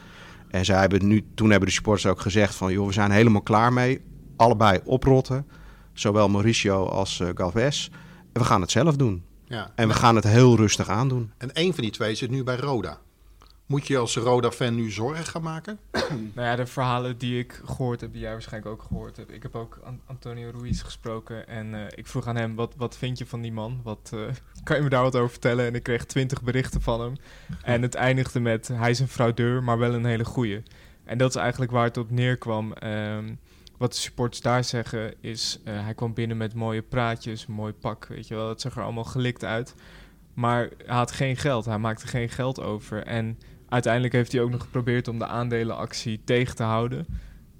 En 0.51 0.64
zij 0.64 0.81
hebben 0.81 1.07
nu, 1.07 1.25
toen 1.35 1.51
hebben 1.51 1.69
de 1.69 1.75
supporters 1.75 2.07
ook 2.07 2.21
gezegd 2.21 2.55
van, 2.55 2.73
joh, 2.73 2.87
we 2.87 2.93
zijn 2.93 3.11
helemaal 3.11 3.43
klaar 3.43 3.73
mee 3.73 4.01
allebei 4.37 4.81
oprotten. 4.85 5.47
Zowel 5.92 6.29
Mauricio 6.29 6.87
als 6.87 7.18
uh, 7.18 7.29
Galvez. 7.35 7.88
we 8.33 8.44
gaan 8.44 8.61
het 8.61 8.70
zelf 8.70 8.97
doen. 8.97 9.25
Ja. 9.44 9.70
En 9.75 9.88
we 9.88 9.94
gaan 9.94 10.14
het 10.14 10.25
heel 10.25 10.57
rustig 10.57 10.88
aandoen. 10.88 11.33
En 11.38 11.53
één 11.55 11.75
van 11.75 11.83
die 11.83 11.92
twee 11.92 12.14
zit 12.14 12.31
nu 12.31 12.44
bij 12.44 12.57
Roda. 12.57 12.99
Moet 13.66 13.87
je 13.87 13.99
als 13.99 14.16
Roda-fan 14.16 14.75
nu 14.75 14.90
zorgen 14.90 15.25
gaan 15.25 15.42
maken? 15.42 15.79
Nou 16.35 16.49
ja, 16.49 16.57
de 16.57 16.66
verhalen 16.66 17.18
die 17.18 17.38
ik 17.38 17.61
gehoord 17.64 18.01
heb, 18.01 18.12
die 18.12 18.20
jij 18.20 18.31
waarschijnlijk 18.33 18.73
ook 18.73 18.83
gehoord 18.83 19.16
hebt. 19.16 19.33
Ik 19.33 19.42
heb 19.42 19.55
ook 19.55 19.81
An- 19.85 20.01
Antonio 20.07 20.51
Ruiz 20.51 20.83
gesproken 20.83 21.49
en 21.49 21.75
eh, 21.75 21.81
ik 21.94 22.07
vroeg 22.07 22.27
aan 22.27 22.37
hem, 22.37 22.55
wat, 22.55 22.75
wat 22.77 22.97
vind 22.97 23.18
je 23.18 23.27
van 23.27 23.40
die 23.40 23.53
man? 23.53 23.81
Wat, 23.83 24.11
eh, 24.14 24.20
kan 24.64 24.77
je 24.77 24.83
me 24.83 24.88
daar 24.88 25.03
wat 25.03 25.16
over 25.16 25.31
vertellen? 25.31 25.66
En 25.66 25.75
ik 25.75 25.83
kreeg 25.83 26.05
twintig 26.05 26.42
berichten 26.42 26.83
van 26.83 27.01
hem. 27.01 27.14
En 27.62 27.83
het 27.83 27.94
eindigde 27.94 28.40
met, 28.40 28.68
hij 28.68 28.90
is 28.90 29.01
een 29.01 29.09
fraudeur, 29.09 29.62
maar 29.62 29.79
wel 29.79 29.94
een 29.94 30.05
hele 30.05 30.25
goeie. 30.25 30.62
En 31.05 31.18
dat 31.18 31.29
is 31.29 31.37
eigenlijk 31.37 31.70
waar 31.70 31.85
het 31.85 31.97
op 31.97 32.11
neerkwam. 32.11 32.73
Ehm, 32.73 33.35
wat 33.79 33.93
de 33.93 33.99
supporters 33.99 34.41
daar 34.43 34.65
zeggen 34.65 35.15
is, 35.21 35.59
eh, 35.65 35.83
hij 35.85 35.95
kwam 35.95 36.15
binnen 36.15 36.37
met 36.37 36.55
mooie 36.55 36.83
praatjes, 36.83 37.47
een 37.49 37.55
mooi 37.55 37.73
pak, 37.73 38.07
weet 38.07 38.29
je 38.29 38.35
wel. 38.35 38.49
Het 38.49 38.61
zag 38.61 38.77
er 38.77 38.83
allemaal 38.83 39.05
gelikt 39.05 39.45
uit. 39.45 39.75
Maar 40.35 40.69
hij 40.85 40.97
had 40.97 41.13
geen 41.13 41.37
geld, 41.37 41.65
hij 41.65 41.79
maakte 41.79 42.07
geen 42.07 42.29
geld 42.29 42.61
over. 42.61 43.03
En 43.07 43.39
uiteindelijk 43.69 44.13
heeft 44.13 44.33
hij 44.33 44.41
ook 44.41 44.51
nog 44.51 44.61
geprobeerd 44.63 45.09
om 45.09 45.19
de 45.19 45.27
aandelenactie 45.27 46.21
tegen 46.25 46.57
te 46.57 46.63
houden. 46.63 47.07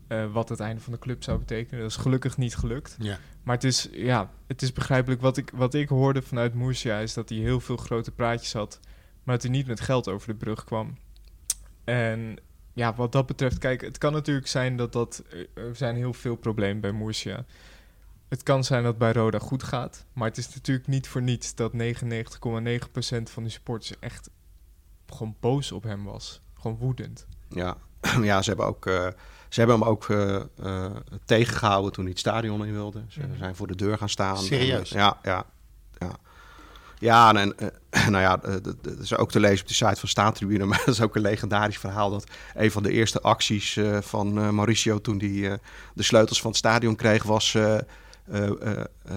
eh, 0.09 0.33
wat 0.33 0.49
het 0.49 0.61
einde 0.61 0.81
van 0.81 0.93
de 0.93 0.99
club 0.99 1.23
zou 1.23 1.39
betekenen. 1.39 1.81
Dat 1.81 1.91
is 1.91 1.97
gelukkig 1.97 2.37
niet 2.37 2.57
gelukt. 2.57 2.97
Ja. 2.99 3.19
Maar 3.43 3.55
het 3.55 3.65
is, 3.65 3.89
ja, 3.93 4.31
het 4.47 4.63
is 4.63 4.73
begrijpelijk. 4.73 5.21
Wat 5.21 5.37
ik, 5.37 5.51
wat 5.55 5.75
ik 5.75 5.89
hoorde 5.89 6.23
vanuit 6.23 6.55
Murcia 6.55 6.99
is 6.99 7.15
dat 7.15 7.29
hij 7.29 7.39
heel 7.39 7.61
veel 7.61 7.77
grote 7.77 8.11
praatjes 8.11 8.53
had. 8.53 8.81
Maar 9.23 9.35
dat 9.35 9.43
hij 9.45 9.53
niet 9.53 9.67
met 9.67 9.81
geld 9.81 10.09
over 10.09 10.29
de 10.29 10.35
brug 10.35 10.65
kwam. 10.65 10.97
En 11.85 12.37
ja, 12.75 12.95
wat 12.95 13.13
dat 13.13 13.27
betreft, 13.27 13.59
kijk, 13.59 13.81
het 13.81 13.99
kan 13.99 14.13
natuurlijk 14.13 14.47
zijn 14.47 14.77
dat 14.77 14.93
dat. 14.93 15.23
Er 15.55 15.77
zijn 15.77 15.97
heel 15.97 16.13
veel 16.13 16.37
problemen 16.37 16.81
bij 16.81 16.93
Murcia. 16.93 17.45
Het 18.29 18.43
kan 18.43 18.65
zijn 18.65 18.83
dat 18.83 18.91
het 18.91 18.99
bij 18.99 19.13
Roda 19.13 19.39
goed 19.39 19.63
gaat. 19.63 20.05
Maar 20.13 20.29
het 20.29 20.39
is 20.39 20.55
natuurlijk 20.55 20.87
niet 20.87 21.09
voor 21.09 21.23
niets 21.23 21.55
dat 21.55 21.73
99,9% 21.73 21.79
van 23.23 23.43
de 23.43 23.49
supporters 23.49 23.99
echt 23.99 24.31
gewoon 25.07 25.37
boos 25.41 25.73
op 25.73 25.83
hem 25.83 26.05
was. 26.05 26.41
Gewoon 26.61 26.77
woedend. 26.77 27.27
Ja, 27.49 27.77
ja 28.23 28.43
ze, 28.43 28.49
hebben 28.49 28.67
ook, 28.67 28.87
eh, 28.87 29.07
ze 29.49 29.61
hebben 29.61 29.79
hem 29.79 29.89
ook 29.89 30.09
eh, 30.09 30.35
eh, 30.63 30.97
tegengehouden 31.25 31.93
toen 31.93 32.03
hij 32.05 32.13
het 32.13 32.21
stadion 32.21 32.67
in 32.67 32.73
wilde. 32.73 33.05
Ze 33.09 33.21
Mhm. 33.21 33.37
zijn 33.39 33.55
voor 33.57 33.67
de 33.67 33.77
deur 33.77 33.99
gaan 33.99 34.09
staan. 34.09 34.39
Serieus? 34.39 34.91
En, 34.93 34.97
eh, 34.99 35.03
ja, 35.05 35.19
ja, 35.23 35.47
ja. 35.99 36.17
Ja, 37.05 37.35
en, 37.35 37.59
en, 37.59 37.71
eh, 37.91 38.07
nou 38.15 38.23
ja, 38.23 38.43
eh, 38.43 38.55
dat 38.63 38.99
is 39.01 39.17
ook 39.17 39.31
te 39.31 39.41
lezen 39.41 39.61
op 39.61 39.69
de 39.69 39.75
site 39.75 39.97
van 40.01 40.09
Staantribune. 40.09 40.65
Maar 40.75 40.83
dat 40.85 40.95
is 40.95 41.01
ook 41.01 41.17
een 41.17 41.23
legendarisch 41.23 41.79
verhaal. 41.79 42.11
Dat 42.11 42.25
een 42.55 42.71
van 42.71 42.83
de 42.83 42.91
eerste 42.91 43.21
acties 43.21 43.77
eh, 43.77 43.99
van 44.01 44.55
Mauricio 44.55 45.01
toen 45.01 45.19
hij 45.19 45.59
de 45.95 46.03
sleutels 46.03 46.41
van 46.41 46.51
het 46.51 46.59
stadion 46.59 46.97
kreeg... 46.97 47.23
was 47.23 47.57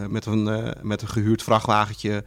met, 0.08 0.26
een, 0.26 0.73
met 0.82 1.02
een 1.02 1.08
gehuurd 1.08 1.43
vrachtwagentje 1.43 2.23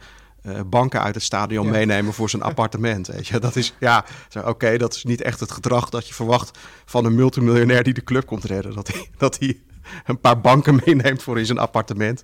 banken 0.65 1.01
uit 1.01 1.15
het 1.15 1.23
stadion 1.23 1.65
Ja. 1.65 1.71
meenemen 1.71 2.13
voor 2.13 2.29
zijn 2.29 2.41
appartement. 2.51 3.07
Weet 3.07 3.27
je? 3.27 3.39
Dat 3.39 3.55
is, 3.55 3.73
ja, 3.79 4.05
oké, 4.43 4.77
dat 4.77 4.95
is 4.95 5.03
niet 5.03 5.21
echt 5.21 5.39
het 5.39 5.51
gedrag 5.51 5.89
dat 5.89 6.07
je 6.07 6.13
verwacht 6.13 6.57
van 6.85 7.05
een 7.05 7.15
multimiljonair 7.15 7.83
die 7.83 7.93
de 7.93 8.03
club 8.03 8.25
komt 8.25 8.43
redden. 8.43 8.75
Dat 8.75 8.87
hij, 8.87 9.09
dat 9.17 9.39
hij 9.39 9.61
een 10.05 10.19
paar 10.19 10.41
banken 10.41 10.75
meeneemt 10.85 11.23
voor 11.23 11.39
in 11.39 11.45
zijn 11.45 11.59
appartement. 11.59 12.23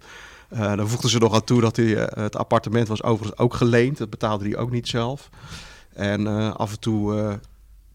Eh, 0.49 0.75
dan 0.75 0.89
voegden 0.89 1.09
ze 1.09 1.17
nog 1.17 1.33
aan 1.33 1.43
toe 1.43 1.61
dat 1.61 1.75
hij, 1.75 2.05
eh, 2.05 2.23
het 2.23 2.35
appartement 2.35 2.87
was 2.87 3.03
overigens 3.03 3.39
ook 3.39 3.53
geleend. 3.53 3.97
Dat 3.97 4.09
betaalde 4.09 4.45
hij 4.45 4.57
ook 4.57 4.71
niet 4.71 4.87
zelf. 4.87 5.29
En 5.93 6.27
eh, 6.27 6.55
af 6.55 6.71
en 6.71 6.79
toe 6.79 7.19
eh, 7.19 7.33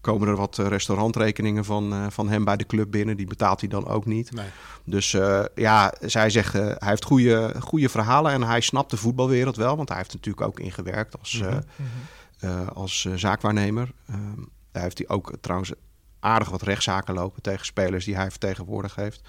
komen 0.01 0.27
er 0.27 0.35
wat 0.35 0.57
restaurantrekeningen 0.57 1.65
van, 1.65 1.93
eh, 1.93 2.05
van 2.09 2.29
hem 2.29 2.43
bij 2.43 2.57
de 2.57 2.65
club 2.65 2.91
binnen. 2.91 3.17
Die 3.17 3.27
betaalt 3.27 3.59
hij 3.59 3.69
dan 3.69 3.87
ook 3.87 4.05
niet. 4.05 4.31
Nee. 4.31 4.45
Dus 4.83 5.13
eh, 5.13 5.43
ja, 5.55 5.93
zij 6.01 6.29
zeggen, 6.29 6.63
hij 6.63 6.89
heeft 6.89 7.05
goede, 7.05 7.55
goede 7.59 7.89
verhalen 7.89 8.31
en 8.31 8.43
hij 8.43 8.61
snapt 8.61 8.89
de 8.89 8.97
voetbalwereld 8.97 9.55
wel. 9.55 9.75
Want 9.77 9.89
hij 9.89 9.97
heeft 9.97 10.13
natuurlijk 10.13 10.47
ook 10.47 10.59
ingewerkt 10.59 11.19
als, 11.19 11.41
eh, 11.41 11.57
eh, 12.39 12.67
als 12.67 13.07
zaakwaarnemer. 13.15 13.91
Ehm, 14.07 14.41
daar 14.71 14.83
heeft 14.83 14.97
hij 14.97 15.07
ook 15.07 15.33
trouwens 15.41 15.71
aardig 16.19 16.49
wat 16.49 16.61
rechtszaken 16.61 17.13
lopen 17.13 17.41
tegen 17.41 17.65
spelers 17.65 18.05
die 18.05 18.15
hij 18.15 18.29
vertegenwoordigd 18.29 18.95
heeft. 18.95 19.21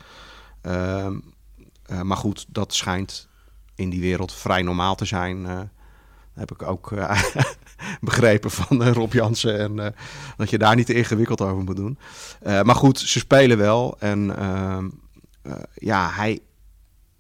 Eh, 1.87 2.01
maar 2.01 2.17
goed, 2.17 2.47
dat 2.49 2.75
schijnt 2.75 3.29
in 3.75 3.91
die 3.91 4.01
wereld 4.01 4.33
vrij 4.33 4.63
normaal 4.63 4.95
te 4.95 5.05
zijn. 5.05 5.47
eh, 5.47 5.61
heb 6.33 6.53
ik 6.53 6.63
ook 6.63 6.93
eh, 6.93 7.23
begrepen 8.01 8.51
van 8.51 8.89
Rob 8.89 9.13
Jansen. 9.13 9.59
En 9.59 9.95
dat 10.37 10.51
je 10.51 10.59
daar 10.59 10.77
niet 10.77 10.87
te 10.87 10.95
ingewikkeld 10.95 11.41
over 11.41 11.65
moet 11.65 11.77
doen. 11.77 11.99
Maar 12.43 12.75
goed, 12.75 12.99
ze 12.99 13.19
spelen 13.19 13.59
wel. 13.59 13.97
En 13.99 14.37
ehm, 14.37 14.89
eh, 15.45 15.53
ja, 15.75 16.11
hij, 16.11 16.41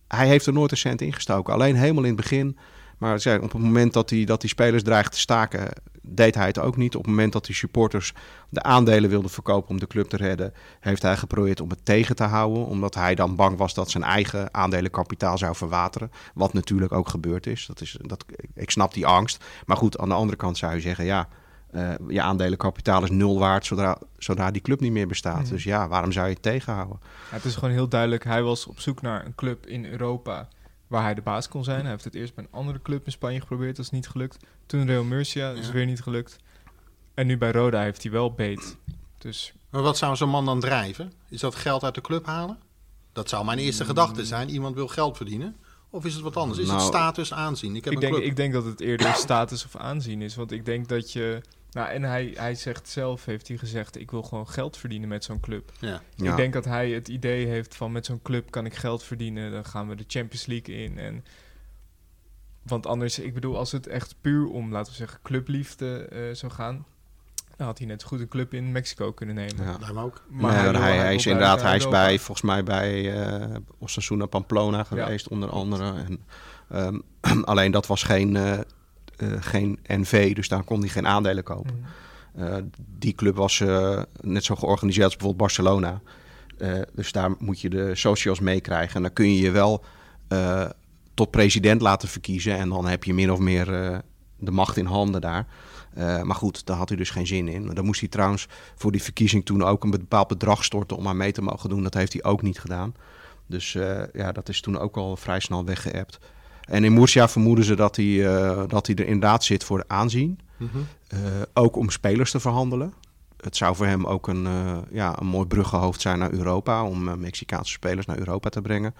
hij 0.08 0.26
heeft 0.26 0.46
er 0.46 0.52
nooit 0.52 0.70
een 0.70 0.76
cent 0.76 1.00
ingestoken. 1.00 1.54
Alleen 1.54 1.76
helemaal 1.76 2.02
in 2.02 2.12
het 2.12 2.20
begin. 2.20 2.58
Maar 2.98 3.14
op 3.14 3.52
het 3.52 3.62
moment 3.62 3.92
dat 3.92 4.08
die, 4.08 4.26
dat 4.26 4.40
die 4.40 4.50
spelers 4.50 4.82
dreigden 4.82 5.12
te 5.12 5.18
staken, 5.18 5.68
deed 6.02 6.34
hij 6.34 6.46
het 6.46 6.58
ook 6.58 6.76
niet. 6.76 6.94
Op 6.96 7.02
het 7.02 7.10
moment 7.10 7.32
dat 7.32 7.46
die 7.46 7.54
supporters 7.54 8.12
de 8.48 8.62
aandelen 8.62 9.10
wilden 9.10 9.30
verkopen 9.30 9.70
om 9.70 9.78
de 9.78 9.86
club 9.86 10.08
te 10.08 10.16
redden, 10.16 10.54
heeft 10.80 11.02
hij 11.02 11.16
geprobeerd 11.16 11.60
om 11.60 11.70
het 11.70 11.84
tegen 11.84 12.16
te 12.16 12.24
houden. 12.24 12.66
Omdat 12.66 12.94
hij 12.94 13.14
dan 13.14 13.36
bang 13.36 13.56
was 13.56 13.74
dat 13.74 13.90
zijn 13.90 14.04
eigen 14.04 14.54
aandelenkapitaal 14.54 15.38
zou 15.38 15.56
verwateren. 15.56 16.10
Wat 16.34 16.52
natuurlijk 16.52 16.92
ook 16.92 17.08
gebeurd 17.08 17.46
is. 17.46 17.66
Dat 17.66 17.80
is 17.80 17.96
dat, 18.00 18.24
ik 18.54 18.70
snap 18.70 18.94
die 18.94 19.06
angst. 19.06 19.44
Maar 19.66 19.76
goed, 19.76 19.98
aan 19.98 20.08
de 20.08 20.14
andere 20.14 20.38
kant 20.38 20.58
zou 20.58 20.74
je 20.74 20.80
zeggen, 20.80 21.04
ja, 21.04 21.28
eh, 21.70 21.90
je 22.08 22.22
aandelenkapitaal 22.22 23.02
is 23.02 23.10
nul 23.10 23.38
waard 23.38 23.66
zodra, 23.66 23.98
zodra 24.18 24.50
die 24.50 24.62
club 24.62 24.80
niet 24.80 24.92
meer 24.92 25.06
bestaat. 25.06 25.42
Mhm. 25.42 25.50
Dus 25.50 25.64
ja, 25.64 25.88
waarom 25.88 26.12
zou 26.12 26.26
je 26.26 26.32
het 26.32 26.42
tegenhouden? 26.42 26.98
Ja, 27.02 27.36
het 27.36 27.44
is 27.44 27.54
gewoon 27.54 27.70
heel 27.70 27.88
duidelijk. 27.88 28.24
Hij 28.24 28.42
was 28.42 28.66
op 28.66 28.80
zoek 28.80 29.02
naar 29.02 29.26
een 29.26 29.34
club 29.34 29.66
in 29.66 29.84
Europa 29.84 30.48
waar 30.86 31.02
hij 31.02 31.14
de 31.14 31.22
baas 31.22 31.48
kon 31.48 31.64
zijn. 31.64 31.80
Hij 31.80 31.90
heeft 31.90 32.04
het 32.04 32.14
eerst 32.14 32.34
bij 32.34 32.44
een 32.44 32.50
andere 32.58 32.82
club 32.82 33.06
in 33.06 33.12
Spanje 33.12 33.40
geprobeerd. 33.40 33.76
Dat 33.76 33.84
is 33.84 33.90
niet 33.90 34.08
gelukt. 34.08 34.36
Toen 34.66 34.86
Real 34.86 35.04
Murcia, 35.04 35.48
dat 35.48 35.58
is 35.58 35.66
Ja. 35.66 35.72
weer 35.72 35.86
niet 35.86 36.02
gelukt. 36.02 36.36
En 37.14 37.26
nu 37.26 37.38
bij 37.38 37.50
Roda 37.52 37.80
heeft 37.82 38.02
hij 38.02 38.12
wel 38.12 38.32
beet. 38.32 38.76
Dus 39.18 39.52
Maar 39.70 39.82
wat 39.82 39.98
zou 39.98 40.16
zo'n 40.16 40.28
man 40.28 40.44
dan 40.44 40.60
drijven? 40.60 41.12
Is 41.28 41.40
dat 41.40 41.54
geld 41.54 41.84
uit 41.84 41.94
de 41.94 42.00
club 42.00 42.26
halen? 42.26 42.58
Dat 43.12 43.28
zou 43.28 43.44
mijn 43.44 43.58
eerste 43.58 43.84
gedachte 43.84 44.24
zijn. 44.26 44.50
Iemand 44.50 44.74
wil 44.74 44.88
geld 44.88 45.16
verdienen. 45.16 45.56
Of 45.90 46.04
is 46.04 46.14
het 46.14 46.22
wat 46.22 46.36
anders? 46.36 46.58
Is 46.58 46.68
het 46.68 46.76
Nou, 46.76 46.88
status 46.88 47.32
aanzien? 47.32 47.76
Ik 47.76 47.84
heb 47.84 47.92
ik 47.92 47.98
een 47.98 48.04
denk, 48.04 48.14
club. 48.14 48.26
ik 48.30 48.36
denk 48.36 48.52
dat 48.52 48.64
het 48.64 48.80
eerder 48.80 49.14
status 49.14 49.64
of 49.64 49.76
aanzien 49.76 50.22
is. 50.22 50.34
Want 50.34 50.52
ik 50.52 50.64
denk 50.64 50.88
dat 50.88 51.12
je... 51.12 51.40
Nou, 51.74 51.88
en 51.88 52.02
hij, 52.02 52.32
hij 52.36 52.54
zegt 52.54 52.88
zelf, 52.88 53.24
heeft 53.24 53.48
hij 53.48 53.56
gezegd... 53.56 54.00
ik 54.00 54.10
wil 54.10 54.22
gewoon 54.22 54.48
geld 54.48 54.76
verdienen 54.76 55.08
met 55.08 55.24
zo'n 55.24 55.40
club. 55.40 55.72
Ja. 55.80 56.02
Ja. 56.14 56.30
Ik 56.30 56.36
denk 56.36 56.52
dat 56.52 56.64
hij 56.64 56.90
het 56.90 57.08
idee 57.08 57.46
heeft 57.46 57.74
van... 57.74 57.92
met 57.92 58.06
zo'n 58.06 58.22
club 58.22 58.50
kan 58.50 58.66
ik 58.66 58.74
geld 58.74 59.02
verdienen. 59.02 59.52
Dan 59.52 59.64
gaan 59.64 59.88
we 59.88 59.94
de 59.94 60.04
Champions 60.06 60.46
League 60.46 60.74
in. 60.74 60.98
En, 60.98 61.24
want 62.62 62.86
anders, 62.86 63.18
ik 63.18 63.34
bedoel, 63.34 63.56
als 63.56 63.72
het 63.72 63.86
echt 63.86 64.14
puur 64.20 64.46
om, 64.46 64.72
laten 64.72 64.92
we 64.92 64.98
zeggen, 64.98 65.18
clubliefde 65.22 65.98
eh, 65.98 66.34
zou 66.34 66.52
gaan... 66.52 66.86
dan 67.56 67.66
had 67.66 67.78
hij 67.78 67.86
net 67.86 68.02
goed 68.02 68.20
een 68.20 68.28
club 68.28 68.54
in 68.54 68.72
Mexico 68.72 69.12
kunnen 69.12 69.34
nemen. 69.34 69.64
Ja. 69.64 69.92
Me 69.92 70.00
ook. 70.00 70.22
Maar 70.28 70.52
hij 70.52 70.62
hij, 70.62 70.70
wil- 70.72 70.80
hij, 70.80 71.02
wil 71.06 71.14
is 71.16 71.26
inderdaad, 71.26 71.62
hij 71.62 71.76
is 71.76 71.88
bij, 71.88 72.18
volgens 72.18 72.46
mij 72.46 72.62
bij 72.62 73.22
eh 73.22 73.56
Osasuna 73.78 74.26
Pamplona 74.26 74.84
geweest, 74.84 75.28
onder 75.28 75.50
andere. 75.50 75.92
En, 75.92 76.24
ehm, 76.68 77.00
alleen 77.50 77.70
dat 77.70 77.86
was 77.86 78.02
geen, 78.02 78.36
eh, 78.36 78.58
geen 79.40 79.78
NV, 79.86 80.34
dus 80.34 80.48
daar 80.48 80.62
kon 80.62 80.80
hij 80.80 80.88
geen 80.88 81.06
aandelen 81.06 81.44
kopen. 81.44 81.80
Mhm. 81.80 82.44
Eh, 82.44 82.62
die 82.98 83.14
club 83.14 83.36
was 83.36 83.60
eh, 83.60 84.02
net 84.20 84.44
zo 84.44 84.54
georganiseerd 84.54 85.04
als 85.04 85.16
bijvoorbeeld 85.16 85.46
Barcelona. 85.54 86.00
Eh, 86.58 86.80
dus 86.94 87.12
daar 87.12 87.30
moet 87.38 87.60
je 87.60 87.70
de 87.70 87.94
socials 87.94 88.40
meekrijgen. 88.40 88.96
En 88.96 89.02
dan 89.02 89.12
kun 89.12 89.34
je 89.34 89.40
je 89.40 89.50
wel 89.50 89.84
eh, 90.28 90.68
tot 91.14 91.30
president 91.30 91.80
laten 91.80 92.08
verkiezen. 92.08 92.56
En 92.56 92.68
dan 92.68 92.86
heb 92.86 93.04
je 93.04 93.14
min 93.14 93.32
of 93.32 93.38
meer 93.38 93.74
eh, 93.74 93.98
de 94.38 94.50
macht 94.50 94.76
in 94.76 94.86
handen 94.86 95.20
daar. 95.20 95.46
Eh, 95.94 96.22
maar 96.22 96.36
goed, 96.36 96.66
daar 96.66 96.76
had 96.76 96.88
hij 96.88 96.98
dus 96.98 97.10
geen 97.10 97.26
zin 97.26 97.48
in. 97.48 97.64
Maar 97.64 97.74
dan 97.74 97.84
moest 97.84 98.00
hij 98.00 98.08
trouwens 98.08 98.48
voor 98.74 98.92
die 98.92 99.02
verkiezing 99.02 99.44
toen 99.44 99.62
ook 99.62 99.84
een 99.84 99.90
bepaald 99.90 100.28
bedrag 100.28 100.64
storten 100.64 100.96
om 100.96 101.08
aan 101.08 101.16
mee 101.16 101.32
te 101.32 101.42
mogen 101.42 101.68
doen. 101.68 101.82
Dat 101.82 101.94
heeft 101.94 102.12
hij 102.12 102.24
ook 102.24 102.42
niet 102.42 102.58
gedaan. 102.58 102.94
Dus 103.46 103.74
eh, 103.74 104.02
ja, 104.12 104.32
dat 104.32 104.48
is 104.48 104.60
toen 104.60 104.78
ook 104.78 104.96
al 104.96 105.16
vrij 105.16 105.40
snel 105.40 105.64
weggeëpt. 105.64 106.18
En 106.64 106.84
in 106.84 106.92
Murcia 106.94 107.28
vermoeden 107.28 107.64
ze 107.64 107.74
dat 107.74 107.96
hij, 107.96 108.34
eh, 108.34 108.62
dat 108.68 108.86
hij 108.86 108.96
er 108.96 109.06
inderdaad 109.06 109.44
zit 109.44 109.64
voor 109.64 109.78
de 109.78 109.88
aanzien. 109.88 110.38
Mhm. 110.56 110.78
Eh, 111.08 111.18
ook 111.52 111.76
om 111.76 111.90
spelers 111.90 112.30
te 112.30 112.40
verhandelen. 112.40 112.92
Het 113.40 113.56
zou 113.56 113.76
voor 113.76 113.86
hem 113.86 114.06
ook 114.06 114.28
een, 114.28 114.46
eh, 114.46 114.76
ja, 114.90 115.20
een 115.20 115.26
mooi 115.26 115.46
bruggenhoofd 115.46 116.00
zijn 116.00 116.18
naar 116.18 116.32
Europa. 116.32 116.84
Om 116.84 117.20
Mexicaanse 117.20 117.72
spelers 117.72 118.06
naar 118.06 118.18
Europa 118.18 118.48
te 118.48 118.62
brengen. 118.62 118.94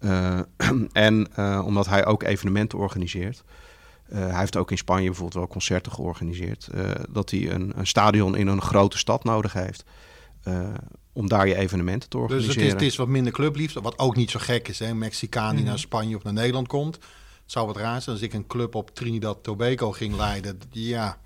En 0.92 1.28
omdat 1.64 1.86
hij 1.86 2.06
ook 2.06 2.22
evenementen 2.22 2.78
organiseert. 2.78 3.44
Hij 4.04 4.38
heeft 4.38 4.56
ook 4.56 4.70
in 4.70 4.78
Spanje 4.78 5.04
bijvoorbeeld 5.04 5.34
wel 5.34 5.46
concerten 5.46 5.92
georganiseerd. 5.92 6.68
dat 7.10 7.30
hij 7.30 7.50
een, 7.50 7.72
een 7.76 7.86
stadion 7.86 8.36
in 8.36 8.46
een 8.46 8.62
grote 8.62 8.98
stad 8.98 9.24
nodig 9.24 9.52
heeft. 9.52 9.84
Om 11.20 11.28
daar 11.28 11.48
je 11.48 11.54
evenementen 11.56 12.08
te 12.08 12.16
Dus 12.16 12.24
organiseren. 12.26 12.62
het 12.62 12.66
is, 12.66 12.72
het 12.72 12.82
is 12.92 12.96
wat 12.96 13.08
minder 13.08 13.32
clubliefde. 13.32 13.80
Wat 13.80 13.98
ook 13.98 14.16
niet 14.16 14.30
zo 14.30 14.38
gek 14.42 14.68
is. 14.68 14.78
Hè? 14.78 14.86
Een 14.86 14.98
Mexicaan 14.98 15.50
die 15.50 15.58
Mhm. 15.60 15.68
naar 15.68 15.78
Spanje 15.78 16.16
of 16.16 16.22
naar 16.22 16.32
Nederland 16.32 16.66
komt. 16.68 16.94
Het 16.94 17.58
zou 17.58 17.66
wat 17.66 17.76
raar 17.76 18.02
zijn 18.02 18.16
als 18.16 18.24
ik 18.24 18.32
een 18.32 18.46
club 18.46 18.74
op 18.74 18.94
Trinidad 18.94 19.38
Tobago 19.42 19.92
ging 19.92 20.16
leiden. 20.16 20.58
Ja, 20.70 21.18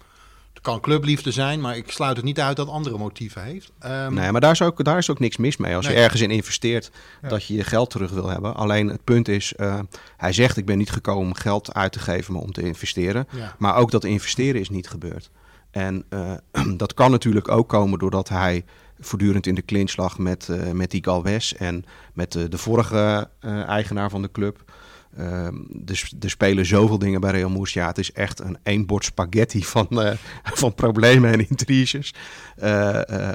Het 0.52 0.62
kan 0.62 0.80
clubliefde 0.80 1.30
zijn, 1.32 1.60
maar 1.60 1.76
ik 1.76 1.90
sluit 1.90 2.16
het 2.16 2.24
niet 2.24 2.40
uit 2.40 2.56
dat 2.56 2.68
andere 2.68 2.98
motieven 2.98 3.42
heeft. 3.44 3.72
Ehm, 3.78 4.14
Nee, 4.14 4.32
maar 4.32 4.40
daar 4.40 4.50
is, 4.50 4.62
ook, 4.62 4.84
daar 4.84 4.98
is 4.98 5.10
ook 5.10 5.18
niks 5.18 5.36
mis 5.36 5.56
mee. 5.56 5.76
Als 5.76 5.86
Nee. 5.86 5.94
je 5.96 6.00
ergens 6.02 6.20
in 6.20 6.30
investeert, 6.30 6.90
Ja. 7.22 7.28
dat 7.28 7.44
je 7.46 7.54
je 7.54 7.64
geld 7.64 7.90
terug 7.90 8.10
wil 8.10 8.28
hebben. 8.28 8.54
Alleen 8.54 8.88
het 8.88 9.04
punt 9.04 9.28
is, 9.28 9.54
eh, 9.54 9.78
hij 10.16 10.32
zegt 10.32 10.56
ik 10.56 10.66
ben 10.66 10.78
niet 10.78 10.90
gekomen 10.90 11.22
om 11.26 11.34
geld 11.34 11.74
uit 11.74 11.92
te 11.92 11.98
geven, 11.98 12.32
maar 12.32 12.42
om 12.42 12.52
te 12.52 12.62
investeren. 12.62 13.26
ja. 13.30 13.54
Maar 13.58 13.76
ook 13.76 13.90
dat 13.90 14.04
investeren 14.04 14.60
is 14.60 14.68
niet 14.70 14.88
gebeurd. 14.88 15.30
En 15.70 16.04
eh, 16.08 16.32
dat 16.76 16.94
kan 16.94 17.10
natuurlijk 17.10 17.48
ook 17.48 17.68
komen 17.68 17.98
doordat 17.98 18.28
hij 18.28 18.64
voortdurend 19.00 19.46
in 19.46 19.54
de 19.54 19.64
clinch 19.64 19.96
lag 19.96 20.18
met, 20.18 20.48
eh, 20.48 20.70
met 20.70 20.90
die 20.90 21.04
Galvez 21.04 21.52
en 21.52 21.84
met 22.12 22.32
de, 22.32 22.48
de 22.48 22.58
vorige 22.58 23.30
eh, 23.40 23.62
eigenaar 23.62 24.10
van 24.10 24.22
de 24.22 24.30
club. 24.30 24.72
Ehm, 25.16 25.54
dus 25.68 26.14
er 26.20 26.30
spelen 26.30 26.66
zoveel 26.66 26.98
dingen 26.98 27.20
bij 27.20 27.30
Real 27.30 27.50
Murcia. 27.50 27.86
Het 27.86 27.98
is 27.98 28.12
echt 28.12 28.42
een 28.62 28.86
bord 28.86 29.04
spaghetti 29.04 29.64
van, 29.74 29.88
eh, 29.88 30.16
van 30.42 30.74
problemen 30.74 31.32
en 31.32 31.48
intriges. 31.48 32.14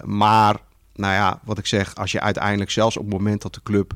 Maar, 0.04 0.62
nou 0.94 1.14
ja, 1.14 1.40
wat 1.44 1.58
ik 1.58 1.66
zeg, 1.66 1.96
als 1.96 2.12
je 2.12 2.20
uiteindelijk 2.20 2.72
zelfs 2.72 2.98
op 2.98 3.04
het 3.04 3.14
moment 3.14 3.42
dat 3.42 3.54
de 3.54 3.64
club 3.64 3.94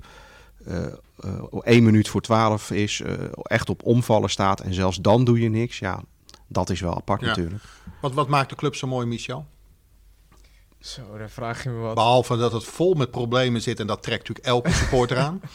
één 1.64 1.84
minuut 1.84 2.08
voor 2.08 2.22
twaalf 2.22 2.72
is, 2.72 3.02
echt 3.44 3.70
op 3.70 3.84
omvallen 3.84 4.30
staat 4.30 4.60
en 4.60 4.74
zelfs 4.74 4.98
dan 4.98 5.24
doe 5.24 5.40
je 5.40 5.50
niks, 5.50 5.80
ja, 5.80 6.04
dat 6.48 6.70
is 6.70 6.82
wel 6.82 6.96
apart 6.96 7.22
Ja. 7.22 7.28
natuurlijk. 7.28 7.64
Wat, 8.02 8.14
wat 8.14 8.28
maakt 8.28 8.50
de 8.50 8.56
club 8.56 8.76
zo 8.76 8.88
mooi, 8.88 9.06
Michel? 9.06 9.46
Zo, 10.84 11.18
daar 11.18 11.30
vraag 11.30 11.64
je 11.64 11.70
me 11.70 11.76
wat. 11.80 11.96
Behalve 11.96 12.38
dat 12.38 12.52
het 12.52 12.64
vol 12.64 12.94
met 12.94 13.12
problemen 13.12 13.62
zit 13.62 13.80
en 13.80 13.88
dat 13.88 14.04
trekt 14.04 14.28
natuurlijk 14.28 14.46
elke 14.48 14.72
supporter 14.72 15.18
aan. 15.18 15.42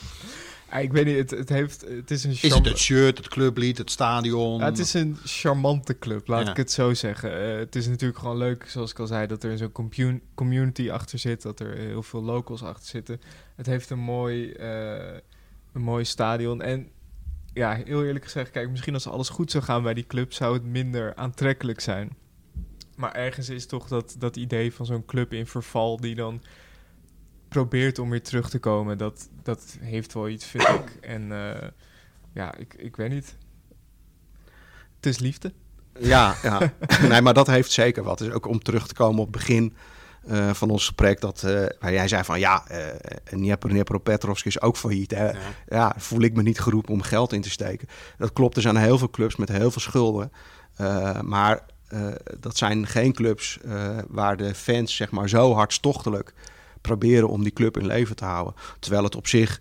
Ah, 0.70 0.82
ik 0.82 0.92
weet 0.92 1.04
niet, 1.04 1.16
het, 1.16 1.30
het, 1.30 1.48
heeft, 1.48 1.80
het 1.88 2.10
is 2.10 2.24
een 2.24 2.30
Is 2.30 2.54
het 2.54 2.64
het 2.64 2.78
shirt, 2.78 3.18
het 3.18 3.28
clublied, 3.28 3.78
het 3.78 3.90
stadion? 3.90 4.58
Ja, 4.58 4.64
het 4.64 4.78
is 4.78 4.94
een 4.94 5.16
charmante 5.24 5.98
club, 5.98 6.26
laat 6.28 6.44
Ja. 6.44 6.50
ik 6.50 6.56
het 6.56 6.72
zo 6.72 6.94
zeggen. 6.94 7.40
Eh, 7.52 7.58
het 7.58 7.76
is 7.76 7.86
natuurlijk 7.88 8.18
gewoon 8.18 8.36
leuk, 8.36 8.64
zoals 8.68 8.90
ik 8.90 8.98
al 8.98 9.06
zei, 9.06 9.26
dat 9.26 9.42
er 9.44 9.58
zo'n 9.58 9.72
community 10.34 10.90
achter 10.90 11.18
zit, 11.18 11.42
dat 11.42 11.60
er 11.60 11.76
heel 11.76 12.02
veel 12.02 12.22
locals 12.22 12.62
achter 12.62 12.86
zitten. 12.88 13.20
Het 13.56 13.66
heeft 13.66 13.90
een 13.90 13.98
mooi, 13.98 14.52
eh, 14.52 15.16
een 15.72 15.82
mooi 15.82 16.04
stadion. 16.04 16.62
En 16.62 16.88
ja, 17.52 17.74
heel 17.84 18.04
eerlijk 18.04 18.24
gezegd, 18.24 18.50
kijk, 18.50 18.70
misschien 18.70 18.94
als 18.94 19.08
alles 19.08 19.28
goed 19.28 19.50
zou 19.50 19.64
gaan 19.64 19.82
bij 19.82 19.94
die 19.94 20.06
club, 20.06 20.32
zou 20.32 20.54
het 20.54 20.64
minder 20.64 21.14
aantrekkelijk 21.14 21.80
zijn. 21.80 22.16
Maar 22.98 23.12
ergens 23.12 23.48
is 23.48 23.66
toch 23.66 23.88
dat, 23.88 24.14
dat 24.18 24.36
idee 24.36 24.72
van 24.72 24.86
zo'n 24.86 25.04
club 25.04 25.32
in 25.32 25.46
verval 25.46 25.96
die 25.96 26.14
dan 26.14 26.42
probeert 27.48 27.98
om 27.98 28.10
weer 28.10 28.22
terug 28.22 28.50
te 28.50 28.58
komen, 28.58 28.98
dat, 28.98 29.28
dat 29.42 29.76
heeft 29.80 30.14
wel 30.14 30.28
iets, 30.28 30.46
vind 30.46 30.68
ik. 30.68 30.98
En 31.14 31.32
eh, 31.32 31.68
ja, 32.32 32.54
ik, 32.54 32.74
ik 32.74 32.96
weet 32.96 33.10
niet. 33.10 33.36
Het 34.96 35.06
is 35.06 35.18
liefde. 35.18 35.52
Ja, 35.98 36.34
ja. 36.42 36.72
nee, 37.08 37.22
maar 37.22 37.34
dat 37.34 37.46
heeft 37.46 37.70
zeker 37.70 38.02
wat. 38.02 38.18
Dus 38.18 38.30
ook 38.30 38.46
om 38.46 38.62
terug 38.62 38.86
te 38.86 38.94
komen 38.94 39.20
op 39.20 39.32
het 39.32 39.36
begin 39.36 39.76
eh, 40.26 40.50
van 40.52 40.70
ons 40.70 40.86
gesprek, 40.86 41.20
dat 41.20 41.42
eh, 41.42 41.66
waar 41.80 41.92
jij 41.92 42.08
zei 42.08 42.24
van 42.24 42.38
ja, 42.38 42.68
eh 42.68 42.86
Dnepro, 43.24 43.68
Dnepropetrovsk 43.68 44.46
is 44.46 44.60
ook 44.60 44.76
failliet. 44.76 45.10
Hè? 45.10 45.26
Ja. 45.26 45.38
ja, 45.68 45.94
voel 45.96 46.20
ik 46.20 46.34
me 46.34 46.42
niet 46.42 46.60
geroepen 46.60 46.92
om 46.92 47.02
geld 47.02 47.32
in 47.32 47.40
te 47.40 47.50
steken. 47.50 47.88
Dat 48.18 48.32
klopt, 48.32 48.56
er 48.56 48.62
zijn 48.62 48.76
heel 48.76 48.98
veel 48.98 49.10
clubs 49.10 49.36
met 49.36 49.48
heel 49.48 49.70
veel 49.70 49.80
schulden. 49.80 50.32
Eh, 50.74 51.20
maar 51.20 51.64
dat 52.40 52.56
zijn 52.56 52.86
geen 52.86 53.12
clubs 53.12 53.58
eh, 53.60 53.98
waar 54.08 54.36
de 54.36 54.54
fans 54.54 54.96
zeg 54.96 55.10
maar 55.10 55.28
zo 55.28 55.52
hartstochtelijk 55.54 56.34
proberen 56.80 57.28
om 57.28 57.42
die 57.42 57.52
club 57.52 57.76
in 57.76 57.86
leven 57.86 58.16
te 58.16 58.24
houden. 58.24 58.54
Terwijl 58.78 59.04
het 59.04 59.16
op 59.16 59.26
zich 59.26 59.60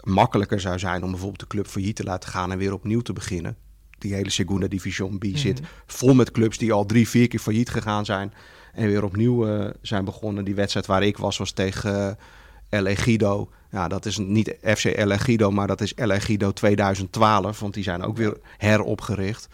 makkelijker 0.00 0.60
zou 0.60 0.78
zijn 0.78 1.02
om 1.02 1.10
bijvoorbeeld 1.10 1.40
de 1.40 1.46
club 1.46 1.66
failliet 1.66 1.96
te 1.96 2.04
laten 2.04 2.30
gaan 2.30 2.52
en 2.52 2.58
weer 2.58 2.72
opnieuw 2.72 3.00
te 3.00 3.12
beginnen. 3.12 3.56
Die 3.98 4.14
hele 4.14 4.30
Segunda 4.30 4.66
Division 4.66 5.18
B 5.18 5.24
zit 5.34 5.60
vol 5.86 6.14
met 6.14 6.30
clubs 6.30 6.58
die 6.58 6.72
al 6.72 6.86
drie, 6.86 7.08
vier 7.08 7.28
keer 7.28 7.40
failliet 7.40 7.70
gegaan 7.70 8.04
zijn 8.04 8.32
en 8.72 8.86
weer 8.86 9.04
opnieuw 9.04 9.46
eh, 9.46 9.70
zijn 9.82 10.04
begonnen. 10.04 10.44
Die 10.44 10.54
wedstrijd 10.54 10.86
waar 10.86 11.02
ik 11.02 11.16
was, 11.16 11.38
was 11.38 11.50
tegen 11.50 12.08
eh, 12.08 12.14
El 12.68 12.86
Egido. 12.86 13.50
Ja, 13.70 13.88
dat 13.88 14.06
is 14.06 14.18
niet 14.18 14.56
FC 14.62 14.84
El 14.84 15.10
Egido, 15.10 15.50
maar 15.50 15.66
dat 15.66 15.80
is 15.80 15.94
El 15.94 16.10
Egido 16.10 16.52
2012, 16.52 17.60
want 17.60 17.74
die 17.74 17.82
zijn 17.82 18.02
ook 18.02 18.16
weer 18.16 18.36
heropgericht. 18.58 19.48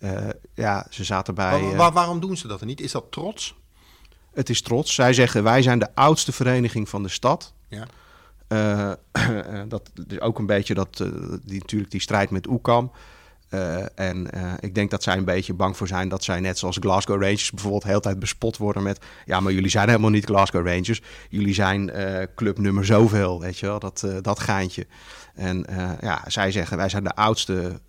Eh, 0.00 0.28
ja, 0.54 0.86
ze 0.90 1.04
zaten 1.04 1.34
bij... 1.34 1.50
Waar- 1.60 1.70
eh, 1.72 1.76
waar- 1.76 1.92
waarom 1.92 2.20
doen 2.20 2.36
ze 2.36 2.48
dat 2.48 2.64
niet? 2.64 2.80
Is 2.80 2.92
dat 2.92 3.04
trots? 3.10 3.56
het 4.32 4.48
is 4.50 4.62
trots. 4.62 4.94
Zij 4.94 5.12
zeggen, 5.12 5.42
wij 5.42 5.62
zijn 5.62 5.78
de 5.78 5.94
oudste 5.94 6.32
vereniging 6.32 6.88
van 6.88 7.02
de 7.02 7.08
stad. 7.08 7.52
Ja. 7.68 7.86
Eh, 8.48 8.92
dat 9.68 9.90
is 10.08 10.20
ook 10.20 10.38
een 10.38 10.46
beetje 10.46 10.74
dat, 10.74 10.96
die, 11.44 11.58
natuurlijk 11.58 11.90
die 11.90 12.00
strijd 12.00 12.30
met 12.30 12.46
Oekam. 12.46 12.92
En 13.94 14.30
ik 14.60 14.74
denk 14.74 14.90
dat 14.90 15.02
zij 15.02 15.16
een 15.16 15.24
beetje 15.24 15.54
bang 15.54 15.76
voor 15.76 15.86
zijn 15.86 16.08
dat 16.08 16.24
zij 16.24 16.40
net 16.40 16.58
zoals 16.58 16.76
Glasgow 16.80 17.22
Rangers 17.22 17.50
bijvoorbeeld 17.50 17.82
de 17.82 17.88
hele 17.88 18.00
tijd 18.00 18.18
bespot 18.18 18.56
worden 18.56 18.82
met... 18.82 19.04
Ja, 19.24 19.40
maar 19.40 19.52
jullie 19.52 19.70
zijn 19.70 19.88
helemaal 19.88 20.10
niet 20.10 20.24
Glasgow 20.24 20.66
Rangers. 20.66 21.02
Jullie 21.28 21.54
zijn 21.54 21.90
club 22.34 22.58
nummer 22.58 22.84
zoveel, 22.84 23.40
weet 23.40 23.58
je 23.58 23.66
wel, 23.66 23.78
dat, 23.78 24.06
dat 24.20 24.40
geintje. 24.40 24.86
En 25.34 25.66
ja, 26.00 26.24
zij 26.26 26.50
zeggen, 26.52 26.76
wij 26.76 26.88
zijn 26.88 27.04
de 27.04 27.14
oudste 27.14 27.80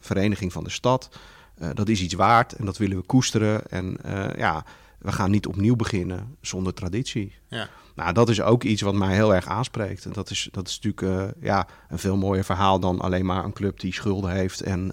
vereniging 0.00 0.52
van 0.52 0.64
de 0.64 0.70
stad. 0.70 1.08
Eh, 1.54 1.68
dat 1.74 1.88
is 1.88 2.00
iets 2.00 2.14
waard 2.14 2.52
en 2.52 2.64
dat 2.64 2.76
willen 2.76 2.96
we 2.96 3.02
koesteren. 3.02 3.70
En 3.70 3.96
eh, 4.02 4.38
ja, 4.38 4.64
we 4.98 5.12
gaan 5.12 5.30
niet 5.30 5.46
opnieuw 5.46 5.76
beginnen 5.76 6.36
zonder 6.40 6.74
traditie. 6.74 7.34
Ja. 7.48 7.68
Nou, 7.94 8.12
dat 8.12 8.28
is 8.28 8.40
ook 8.40 8.62
iets 8.62 8.82
wat 8.82 8.94
mij 8.94 9.14
heel 9.14 9.34
erg 9.34 9.46
aanspreekt. 9.46 10.04
En 10.04 10.12
dat 10.12 10.30
is, 10.30 10.48
dat 10.52 10.68
is 10.68 10.80
natuurlijk 10.80 11.02
eh, 11.02 11.42
ja, 11.42 11.66
een 11.88 11.98
veel 11.98 12.16
mooier 12.16 12.44
verhaal 12.44 12.80
dan 12.80 13.00
alleen 13.00 13.26
maar 13.26 13.44
een 13.44 13.52
club 13.52 13.80
die 13.80 13.92
schulden 13.92 14.30
heeft 14.30 14.60
en 14.60 14.92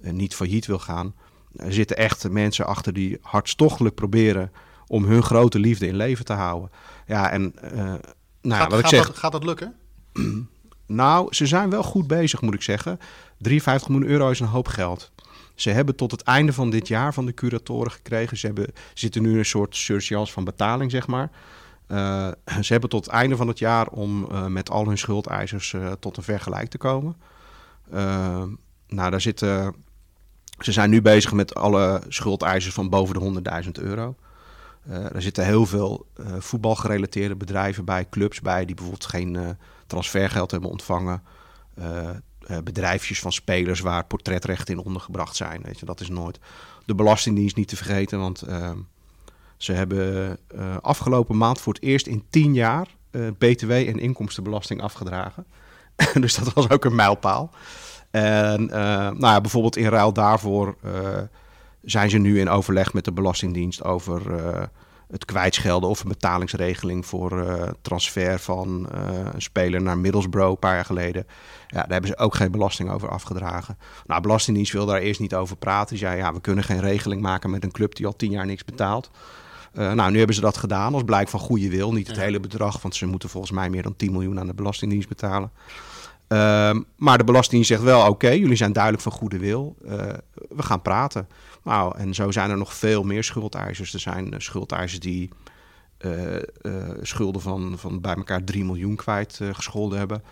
niet 0.00 0.34
failliet 0.34 0.66
wil 0.66 0.78
gaan. 0.78 1.14
Er 1.56 1.72
zitten 1.72 1.96
echt 1.96 2.28
mensen 2.30 2.66
achter 2.66 2.92
die 2.92 3.18
hartstochtelijk 3.20 3.94
proberen 3.94 4.52
om 4.86 5.04
hun 5.04 5.22
grote 5.22 5.58
liefde 5.58 5.86
in 5.86 5.96
leven 5.96 6.24
te 6.24 6.32
houden. 6.32 6.70
Ja, 7.06 7.30
en 7.30 7.54
nou, 8.40 8.62
ja, 8.62 8.68
wat 8.68 8.78
ik 8.78 8.86
zeg, 8.86 9.06
dat, 9.06 9.18
gaat 9.18 9.32
dat 9.32 9.44
lukken? 9.44 9.74
nou, 10.86 11.34
ze 11.34 11.46
zijn 11.46 11.70
wel 11.70 11.82
goed 11.82 12.06
bezig, 12.06 12.40
moet 12.40 12.54
ik 12.54 12.62
zeggen. 12.62 12.98
53 13.38 13.88
miljoen 13.88 14.08
euro 14.08 14.30
is 14.30 14.40
een 14.40 14.46
hoop 14.46 14.68
geld. 14.68 15.12
Ze 15.60 15.70
hebben 15.70 15.96
tot 15.96 16.10
het 16.10 16.22
einde 16.22 16.52
van 16.52 16.70
dit 16.70 16.88
jaar 16.88 17.14
van 17.14 17.26
de 17.26 17.34
curatoren 17.34 17.90
gekregen. 17.90 18.36
Ze 18.36 18.46
hebben, 18.46 18.66
zitten 18.94 19.22
nu 19.22 19.30
in 19.32 19.38
een 19.38 19.44
soort 19.44 19.76
surseance 19.76 20.32
van 20.32 20.44
betaling, 20.44 20.90
zeg 20.90 21.06
maar. 21.06 21.30
Eh, 21.86 22.28
ze 22.60 22.72
hebben 22.72 22.90
tot 22.90 23.04
het 23.04 23.14
einde 23.14 23.36
van 23.36 23.48
het 23.48 23.58
jaar 23.58 23.88
om 23.88 24.30
eh, 24.30 24.46
met 24.46 24.70
al 24.70 24.86
hun 24.86 24.98
schuldeisers 24.98 25.72
eh, 25.72 25.92
tot 25.92 26.16
een 26.16 26.22
vergelijk 26.22 26.70
te 26.70 26.78
komen. 26.78 27.16
Nou, 28.88 29.10
daar 29.10 29.20
zitten. 29.20 29.74
Ze 30.58 30.72
zijn 30.72 30.90
nu 30.90 31.02
bezig 31.02 31.32
met 31.32 31.54
alle 31.54 32.02
schuldeisers 32.08 32.74
van 32.74 32.88
boven 32.88 33.14
de 33.14 33.40
100.000 33.64 33.70
euro. 33.72 34.14
Er 34.88 35.22
zitten 35.22 35.44
heel 35.44 35.66
veel 35.66 36.06
voetbalgerelateerde 36.38 37.36
bedrijven 37.36 37.84
bij, 37.84 38.06
clubs 38.10 38.40
bij, 38.40 38.64
die 38.64 38.74
bijvoorbeeld 38.74 39.06
geen 39.06 39.56
transfergeld 39.86 40.50
hebben 40.50 40.70
ontvangen. 40.70 41.22
Eh, 42.48 42.58
bedrijfjes 42.64 43.20
van 43.20 43.32
spelers 43.32 43.80
waar 43.80 44.04
portretrechten 44.04 44.74
in 44.74 44.84
ondergebracht 44.84 45.36
zijn. 45.36 45.60
Weet 45.62 45.78
je, 45.78 45.86
dat 45.86 46.00
is 46.00 46.08
nooit. 46.08 46.38
De 46.88 46.94
Belastingdienst 46.94 47.56
niet 47.56 47.68
te 47.68 47.76
vergeten, 47.76 48.18
want 48.18 48.42
eh, 48.42 48.70
ze 49.56 49.72
hebben 49.72 50.36
eh, 50.46 50.76
afgelopen 50.82 51.36
maand 51.36 51.60
voor 51.60 51.72
het 51.72 51.82
eerst 51.82 52.06
in 52.06 52.24
tien 52.30 52.54
jaar 52.54 52.86
eh, 53.10 53.22
BTW 53.38 53.70
en 53.70 53.98
inkomstenbelasting 53.98 54.82
afgedragen. 54.82 55.46
dus 56.20 56.34
dat 56.34 56.52
was 56.52 56.70
ook 56.70 56.84
een 56.84 56.94
mijlpaal. 56.94 57.50
En 58.10 58.66
nou 58.66 59.20
ja, 59.20 59.40
bijvoorbeeld 59.40 59.76
in 59.76 59.88
ruil 59.88 60.12
daarvoor 60.12 60.76
zijn 61.82 62.10
ze 62.10 62.18
nu 62.18 62.40
in 62.40 62.48
overleg 62.48 62.92
met 62.92 63.04
de 63.04 63.12
Belastingdienst 63.12 63.84
over 63.84 64.22
het 65.10 65.24
kwijtschelden 65.24 65.88
of 65.88 66.02
een 66.02 66.08
betalingsregeling 66.08 67.06
voor 67.06 67.40
eh, 67.46 67.68
transfer 67.82 68.38
van 68.38 68.88
eh, 68.92 69.00
een 69.32 69.42
speler 69.42 69.82
naar 69.82 69.98
Middlesbrough 69.98 70.50
een 70.50 70.58
paar 70.58 70.74
jaar 70.74 70.84
geleden. 70.84 71.26
Ja, 71.66 71.80
daar 71.80 71.90
hebben 71.90 72.10
ze 72.10 72.18
ook 72.18 72.34
geen 72.34 72.50
belasting 72.50 72.90
over 72.90 73.08
afgedragen. 73.08 73.78
Nou, 74.06 74.20
Belastingdienst 74.22 74.72
wil 74.72 74.86
daar 74.86 75.00
eerst 75.00 75.20
niet 75.20 75.34
over 75.34 75.56
praten. 75.56 75.88
Die 75.88 75.98
zei, 76.06 76.16
ja, 76.16 76.32
we 76.32 76.40
kunnen 76.40 76.64
geen 76.64 76.80
regeling 76.80 77.22
maken 77.22 77.50
met 77.50 77.64
een 77.64 77.70
club 77.70 77.94
die 77.94 78.06
al 78.06 78.16
tien 78.16 78.30
jaar 78.30 78.46
niks 78.46 78.64
betaalt. 78.64 79.10
Eh, 79.72 79.92
nou, 79.92 80.10
nu 80.10 80.16
hebben 80.18 80.34
ze 80.34 80.40
dat 80.40 80.56
gedaan 80.56 80.94
als 80.94 81.04
blijk 81.04 81.28
van 81.28 81.40
goede 81.40 81.68
wil. 81.70 81.92
Niet 81.92 82.06
het 82.06 82.16
Ja. 82.16 82.22
hele 82.22 82.40
bedrag, 82.40 82.82
want 82.82 82.94
ze 82.96 83.06
moeten 83.06 83.28
volgens 83.28 83.52
mij 83.52 83.70
meer 83.70 83.82
dan 83.82 83.96
10 83.96 84.12
miljoen 84.12 84.38
aan 84.40 84.46
de 84.46 84.54
Belastingdienst 84.54 85.08
betalen. 85.08 85.50
Ehm, 86.28 86.82
maar 86.96 87.18
de 87.18 87.24
Belastingdienst 87.24 87.68
zegt 87.68 87.82
wel, 87.82 88.08
oké, 88.08 88.28
jullie 88.28 88.56
zijn 88.56 88.72
duidelijk 88.72 89.02
van 89.02 89.12
goede 89.12 89.38
wil. 89.38 89.76
We 90.48 90.62
gaan 90.62 90.82
praten. 90.82 91.28
Nou, 91.68 91.98
en 91.98 92.14
zo 92.14 92.30
zijn 92.30 92.50
er 92.50 92.56
nog 92.56 92.74
veel 92.74 93.02
meer 93.02 93.24
schuldeisers. 93.24 93.94
Er 93.94 94.00
zijn 94.00 94.32
eh, 94.32 94.38
schuldeisers 94.38 95.00
die 95.00 95.30
eh, 95.98 96.36
eh, 96.36 96.42
schulden 97.02 97.40
van, 97.40 97.78
van 97.78 98.00
bij 98.00 98.14
elkaar 98.14 98.44
3 98.44 98.64
miljoen 98.64 98.96
kwijt 98.96 99.38
eh, 99.40 99.48
gescholden 99.52 99.98
hebben. 99.98 100.22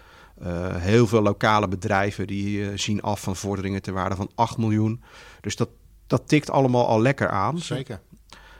Heel 0.72 1.06
veel 1.06 1.22
lokale 1.22 1.68
bedrijven 1.68 2.26
die 2.26 2.76
zien 2.76 3.02
af 3.02 3.20
van 3.20 3.36
vorderingen 3.36 3.82
ter 3.82 3.92
waarde 3.92 4.16
van 4.16 4.30
8 4.34 4.56
miljoen. 4.56 5.02
Dus 5.40 5.56
dat, 5.56 5.68
dat 6.06 6.28
tikt 6.28 6.50
allemaal 6.50 6.86
al 6.86 7.00
lekker 7.00 7.28
aan. 7.28 7.58
Zeker. 7.58 8.00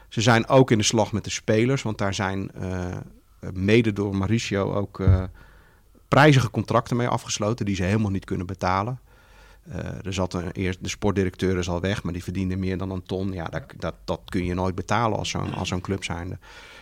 Ze 0.07 0.21
zijn 0.21 0.47
ook 0.47 0.71
in 0.71 0.77
de 0.77 0.83
slag 0.83 1.11
met 1.11 1.23
de 1.23 1.29
spelers, 1.29 1.81
want 1.81 1.97
daar 1.97 2.13
zijn 2.13 2.51
mede 3.53 3.93
door 3.93 4.15
Mauricio 4.15 4.73
ook 4.73 5.03
prijzige 6.07 6.49
contracten 6.49 6.97
mee 6.97 7.07
afgesloten 7.07 7.65
die 7.65 7.75
ze 7.75 7.83
helemaal 7.83 8.11
niet 8.11 8.25
kunnen 8.25 8.45
betalen. 8.45 8.99
Eh, 9.69 10.05
er 10.05 10.13
zat 10.13 10.37
eerst, 10.51 10.83
de 10.83 10.89
sportdirecteur 10.89 11.57
is 11.57 11.69
al 11.69 11.81
weg, 11.81 12.03
maar 12.03 12.13
die 12.13 12.23
verdiende 12.23 12.55
meer 12.55 12.77
dan 12.77 12.91
een 12.91 13.03
ton. 13.03 13.31
Ja, 13.31 13.45
dat, 13.45 13.63
dat, 13.77 13.95
dat 14.05 14.21
kun 14.25 14.45
je 14.45 14.53
nooit 14.53 14.75
betalen 14.75 15.17
als 15.17 15.35
zo'n 15.61 15.81
club 15.81 16.03
zijnde. 16.03 16.37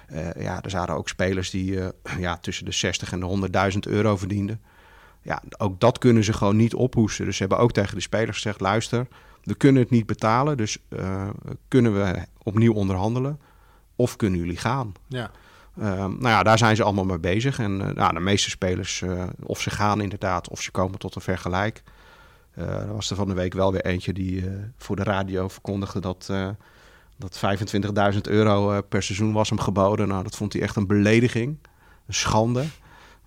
Eh, 0.08 0.44
ja, 0.44 0.62
er 0.62 0.72
waren 0.72 0.96
ook 0.96 1.10
spelers 1.10 1.50
die 1.50 1.82
eh, 1.82 1.90
ja, 2.20 2.38
tussen 2.38 2.66
de 2.66 2.72
60 2.72 3.12
en 3.12 3.20
de 3.20 3.50
100.000 3.74 3.80
euro 3.80 4.18
verdienden. 4.18 4.62
Ja, 5.22 5.42
ook 5.58 5.80
dat 5.80 5.98
kunnen 5.98 6.24
ze 6.24 6.34
gewoon 6.34 6.56
niet 6.56 6.74
ophoesten. 6.74 7.26
Dus 7.26 7.36
ze 7.36 7.42
hebben 7.42 7.60
ook 7.60 7.72
tegen 7.72 7.96
de 7.96 8.02
spelers 8.02 8.36
gezegd: 8.36 8.60
luister, 8.60 9.08
we 9.44 9.56
kunnen 9.56 9.82
het 9.82 9.92
niet 9.92 10.06
betalen, 10.06 10.58
dus 10.58 10.78
kunnen 11.68 11.94
we 11.94 12.26
opnieuw 12.44 12.74
onderhandelen 12.74 13.40
of 13.96 14.16
kunnen 14.16 14.40
jullie 14.40 14.58
gaan? 14.58 14.94
Ja. 15.08 15.32
Nou 15.76 16.28
ja, 16.28 16.44
daar 16.44 16.58
zijn 16.58 16.76
ze 16.76 16.84
allemaal 16.84 17.06
mee 17.06 17.20
bezig. 17.20 17.60
En 17.60 17.78
nou, 17.78 18.14
de 18.14 18.20
meeste 18.20 18.50
spelers, 18.50 19.04
of 19.44 19.62
ze 19.62 19.70
gaan 19.70 20.02
inderdaad, 20.02 20.50
of 20.50 20.62
ze 20.62 20.72
komen 20.72 21.00
tot 21.00 21.16
een 21.16 21.22
vergelijk. 21.22 21.84
Eh, 22.56 22.68
er 22.68 22.94
was 22.94 23.10
er 23.10 23.16
van 23.16 23.28
de 23.28 23.34
week 23.34 23.54
wel 23.54 23.72
weer 23.72 23.86
eentje 23.86 24.14
die 24.14 24.42
eh, 24.42 24.54
voor 24.78 24.96
de 24.96 25.04
radio 25.04 25.48
verkondigde 25.48 26.00
dat, 26.00 26.28
eh, 26.32 26.50
dat 27.18 27.38
25.000 27.38 28.28
euro 28.28 28.82
per 28.82 29.04
seizoen 29.04 29.34
was 29.34 29.50
hem 29.50 29.60
geboden. 29.60 30.08
Nou, 30.08 30.24
dat 30.24 30.36
vond 30.36 30.54
hij 30.54 30.62
echt 30.62 30.76
een 30.76 30.88
belediging, 30.88 31.58
een 32.08 32.14
schande. 32.14 32.64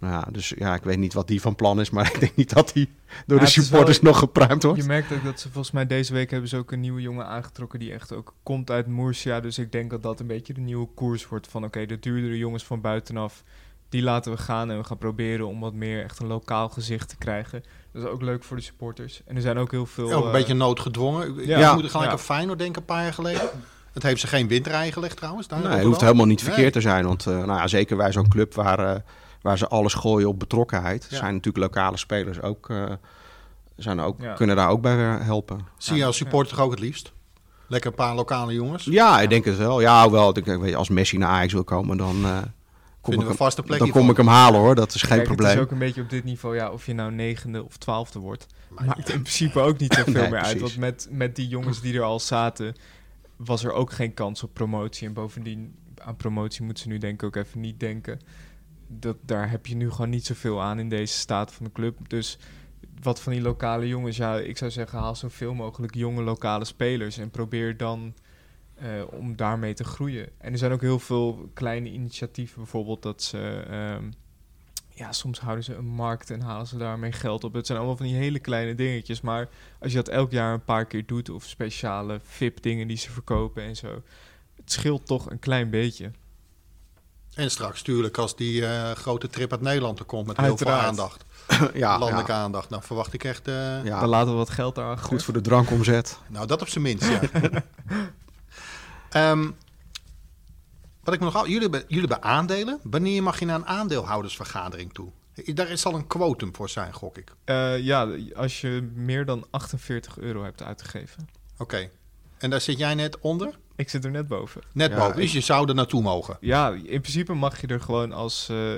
Nou 0.01 0.13
ja, 0.13 0.29
dus 0.33 0.53
ja, 0.57 0.75
ik 0.75 0.83
weet 0.83 0.99
niet 0.99 1.13
wat 1.13 1.27
die 1.29 1.41
van 1.41 1.55
plan 1.55 1.81
is, 1.81 1.91
maar 1.91 2.07
ik 2.15 2.21
denk 2.21 2.37
niet 2.37 2.55
dat 2.55 2.73
hij 2.73 2.89
door 3.27 3.39
Ja, 3.39 3.45
de 3.45 3.51
supporters 3.51 4.01
wel- 4.01 4.11
nog 4.11 4.21
gepruimd 4.21 4.63
wordt. 4.63 4.81
Je 4.81 4.87
merkt 4.87 5.13
ook 5.13 5.25
dat 5.25 5.41
ze 5.41 5.51
volgens 5.51 5.75
mij 5.75 5.87
deze 5.87 6.13
week 6.13 6.31
hebben 6.31 6.49
ze 6.49 6.57
ook 6.57 6.73
een 6.73 6.81
nieuwe 6.81 7.01
jongen 7.01 7.27
aangetrokken 7.27 7.79
die 7.79 7.93
echt 7.93 8.13
ook 8.13 8.35
komt 8.43 8.71
uit 8.71 8.87
Murcia. 8.87 9.41
Dus 9.41 9.59
ik 9.59 9.73
denk 9.73 9.91
dat 9.91 10.03
dat 10.03 10.21
een 10.21 10.27
beetje 10.27 10.53
de 10.53 10.61
nieuwe 10.61 10.89
koers 10.95 11.29
wordt 11.29 11.49
van 11.49 11.65
oké, 11.65 11.87
de 11.87 11.99
duurdere 11.99 12.39
jongens 12.39 12.65
van 12.65 12.81
buitenaf, 12.81 13.45
die 13.89 14.03
laten 14.03 14.33
we 14.33 14.39
gaan 14.39 14.71
en 14.71 14.79
we 14.79 14.85
gaan 14.85 14.99
proberen 14.99 15.47
om 15.47 15.61
wat 15.61 15.73
meer 15.73 16.05
echt 16.05 16.19
een 16.19 16.27
lokaal 16.27 16.69
gezicht 16.69 17.09
te 17.09 17.17
krijgen. 17.17 17.65
Dat 17.93 18.03
is 18.03 18.09
ook 18.09 18.23
leuk 18.23 18.45
voor 18.45 18.57
de 18.57 18.63
supporters. 18.63 19.23
En 19.27 19.37
er 19.37 19.43
zijn 19.43 19.59
ook 19.59 19.71
heel 19.71 19.87
veel... 19.87 20.09
Ja, 20.09 20.15
ook 20.15 20.21
een 20.23 20.27
eh, 20.29 20.35
beetje 20.35 20.55
noodgedwongen. 20.55 21.47
Ja. 21.47 21.59
Ja, 21.59 21.75
moet 21.75 21.91
gelijk 21.91 22.07
Ja. 22.07 22.13
aan 22.13 22.19
Feyenoord 22.19 22.59
denken 22.59 22.81
een 22.81 22.87
paar 22.87 23.03
jaar 23.03 23.13
geleden. 23.13 23.49
Het 23.93 24.03
heeft 24.03 24.21
ze 24.21 24.27
geen 24.27 24.49
winterij 24.49 24.93
gelegd 24.93 25.17
trouwens. 25.17 25.49
Daar 25.49 25.61
Nee, 25.61 25.69
het 25.71 25.85
hoeft 25.85 26.01
helemaal 26.01 26.27
niet 26.27 26.43
Nee. 26.43 26.53
verkeerd 26.53 26.73
te 26.73 26.81
zijn. 26.81 27.05
Want 27.07 27.27
eh, 27.27 27.33
nou 27.37 27.59
ja, 27.59 27.67
zeker 27.67 27.97
bij 27.97 28.13
zo'n 28.13 28.29
club 28.29 28.55
waar, 28.55 28.79
eh, 28.95 29.01
waar 29.43 29.59
ze 29.59 29.69
alles 29.69 29.95
gooien 29.95 30.29
op 30.29 30.39
betrokkenheid... 30.39 31.07
Ja. 31.11 31.17
zijn 31.17 31.35
natuurlijk 31.35 31.65
lokale 31.65 31.97
spelers 31.97 32.41
ook, 32.43 32.71
eh, 32.71 32.85
zijn 33.77 34.01
ook, 34.01 34.21
Ja. 34.21 34.35
kunnen 34.35 34.57
daar 34.57 34.69
ook 34.69 34.81
bij 34.81 34.95
helpen. 35.21 35.67
Zie 35.77 35.97
je 35.97 36.05
als 36.05 36.17
supporter 36.17 36.57
toch 36.57 36.65
ook 36.65 36.71
het 36.71 36.81
liefst? 36.81 37.13
Lekker 37.67 37.91
een 37.91 37.97
paar 37.97 38.15
lokale 38.15 38.53
jongens. 38.53 38.85
Ja, 38.85 39.21
ik 39.21 39.29
denk 39.29 39.45
het 39.45 39.57
wel. 39.57 39.81
Ja, 39.81 40.03
hoewel, 40.03 40.37
ik, 40.37 40.47
ik 40.47 40.59
weet, 40.59 40.75
als 40.75 40.89
Messi 40.89 41.19
naar 41.19 41.29
Ajax 41.29 41.53
wil 41.53 41.65
komen, 41.65 41.97
dan, 41.97 42.25
eh, 42.25 42.39
kom, 43.09 43.19
Vinden 43.19 43.33
ik 43.33 43.39
we 43.39 43.45
hem, 43.45 43.53
vast 43.53 43.59
een 43.59 43.65
plekje 43.65 43.93
dan 43.93 44.03
kom 44.03 44.11
ik 44.11 44.17
hem 44.17 44.27
halen 44.27 44.61
hoor. 44.61 44.75
Dat 44.75 44.95
is 44.95 45.03
geen 45.03 45.17
Kijk, 45.17 45.23
probleem. 45.23 45.49
Het 45.49 45.59
is 45.59 45.65
ook 45.65 45.71
een 45.71 45.79
beetje 45.79 46.03
op 46.03 46.11
dit 46.11 46.25
niveau, 46.25 46.57
ja, 46.57 46.71
of 46.71 46.87
je 46.87 46.93
nou 46.93 47.13
negende 47.13 47.65
of 47.65 47.77
twaalfde 47.77 48.19
wordt. 48.19 48.47
Maakt 48.69 49.09
in 49.09 49.23
principe 49.23 49.61
ook 49.61 49.79
niet 49.79 49.95
zoveel 49.99 50.13
Nee, 50.13 50.31
meer 50.31 50.41
uit. 50.41 50.61
Want 50.61 50.77
met, 50.77 51.09
met 51.11 51.37
die 51.37 51.49
jongens 51.49 51.81
die 51.81 51.95
er 51.95 52.03
al 52.03 52.21
zaten, 52.21 52.75
was 53.37 53.65
er 53.65 53.73
ook 53.73 53.93
geen 53.93 54.15
kans 54.15 54.43
op 54.43 54.55
promotie. 54.55 55.07
En 55.07 55.13
bovendien, 55.13 55.75
aan 55.99 56.17
promotie 56.17 56.65
moeten 56.65 56.83
ze 56.83 56.89
nu 56.89 56.99
denk 56.99 57.23
ik 57.23 57.23
ook 57.23 57.37
even 57.37 57.61
niet 57.61 57.81
denken. 57.81 58.21
Dat, 58.87 59.17
daar 59.21 59.51
heb 59.51 59.67
je 59.67 59.77
nu 59.77 59.91
gewoon 59.91 60.11
niet 60.11 60.27
zoveel 60.27 60.63
aan 60.63 60.79
in 60.79 60.89
deze 60.89 61.15
staat 61.15 61.53
van 61.53 61.65
de 61.65 61.73
club. 61.73 62.09
Dus 62.09 62.39
wat 63.03 63.21
van 63.21 63.33
die 63.33 63.43
lokale 63.43 63.89
jongens, 63.89 64.17
ja, 64.17 64.39
ik 64.39 64.59
zou 64.59 64.71
zeggen, 64.71 64.99
haal 64.99 65.15
zoveel 65.15 65.55
mogelijk 65.55 65.95
jonge 65.95 66.23
lokale 66.23 66.65
spelers. 66.65 67.19
En 67.19 67.31
probeer 67.31 67.77
dan 67.77 68.15
eh, 68.81 68.89
om 69.11 69.37
daarmee 69.37 69.75
te 69.75 69.85
groeien. 69.85 70.29
En 70.39 70.53
er 70.53 70.59
zijn 70.59 70.73
ook 70.73 70.81
heel 70.81 70.99
veel 70.99 71.51
kleine 71.55 71.91
initiatieven, 71.91 72.57
bijvoorbeeld 72.57 73.03
dat 73.03 73.23
ze... 73.23 73.65
ehm, 73.71 74.05
ja, 74.99 75.13
soms 75.13 75.41
houden 75.41 75.65
ze 75.65 75.75
een 75.75 75.87
markt 75.87 76.31
en 76.31 76.41
halen 76.41 76.67
ze 76.67 76.77
daarmee 76.79 77.13
geld 77.13 77.45
op. 77.45 77.53
Het 77.53 77.67
zijn 77.67 77.79
allemaal 77.79 77.97
van 77.97 78.07
die 78.07 78.15
hele 78.15 78.39
kleine 78.39 78.75
dingetjes. 78.75 79.21
Maar 79.21 79.49
als 79.81 79.91
je 79.91 79.97
dat 79.97 80.09
elk 80.09 80.31
jaar 80.31 80.53
een 80.53 80.65
paar 80.65 80.87
keer 80.87 81.07
doet, 81.07 81.31
of 81.31 81.45
speciale 81.45 82.21
VIP-dingen 82.23 82.89
die 82.89 82.97
ze 82.97 83.11
verkopen 83.11 83.63
en 83.63 83.77
zo, 83.77 84.03
het 84.57 84.73
scheelt 84.73 85.07
toch 85.07 85.31
een 85.31 85.39
klein 85.39 85.71
beetje. 85.71 86.11
En 87.35 87.51
straks 87.51 87.79
natuurlijk 87.79 88.19
als 88.19 88.37
die 88.37 88.67
eh, 88.67 88.91
grote 88.91 89.29
trip 89.29 89.53
uit 89.53 89.61
Nederland 89.61 89.99
er 89.99 90.05
komt 90.05 90.27
met 90.27 90.37
heel 90.37 90.57
veel 90.57 90.71
aandacht. 90.71 91.25
ja, 91.75 91.99
landelijke 91.99 92.33
ja, 92.33 92.39
aandacht. 92.39 92.71
Dan 92.71 92.83
verwacht 92.83 93.13
ik 93.13 93.25
echt... 93.25 93.49
eh, 93.49 93.85
ja, 93.85 94.01
Dan 94.01 94.09
laten 94.09 94.31
we 94.31 94.37
wat 94.37 94.51
geld 94.51 94.75
daarachter. 94.75 95.07
goed 95.09 95.23
voor 95.23 95.35
de 95.35 95.41
drankomzet. 95.41 96.19
Nou, 96.27 96.47
dat 96.47 96.61
op 96.61 96.69
zijn 96.69 96.85
minst, 96.85 97.09
ja. 97.09 97.21
Ehm, 99.11 99.51
wat 101.03 101.15
ik 101.15 101.21
nog 101.21 101.37
al, 101.37 101.45
jullie, 101.47 101.61
hebben, 101.63 101.85
jullie 101.89 102.09
hebben 102.09 102.23
aandelen. 102.31 102.81
Wanneer 102.83 103.23
mag 103.23 103.39
je 103.39 103.45
naar 103.47 103.57
een 103.57 103.67
aandeelhoudersvergadering 103.67 104.93
toe? 104.95 105.11
Daar 105.55 105.69
is 105.71 105.85
al 105.87 105.95
een 105.95 106.07
quotum 106.07 106.55
voor 106.55 106.69
zijn, 106.69 106.93
gok 106.93 107.19
ik. 107.19 107.33
Eh, 107.45 107.79
ja, 107.79 108.09
als 108.37 108.61
je 108.61 108.91
meer 108.95 109.25
dan 109.25 109.47
48 109.51 110.19
euro 110.19 110.43
hebt 110.43 110.63
uitgegeven. 110.63 111.29
Oké. 111.59 111.89
En 112.39 112.51
daar 112.51 112.61
zit 112.61 112.79
jij 112.79 112.95
net 112.95 113.19
onder? 113.19 113.59
Ik 113.77 113.89
zit 113.89 114.05
er 114.05 114.11
net 114.11 114.27
boven. 114.29 114.63
Net 114.73 114.91
Ja, 114.91 114.97
boven. 114.97 115.17
Dus 115.17 115.25
ik- 115.25 115.31
je 115.31 115.41
zou 115.41 115.69
er 115.69 115.75
naartoe 115.75 116.03
mogen. 116.03 116.37
Ja, 116.41 116.69
in 116.71 117.01
principe 117.01 117.33
mag 117.35 117.61
je 117.61 117.67
er 117.67 117.81
gewoon 117.81 118.13
als... 118.13 118.49
eh, 118.49 118.75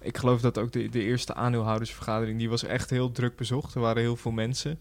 ik 0.00 0.18
geloof 0.18 0.40
dat 0.40 0.58
ook 0.58 0.72
de, 0.72 0.88
de 0.88 1.02
eerste 1.02 1.34
aandeelhoudersvergadering... 1.34 2.38
die 2.38 2.48
was 2.50 2.62
echt 2.62 2.90
heel 2.90 3.12
druk 3.12 3.36
bezocht. 3.36 3.74
Er 3.74 3.80
waren 3.80 4.02
heel 4.02 4.16
veel 4.16 4.30
mensen. 4.30 4.80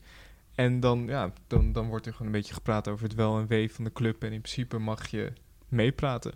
En 0.64 0.80
dan, 0.80 1.06
ja, 1.08 1.32
dan, 1.48 1.72
dan 1.72 1.88
wordt 1.88 2.06
er 2.06 2.12
gewoon 2.12 2.28
een 2.28 2.34
beetje 2.34 2.54
gepraat 2.54 2.88
over 2.88 3.04
het 3.04 3.16
wel 3.16 3.40
en 3.40 3.48
wee 3.48 3.74
van 3.74 3.84
de 3.84 3.92
club. 3.92 4.24
En 4.24 4.32
in 4.32 4.42
principe 4.42 4.78
mag 4.78 5.08
je 5.08 5.34
meepraten. 5.68 6.34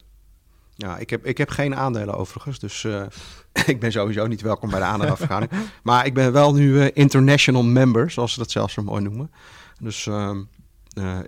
Ja, 0.75 0.97
ik 0.97 1.09
heb, 1.09 1.25
ik 1.25 1.37
heb 1.37 1.49
geen 1.49 1.75
aandelen 1.75 2.15
overigens, 2.15 2.59
dus 2.59 2.83
eh, 2.83 3.05
ik 3.73 3.79
ben 3.79 3.91
sowieso 3.91 4.27
niet 4.27 4.41
welkom 4.41 4.69
bij 4.69 4.79
de 4.79 4.85
aandeelvergadering. 4.85 5.69
maar 5.83 6.05
ik 6.05 6.13
ben 6.13 6.31
wel 6.31 6.53
nu 6.53 6.81
eh, 6.81 6.89
international 6.93 7.63
member, 7.63 8.11
zoals 8.11 8.33
ze 8.33 8.39
dat 8.39 8.51
zelfs 8.51 8.73
zo 8.73 8.83
mooi 8.83 9.01
noemen. 9.01 9.31
Dus 9.79 10.07
ehm, 10.07 10.43
eh, 10.93 11.19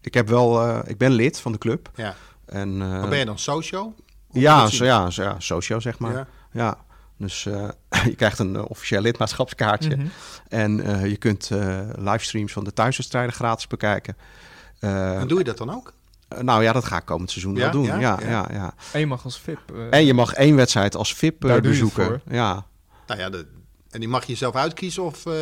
ik, 0.00 0.14
heb 0.14 0.28
wel, 0.28 0.62
eh, 0.62 0.78
ik 0.84 0.98
ben 0.98 1.12
lid 1.12 1.40
van 1.40 1.52
de 1.52 1.58
club. 1.58 1.90
Ja. 1.94 2.14
En, 2.46 2.72
eh, 2.72 2.88
Maar 2.88 3.08
ben 3.08 3.18
je 3.18 3.24
dan 3.24 3.38
socio? 3.38 3.94
Ja, 4.30 4.66
zo, 4.66 4.84
ja, 4.84 5.10
zo, 5.10 5.22
ja, 5.22 5.34
socio 5.38 5.80
zeg 5.80 5.98
maar. 5.98 6.12
Ja. 6.12 6.26
Ja. 6.52 6.84
Dus 7.24 7.46
eh, 7.46 7.68
je 8.10 8.14
krijgt 8.14 8.38
een 8.38 8.56
eh, 8.56 8.64
officieel 8.68 9.00
lidmaatschapskaartje. 9.00 9.96
Mhm. 9.96 10.06
En 10.48 10.80
eh, 10.80 11.06
je 11.06 11.16
kunt 11.16 11.50
eh, 11.50 11.80
livestreams 11.96 12.52
van 12.52 12.64
de 12.64 12.72
thuiswedstrijden 12.72 13.32
gratis 13.32 13.66
bekijken. 13.66 14.16
Eh, 14.78 15.20
En 15.20 15.28
doe 15.28 15.38
je 15.38 15.44
dat 15.44 15.58
dan 15.58 15.70
ook? 15.74 15.92
nou 16.40 16.62
ja, 16.62 16.72
dat 16.72 16.84
ga 16.84 16.96
ik 16.96 17.04
komend 17.04 17.30
seizoen 17.30 17.54
Ja? 17.54 17.60
wel 17.60 17.70
doen. 17.70 17.84
Ja? 17.84 17.98
Ja, 17.98 18.18
Ja. 18.20 18.28
ja, 18.28 18.48
ja, 18.52 18.74
En 18.92 19.00
je 19.00 19.06
mag 19.06 19.24
als 19.24 19.38
VIP. 19.40 19.72
En 19.90 20.04
je 20.04 20.14
mag 20.14 20.32
één 20.32 20.56
wedstrijd 20.56 20.96
als 20.96 21.14
VIP 21.14 21.40
bezoeken. 21.62 22.22
Ja, 22.30 22.64
Nou 23.06 23.20
ja, 23.20 23.30
de, 23.30 23.46
en 23.90 24.00
die 24.00 24.08
mag 24.08 24.24
je 24.24 24.34
zelf 24.34 24.54
uitkiezen 24.54 25.02
of... 25.02 25.26
eh, 25.26 25.32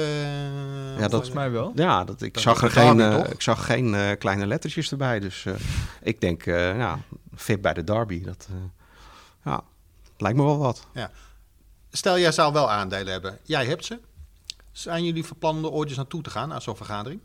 Ja, 0.94 1.00
dat- 1.00 1.10
Volgens 1.10 1.32
mij 1.32 1.50
wel. 1.50 1.72
ja 1.74 2.04
dat, 2.04 2.22
ik, 2.22 2.34
Dat 2.34 2.42
zag 2.42 2.62
er 2.62 2.70
geen, 2.70 3.00
ik 3.30 3.42
zag 3.42 3.66
geen 3.66 3.94
eh, 3.94 4.10
kleine 4.18 4.46
lettertjes 4.46 4.90
erbij. 4.90 5.20
Dus 5.20 5.44
eh, 5.46 5.52
ik 6.02 6.20
denk, 6.20 6.46
eh 6.46 6.76
ja, 6.76 6.98
VIP 7.34 7.62
bij 7.62 7.74
de 7.74 7.84
derby. 7.84 8.24
Dat 8.24 8.48
eh, 8.50 8.56
ja, 9.52 9.60
lijkt 10.16 10.36
me 10.38 10.44
wel 10.44 10.58
wat. 10.58 10.86
Stel, 11.92 12.18
jij 12.18 12.32
zou 12.32 12.52
wel 12.52 12.70
aandelen 12.70 13.12
hebben. 13.12 13.38
Jij 13.42 13.66
hebt 13.66 13.84
ze. 13.84 13.98
Zijn 14.72 15.04
jullie 15.04 15.24
van 15.24 15.38
plan 15.38 15.56
om 15.56 15.64
er 15.64 15.70
ooit 15.70 15.88
eens 15.88 15.96
naartoe 15.96 16.22
te 16.22 16.30
gaan, 16.30 16.48
naar 16.48 16.62
zo'n 16.62 16.76
vergadering? 16.76 17.20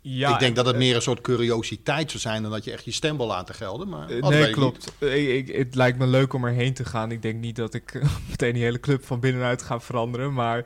Ja, 0.00 0.32
ik 0.32 0.38
denk 0.38 0.56
dat 0.56 0.64
het 0.66 0.74
eh, 0.74 0.80
meer 0.80 0.94
een 0.94 1.02
soort 1.02 1.20
curiositeit 1.20 2.08
zou 2.10 2.22
zijn 2.22 2.42
dan 2.42 2.50
dat 2.50 2.64
je 2.64 2.72
echt 2.72 2.84
je 2.84 2.90
stem 2.90 3.16
wil 3.16 3.26
laten 3.26 3.54
gelden. 3.54 3.88
Maar 3.88 4.08
eh, 4.10 4.22
nee, 4.28 4.50
klopt. 4.50 4.92
Ik, 4.98 5.28
ik- 5.48 5.56
het 5.56 5.74
lijkt 5.74 5.98
me 5.98 6.06
leuk 6.06 6.32
om 6.32 6.44
erheen 6.44 6.74
te 6.74 6.84
gaan. 6.84 7.10
Ik 7.10 7.22
denk 7.22 7.40
niet 7.40 7.56
dat 7.56 7.74
ik 7.74 8.00
meteen 8.30 8.52
die 8.52 8.62
hele 8.62 8.80
club 8.80 9.04
van 9.04 9.20
binnenuit 9.20 9.62
ga 9.62 9.80
veranderen. 9.80 10.32
Maar 10.32 10.64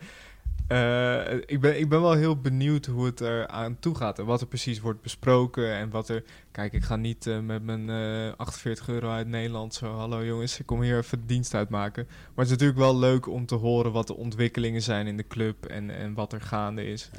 eh, 0.72 1.34
ik, 1.46 1.60
ben, 1.60 1.78
ik 1.78 1.88
ben 1.88 2.00
wel 2.00 2.12
heel 2.12 2.40
benieuwd 2.40 2.86
hoe 2.86 3.04
het 3.04 3.20
er 3.20 3.46
aan 3.46 3.78
toe 3.78 3.94
gaat. 3.94 4.18
En 4.18 4.24
wat 4.24 4.40
er 4.40 4.46
precies 4.46 4.80
wordt 4.80 5.02
besproken. 5.02 5.72
En 5.72 5.90
wat 5.90 6.08
er. 6.08 6.24
Kijk, 6.50 6.72
ik 6.72 6.82
ga 6.82 6.96
niet 6.96 7.26
eh, 7.26 7.40
met 7.40 7.62
mijn 7.62 7.90
eh 7.90 8.32
48 8.36 8.88
euro 8.88 9.10
uit 9.10 9.26
Nederland 9.26 9.74
zo. 9.74 9.94
Hallo 9.94 10.24
jongens, 10.24 10.60
ik 10.60 10.66
kom 10.66 10.82
hier 10.82 10.98
even 10.98 11.26
dienst 11.26 11.54
uitmaken. 11.54 12.06
Maar 12.08 12.44
het 12.44 12.44
is 12.44 12.50
natuurlijk 12.50 12.78
wel 12.78 12.98
leuk 12.98 13.26
om 13.28 13.46
te 13.46 13.54
horen 13.54 13.92
wat 13.92 14.06
de 14.06 14.16
ontwikkelingen 14.16 14.82
zijn 14.82 15.06
in 15.06 15.16
de 15.16 15.26
club. 15.26 15.66
En, 15.66 15.90
en 15.90 16.14
wat 16.14 16.32
er 16.32 16.40
gaande 16.40 16.86
is. 16.86 17.10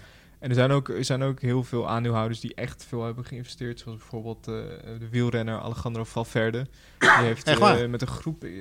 En 0.43 0.49
er 0.49 0.55
zijn, 0.55 0.71
ook, 0.71 0.89
er 0.89 1.05
zijn 1.05 1.23
ook 1.23 1.41
heel 1.41 1.63
veel 1.63 1.89
aandeelhouders 1.89 2.39
die 2.39 2.53
echt 2.55 2.85
veel 2.85 3.03
hebben 3.03 3.25
geïnvesteerd. 3.25 3.79
Zoals 3.79 3.97
bijvoorbeeld 3.97 4.47
eh, 4.47 4.53
de 4.99 5.09
wielrenner 5.11 5.59
Alejandro 5.59 6.03
Valverde. 6.03 6.67
Die 6.99 7.09
heeft 7.29 7.47
eh, 7.47 7.85
met 7.85 8.01
een 8.01 8.07
groep, 8.07 8.43
eh, 8.43 8.51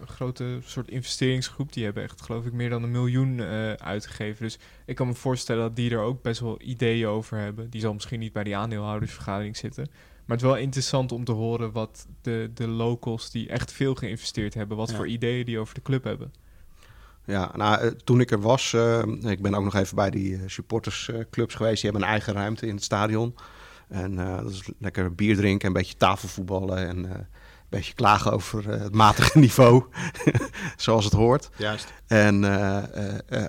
een 0.00 0.06
grote 0.06 0.58
soort 0.64 0.88
investeringsgroep, 0.88 1.72
die 1.72 1.84
hebben 1.84 2.02
echt 2.02 2.22
geloof 2.22 2.46
ik 2.46 2.52
meer 2.52 2.70
dan 2.70 2.82
een 2.82 2.90
miljoen 2.90 3.40
uitgegeven. 3.80 4.42
Dus 4.42 4.58
ik 4.86 4.96
kan 4.96 5.06
me 5.06 5.14
voorstellen 5.14 5.62
dat 5.62 5.76
die 5.76 5.90
er 5.90 6.00
ook 6.00 6.22
best 6.22 6.40
wel 6.40 6.60
ideeën 6.60 7.06
over 7.06 7.38
hebben. 7.38 7.70
Die 7.70 7.80
zal 7.80 7.92
misschien 7.92 8.20
niet 8.20 8.32
bij 8.32 8.44
die 8.44 8.56
aandeelhoudersvergadering 8.56 9.56
zitten. 9.56 9.86
Maar 10.24 10.36
het 10.36 10.46
is 10.46 10.52
wel 10.52 10.62
interessant 10.62 11.12
om 11.12 11.24
te 11.24 11.32
horen 11.32 11.72
wat 11.72 12.06
de, 12.20 12.50
de 12.54 12.68
locals 12.68 13.30
die 13.30 13.48
echt 13.48 13.72
veel 13.72 13.94
geïnvesteerd 13.94 14.54
hebben, 14.54 14.76
wat 14.76 14.90
Ja. 14.90 14.96
voor 14.96 15.08
ideeën 15.08 15.44
die 15.44 15.58
over 15.58 15.74
de 15.74 15.82
club 15.82 16.04
hebben. 16.04 16.32
Ja, 17.24 17.50
nou, 17.56 17.80
eh, 17.80 17.86
toen 18.04 18.20
ik 18.20 18.30
er 18.30 18.40
was, 18.40 18.72
eh, 18.72 19.02
ik 19.22 19.42
ben 19.42 19.54
ook 19.54 19.64
nog 19.64 19.74
even 19.74 19.96
bij 19.96 20.10
die 20.10 20.34
eh, 20.34 20.40
supportersclubs 20.46 21.54
geweest. 21.54 21.80
Die 21.82 21.90
hebben 21.90 22.02
een 22.08 22.14
eigen 22.14 22.32
ruimte 22.32 22.66
in 22.66 22.74
het 22.74 22.84
stadion. 22.84 23.34
En 23.88 24.16
dat 24.16 24.50
is 24.50 24.62
lekker 24.78 25.14
bier 25.14 25.36
drinken, 25.36 25.66
een 25.66 25.72
beetje 25.72 25.96
tafelvoetballen. 25.96 26.88
En 26.88 27.04
eh, 27.12 27.18
beetje 27.68 27.94
klagen 27.94 28.32
over 28.32 28.68
het 28.68 28.94
matige 28.94 29.38
niveau, 29.46 29.84
zoals 30.76 31.04
het 31.04 31.14
hoort. 31.14 31.50
Juist. 31.56 31.92
En, 32.06 32.40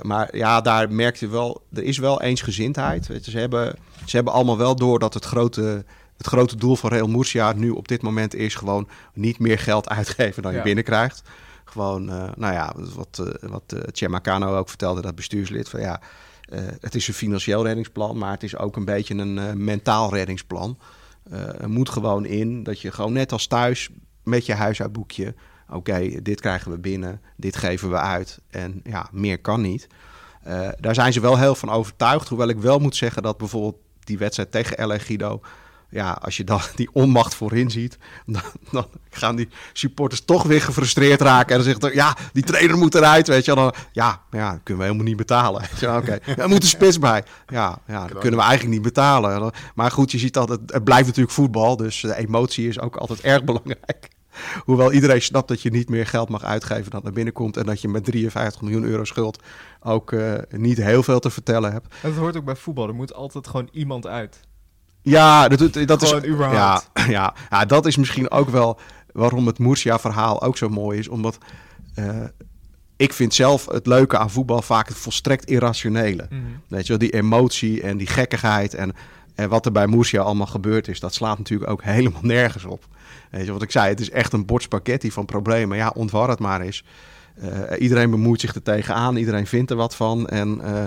maar 0.02 0.36
ja, 0.36 0.62
daar 0.62 0.92
merk 0.92 1.16
je 1.16 1.28
wel, 1.28 1.64
er 1.74 1.84
is 1.84 1.98
wel 1.98 2.22
eensgezindheid. 2.22 3.08
Weet 3.08 3.26
je, 3.26 3.32
ze, 3.32 3.40
hebben, 3.40 3.76
ze 4.06 4.16
hebben 4.16 4.34
allemaal 4.34 4.58
wel 4.58 4.76
door 4.76 5.00
dat 5.00 5.14
het 5.14 5.26
grote, 5.26 5.86
het 6.18 6.28
grote 6.28 6.56
doel 6.56 6.76
van 6.76 6.90
Real 6.90 7.08
Murcia 7.08 7.54
nu 7.54 7.70
op 7.70 7.88
dit 7.88 8.02
moment 8.02 8.36
is 8.36 8.56
gewoon 8.56 8.88
niet 9.14 9.40
meer 9.40 9.60
geld 9.60 9.90
uitgeven 9.90 10.44
dan 10.44 10.52
je 10.52 10.58
Ja. 10.58 10.64
binnenkrijgt. 10.64 11.22
Gewoon, 11.74 12.10
eh, 12.10 12.30
nou 12.36 12.54
ja, 12.54 12.74
wat, 12.96 13.20
eh 13.42 13.50
wat 13.50 13.74
eh 13.74 14.58
ook 14.58 14.70
vertelde, 14.70 15.02
dat 15.02 15.16
bestuurslid, 15.16 15.70
van 15.70 15.80
ja, 15.80 16.02
het 16.80 16.96
is 16.96 17.08
een 17.08 17.14
financieel 17.14 17.66
reddingsplan, 17.66 18.18
maar 18.18 18.32
het 18.32 18.44
is 18.44 18.58
ook 18.58 18.76
een 18.76 18.86
beetje 18.86 19.16
een 19.16 19.64
mentaal 19.64 20.14
reddingsplan. 20.14 20.78
Er 21.60 21.70
moet 21.70 21.90
gewoon 21.90 22.26
in 22.26 22.64
dat 22.64 22.82
je 22.82 22.92
gewoon 22.92 23.14
net 23.14 23.32
als 23.32 23.48
thuis 23.48 23.90
met 24.24 24.46
je 24.46 24.54
huishoudboekje, 24.54 25.36
oké, 25.70 26.22
dit 26.22 26.42
krijgen 26.42 26.72
we 26.72 26.78
binnen, 26.78 27.22
dit 27.38 27.56
geven 27.56 27.90
we 27.90 27.98
uit 27.98 28.40
en 28.50 28.82
ja, 28.84 29.08
meer 29.12 29.40
kan 29.40 29.62
niet. 29.62 29.88
Daar 30.80 30.96
zijn 30.96 31.14
ze 31.14 31.20
wel 31.20 31.38
heel 31.38 31.56
van 31.56 31.70
overtuigd, 31.70 32.30
hoewel 32.30 32.48
ik 32.48 32.58
wel 32.58 32.80
moet 32.80 32.96
zeggen 32.96 33.24
dat 33.24 33.38
bijvoorbeeld 33.38 33.78
die 34.00 34.18
wedstrijd 34.18 34.52
tegen 34.52 34.88
LA 34.88 34.98
Guido, 34.98 35.42
ja, 35.94 36.12
als 36.12 36.38
je 36.38 36.44
dan 36.44 36.62
die 36.76 36.90
onmacht 36.94 37.36
voorin 37.36 37.70
ziet, 37.70 37.98
dan, 38.26 38.42
dan 38.72 38.88
gaan 39.10 39.36
die 39.36 39.50
supporters 39.74 40.26
toch 40.26 40.44
weer 40.44 40.62
gefrustreerd 40.62 41.22
raken. 41.22 41.50
En 41.50 41.56
dan 41.56 41.64
zegt 41.64 41.84
er, 41.84 41.94
ja, 41.96 42.18
die 42.34 42.44
trainer 42.44 42.78
moet 42.78 42.96
eruit, 42.96 43.28
weet 43.28 43.46
je. 43.46 43.56
Dan, 43.56 43.74
ja, 43.92 44.22
ja, 44.32 44.52
dat 44.52 44.60
kunnen 44.64 44.84
we 44.84 44.90
helemaal 44.90 45.10
niet 45.10 45.18
betalen. 45.18 45.62
Oké, 45.98 46.20
Ja, 46.36 46.48
moet 46.48 46.62
een 46.62 46.70
spits 46.70 47.00
bij. 47.00 47.24
Ja, 47.48 47.80
ja, 47.88 48.08
dat 48.08 48.18
kunnen 48.18 48.40
we 48.40 48.46
eigenlijk 48.46 48.74
niet 48.76 48.86
betalen. 48.86 49.52
Maar 49.76 49.92
goed, 49.92 50.12
je 50.12 50.18
ziet 50.18 50.38
altijd, 50.38 50.60
het 50.66 50.84
blijft 50.84 51.06
natuurlijk 51.06 51.34
voetbal, 51.34 51.78
dus 51.78 52.02
de 52.02 52.16
emotie 52.16 52.68
is 52.68 52.80
ook 52.80 52.96
altijd 52.96 53.22
erg 53.22 53.44
belangrijk. 53.44 54.10
Hoewel 54.66 54.92
iedereen 54.92 55.22
snapt 55.22 55.48
dat 55.48 55.62
je 55.62 55.70
niet 55.70 55.90
meer 55.90 56.08
geld 56.08 56.30
mag 56.30 56.44
uitgeven 56.44 56.92
dan 56.92 57.06
er 57.06 57.14
binnenkomt. 57.14 57.58
En 57.58 57.66
dat 57.66 57.82
je 57.82 57.88
met 57.88 58.06
53 58.06 58.62
miljoen 58.62 58.84
euro 58.84 59.04
schuld 59.04 59.44
ook 59.80 60.12
eh, 60.12 60.34
niet 60.50 60.78
heel 60.78 61.04
veel 61.04 61.20
te 61.20 61.30
vertellen 61.30 61.72
hebt. 61.72 61.96
Dat 62.02 62.16
hoort 62.16 62.38
ook 62.38 62.46
bij 62.46 62.56
voetbal. 62.56 62.88
Er 62.88 62.96
moet 62.96 63.14
altijd 63.14 63.48
gewoon 63.48 63.70
iemand 63.72 64.08
uit. 64.08 64.40
Ja, 65.04 65.48
dat, 65.48 65.88
dat, 65.88 66.02
is 66.02 66.16
überhaupt. 66.16 66.90
Ja, 66.94 67.06
ja, 67.18 67.34
ja, 67.50 67.66
dat 67.66 67.86
is 67.86 67.98
misschien 67.98 68.32
ook 68.32 68.50
wel 68.50 68.80
waarom 69.12 69.48
het 69.48 69.60
Murcia-verhaal 69.60 70.42
ook 70.42 70.58
zo 70.58 70.70
mooi 70.70 71.00
is. 71.00 71.08
Omdat 71.08 71.38
eh, 71.96 72.24
ik 72.96 73.14
vind 73.14 73.34
zelf 73.34 73.66
het 73.66 73.88
leuke 73.88 74.18
aan 74.18 74.30
voetbal 74.30 74.62
vaak 74.62 74.88
het 74.88 74.98
volstrekt 74.98 75.46
irrationele. 75.46 76.28
Mhm. 76.30 76.42
Weet 76.68 76.82
je 76.82 76.88
wel, 76.88 76.98
die 76.98 77.14
emotie 77.14 77.82
en 77.82 77.98
die 77.98 78.08
gekkigheid 78.08 78.74
en, 78.74 78.94
en 79.36 79.50
wat 79.50 79.66
er 79.66 79.72
bij 79.72 79.88
Murcia 79.88 80.22
allemaal 80.22 80.48
gebeurd 80.48 80.88
is, 80.88 81.00
dat 81.00 81.14
slaat 81.14 81.38
natuurlijk 81.38 81.72
ook 81.72 81.84
helemaal 81.84 82.22
nergens 82.24 82.66
op. 82.66 82.88
Weet 83.32 83.46
je 83.46 83.52
wat 83.52 83.62
ik 83.62 83.72
zei, 83.72 83.90
het 83.90 84.00
is 84.00 84.10
echt 84.10 84.34
een 84.34 84.46
spaghetti 84.58 85.12
van 85.12 85.26
problemen. 85.26 85.78
Ja, 85.78 85.92
ontwar 85.96 86.30
het 86.30 86.40
maar 86.40 86.62
eens. 86.62 86.84
Eh, 87.36 87.50
iedereen 87.80 88.10
bemoeit 88.10 88.42
zich 88.42 88.56
er 88.56 88.62
tegenaan, 88.62 89.16
iedereen 89.16 89.48
vindt 89.48 89.72
er 89.72 89.78
wat 89.78 89.96
van 89.96 90.28
en 90.28 90.62
eh, 90.62 90.84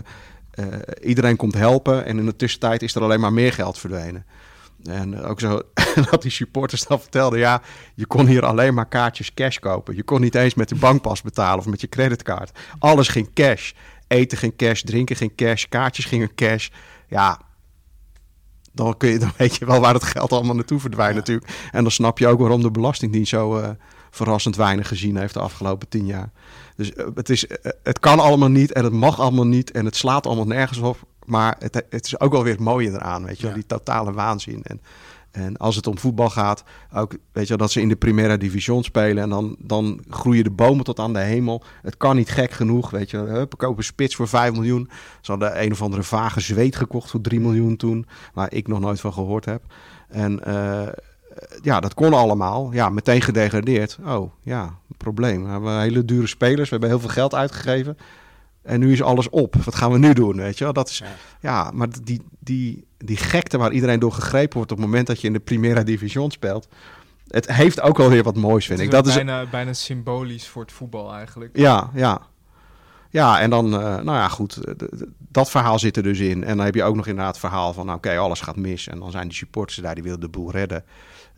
eh, 0.56 0.66
iedereen 1.08 1.36
komt 1.36 1.54
helpen. 1.54 2.04
En 2.04 2.18
in 2.18 2.26
de 2.26 2.36
tussentijd 2.36 2.82
is 2.82 2.94
er 2.94 3.02
alleen 3.02 3.20
maar 3.20 3.32
meer 3.32 3.52
geld 3.52 3.78
verdwenen. 3.78 4.26
En 4.84 5.22
ook 5.22 5.40
zo 5.40 5.60
dat 6.10 6.22
die 6.22 6.30
supporters 6.30 6.86
dan 6.86 7.00
vertelden, 7.00 7.38
ja, 7.38 7.62
je 7.94 8.06
kon 8.06 8.26
hier 8.26 8.44
alleen 8.44 8.74
maar 8.74 8.88
kaartjes 8.88 9.34
cash 9.34 9.58
kopen. 9.58 9.96
Je 9.96 10.02
kon 10.02 10.20
niet 10.20 10.34
eens 10.34 10.54
met 10.54 10.68
de 10.68 10.74
bankpas 10.74 11.22
betalen 11.22 11.58
of 11.58 11.66
met 11.66 11.80
je 11.80 11.88
creditcard. 11.88 12.58
Alles 12.78 13.08
ging 13.08 13.32
cash. 13.34 13.72
Eten 14.06 14.38
ging 14.38 14.56
cash, 14.56 14.80
drinken 14.80 15.16
ging 15.16 15.34
cash, 15.34 15.64
kaartjes 15.68 16.04
gingen 16.04 16.34
cash. 16.34 16.68
Ja, 17.08 17.40
dan, 18.72 18.96
kun 18.96 19.08
je, 19.08 19.18
dan 19.18 19.32
weet 19.36 19.56
je 19.56 19.66
wel 19.66 19.80
waar 19.80 19.94
het 19.94 20.04
geld 20.04 20.32
allemaal 20.32 20.54
naartoe 20.54 20.80
verdwijnt 20.80 21.14
natuurlijk. 21.14 21.68
En 21.72 21.82
dan 21.82 21.92
snap 21.92 22.18
je 22.18 22.26
ook 22.26 22.38
waarom 22.38 22.62
de 22.62 22.70
Belastingdienst 22.70 23.30
zo 23.30 23.56
eh, 23.58 23.70
verrassend 24.16 24.56
weinig 24.56 24.88
gezien 24.88 25.16
heeft 25.16 25.34
de 25.34 25.40
afgelopen 25.40 25.88
tien 25.88 26.06
jaar. 26.06 26.30
Dus 26.76 26.92
eh, 26.92 27.06
het, 27.14 27.30
is, 27.30 27.46
eh, 27.46 27.72
het 27.82 27.98
kan 28.00 28.18
allemaal 28.18 28.48
niet 28.48 28.72
en 28.72 28.84
het 28.84 28.92
mag 28.92 29.20
allemaal 29.20 29.46
niet 29.46 29.70
en 29.70 29.84
het 29.84 29.96
slaat 29.96 30.26
allemaal 30.26 30.46
nergens 30.46 30.78
op. 30.78 30.98
Maar 31.24 31.56
het, 31.58 31.82
het 31.90 32.04
is 32.06 32.20
ook 32.20 32.32
wel 32.32 32.42
weer 32.42 32.52
het 32.52 32.62
mooie 32.62 32.90
eraan, 32.90 33.24
weet 33.24 33.36
je 33.36 33.42
wel, 33.42 33.50
Ja. 33.50 33.56
die 33.56 33.66
totale 33.66 34.12
waanzin. 34.12 34.62
En, 34.62 34.80
en 35.30 35.56
als 35.56 35.76
het 35.76 35.86
om 35.86 35.98
voetbal 35.98 36.30
gaat, 36.30 36.64
ook 36.94 37.16
weet 37.32 37.42
je 37.42 37.48
wel, 37.48 37.56
dat 37.56 37.70
ze 37.70 37.80
in 37.80 37.88
de 37.88 37.96
Primera 37.96 38.36
Division 38.36 38.84
spelen 38.84 39.22
en 39.22 39.28
dan, 39.28 39.56
dan 39.58 40.00
groeien 40.08 40.44
de 40.44 40.50
bomen 40.50 40.84
tot 40.84 40.98
aan 40.98 41.12
de 41.12 41.18
hemel. 41.18 41.62
Het 41.82 41.96
kan 41.96 42.16
niet 42.16 42.30
gek 42.30 42.50
genoeg, 42.50 42.90
weet 42.90 43.10
je. 43.10 43.16
Hup, 43.16 43.50
we 43.50 43.56
kopen 43.56 43.78
een 43.78 43.84
spits 43.84 44.14
voor 44.14 44.28
5 44.28 44.52
miljoen. 44.52 44.88
Ze 45.20 45.30
hadden 45.30 45.62
een 45.62 45.72
of 45.72 45.82
andere 45.82 46.02
vage 46.02 46.40
zweet 46.40 46.76
gekocht 46.76 47.10
voor 47.10 47.20
3 47.20 47.40
miljoen 47.40 47.76
toen, 47.76 48.06
waar 48.34 48.52
ik 48.52 48.68
nog 48.68 48.80
nooit 48.80 49.00
van 49.00 49.12
gehoord 49.12 49.44
heb. 49.44 49.62
En 50.08 50.44
eh, 50.44 50.88
ja, 51.66 51.80
dat 51.80 51.94
kon 51.94 52.14
allemaal. 52.14 52.72
Ja, 52.72 52.88
meteen 52.88 53.20
gedegradeerd. 53.20 53.98
Oh, 54.04 54.32
ja, 54.42 54.78
probleem. 54.96 55.44
We 55.44 55.50
hebben 55.50 55.80
hele 55.80 56.04
dure 56.04 56.26
spelers, 56.26 56.68
we 56.68 56.70
hebben 56.70 56.88
heel 56.88 57.00
veel 57.00 57.08
geld 57.08 57.34
uitgegeven. 57.34 57.96
En 58.62 58.80
nu 58.80 58.92
is 58.92 59.02
alles 59.02 59.28
op. 59.28 59.54
Wat 59.54 59.74
gaan 59.74 59.92
we 59.92 59.98
nu 59.98 60.12
doen, 60.12 60.36
weet 60.36 60.58
je 60.58 60.64
wel? 60.64 60.72
Dat 60.72 60.88
is, 60.88 60.98
Ja. 60.98 61.06
ja, 61.40 61.70
maar 61.74 61.88
die, 62.02 62.22
die, 62.38 62.86
die 62.98 63.16
gekte 63.16 63.58
waar 63.58 63.72
iedereen 63.72 63.98
door 63.98 64.12
gegrepen 64.12 64.56
wordt 64.56 64.72
op 64.72 64.78
het 64.78 64.86
moment 64.86 65.06
dat 65.06 65.20
je 65.20 65.26
in 65.26 65.32
de 65.32 65.38
Primera 65.38 65.82
Division 65.82 66.30
speelt. 66.30 66.68
Het 67.28 67.52
heeft 67.52 67.80
ook 67.80 67.96
wel 67.96 68.08
weer 68.08 68.22
wat 68.22 68.36
moois, 68.36 68.66
vind 68.66 68.80
ik. 68.80 68.90
Dat 68.90 69.06
is, 69.06 69.14
bijna, 69.14 69.46
bijna 69.46 69.72
symbolisch 69.72 70.48
voor 70.48 70.62
het 70.62 70.72
voetbal 70.72 71.14
eigenlijk. 71.14 71.56
ja, 71.56 71.90
ja. 71.94 72.20
Ja, 73.10 73.40
en 73.40 73.50
dan, 73.50 73.74
eh, 73.74 73.80
nou 73.80 74.04
ja, 74.04 74.28
goed, 74.28 74.58
dat 75.18 75.50
verhaal 75.50 75.78
zit 75.78 75.96
er 75.96 76.02
dus 76.02 76.18
in. 76.18 76.44
En 76.44 76.56
dan 76.56 76.66
heb 76.66 76.74
je 76.74 76.84
ook 76.84 76.96
nog 76.96 77.06
inderdaad 77.06 77.32
het 77.32 77.44
verhaal 77.44 77.72
van, 77.72 77.86
nou, 77.86 77.98
oké, 77.98 78.16
alles 78.18 78.40
gaat 78.40 78.56
mis. 78.56 78.88
En 78.88 78.98
dan 78.98 79.10
zijn 79.10 79.28
die 79.28 79.36
supporters 79.36 79.78
daar, 79.78 79.94
die 79.94 80.02
willen 80.02 80.20
de 80.20 80.28
boel 80.28 80.50
redden. 80.50 80.84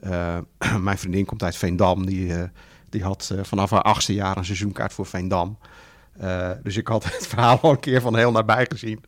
Eh, 0.01 0.39
mijn 0.81 0.99
vriendin 0.99 1.25
komt 1.25 1.43
uit 1.43 1.57
Veendam, 1.57 2.07
die, 2.07 2.35
eh, 2.35 2.49
die 2.89 3.03
had 3.03 3.31
eh, 3.33 3.45
vanaf 3.45 3.71
haar 3.71 3.83
achtste 3.83 4.15
jaar 4.15 4.37
een 4.37 4.45
seizoenkaart 4.45 4.93
voor 4.93 5.07
Veendam. 5.07 5.59
Dus 6.63 6.77
ik 6.77 6.87
had 6.87 7.05
het 7.13 7.27
verhaal 7.27 7.61
al 7.61 7.71
een 7.71 7.81
keer 7.81 8.01
van 8.01 8.17
heel 8.17 8.33
nabij 8.33 8.67
gezien. 8.69 9.05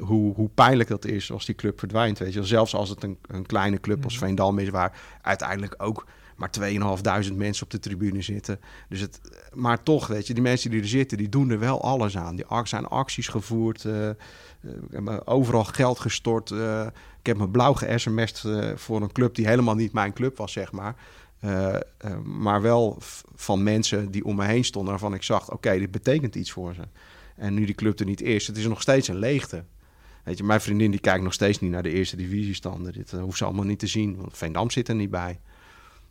Hoe, 0.00 0.34
hoe 0.34 0.48
pijnlijk 0.54 0.88
dat 0.88 1.04
is 1.04 1.32
als 1.32 1.44
die 1.44 1.54
club 1.54 1.78
verdwijnt. 1.78 2.18
Weet 2.18 2.32
je. 2.32 2.44
Zelfs 2.44 2.74
als 2.74 2.88
het 2.88 3.02
een, 3.02 3.18
een 3.26 3.46
kleine 3.46 3.80
club 3.80 4.04
als 4.04 4.14
Mhm. 4.14 4.24
Veendam 4.24 4.58
is, 4.58 4.68
waar 4.68 4.92
uiteindelijk 5.22 5.74
ook 5.78 6.06
maar 6.36 6.50
2.500 6.50 7.34
mensen 7.34 7.64
op 7.64 7.70
de 7.70 7.78
tribune 7.78 8.22
zitten. 8.22 8.60
Dus 8.88 9.00
het, 9.00 9.20
maar 9.52 9.82
toch, 9.82 10.06
weet 10.06 10.26
je, 10.26 10.34
die 10.34 10.42
mensen 10.42 10.70
die 10.70 10.80
er 10.80 10.88
zitten, 10.88 11.18
die 11.18 11.28
doen 11.28 11.50
er 11.50 11.58
wel 11.58 11.82
alles 11.82 12.16
aan. 12.16 12.36
Die 12.36 12.44
zijn 12.64 12.86
acties 12.86 13.28
gevoerd, 13.28 13.86
eh, 14.64 14.72
hebben 14.90 15.26
overal 15.26 15.64
geld 15.64 15.98
gestort. 15.98 16.50
eh, 16.50 16.86
ik 17.20 17.26
heb 17.26 17.36
me 17.36 17.48
blauw 17.48 17.74
ge-sms'd 17.74 18.44
eh, 18.44 18.70
voor 18.76 19.02
een 19.02 19.12
club 19.12 19.34
die 19.34 19.46
helemaal 19.46 19.74
niet 19.74 19.92
mijn 19.92 20.12
club 20.12 20.36
was, 20.36 20.52
zeg 20.52 20.72
maar. 20.72 20.94
Maar 22.24 22.62
wel 22.62 22.98
van 23.34 23.62
mensen 23.62 24.10
die 24.10 24.24
om 24.24 24.36
me 24.36 24.44
heen 24.44 24.64
stonden, 24.64 24.90
waarvan 24.90 25.14
ik 25.14 25.22
zag, 25.22 25.52
oké, 25.52 25.78
dit 25.78 25.90
betekent 25.90 26.34
iets 26.34 26.52
voor 26.52 26.74
ze. 26.74 26.82
En 27.36 27.54
nu 27.54 27.64
die 27.64 27.74
club 27.74 27.98
er 27.98 28.06
niet 28.06 28.22
is, 28.22 28.46
het 28.46 28.56
is 28.56 28.66
nog 28.66 28.80
steeds 28.80 29.08
een 29.08 29.18
leegte. 29.18 29.64
Weet 30.22 30.38
je, 30.38 30.44
mijn 30.44 30.60
vriendin 30.60 30.90
die 30.90 31.00
kijkt 31.00 31.24
nog 31.24 31.32
steeds 31.32 31.60
niet 31.60 31.70
naar 31.70 31.82
de 31.82 31.90
eerste 31.90 32.16
divisiestanden. 32.16 32.92
Dit 32.92 33.10
hoeft 33.10 33.38
ze 33.38 33.44
allemaal 33.44 33.64
niet 33.64 33.78
te 33.78 33.86
zien, 33.86 34.16
want 34.16 34.36
Veendam 34.36 34.70
zit 34.70 34.88
er 34.88 34.94
niet 34.94 35.10
bij. 35.10 35.40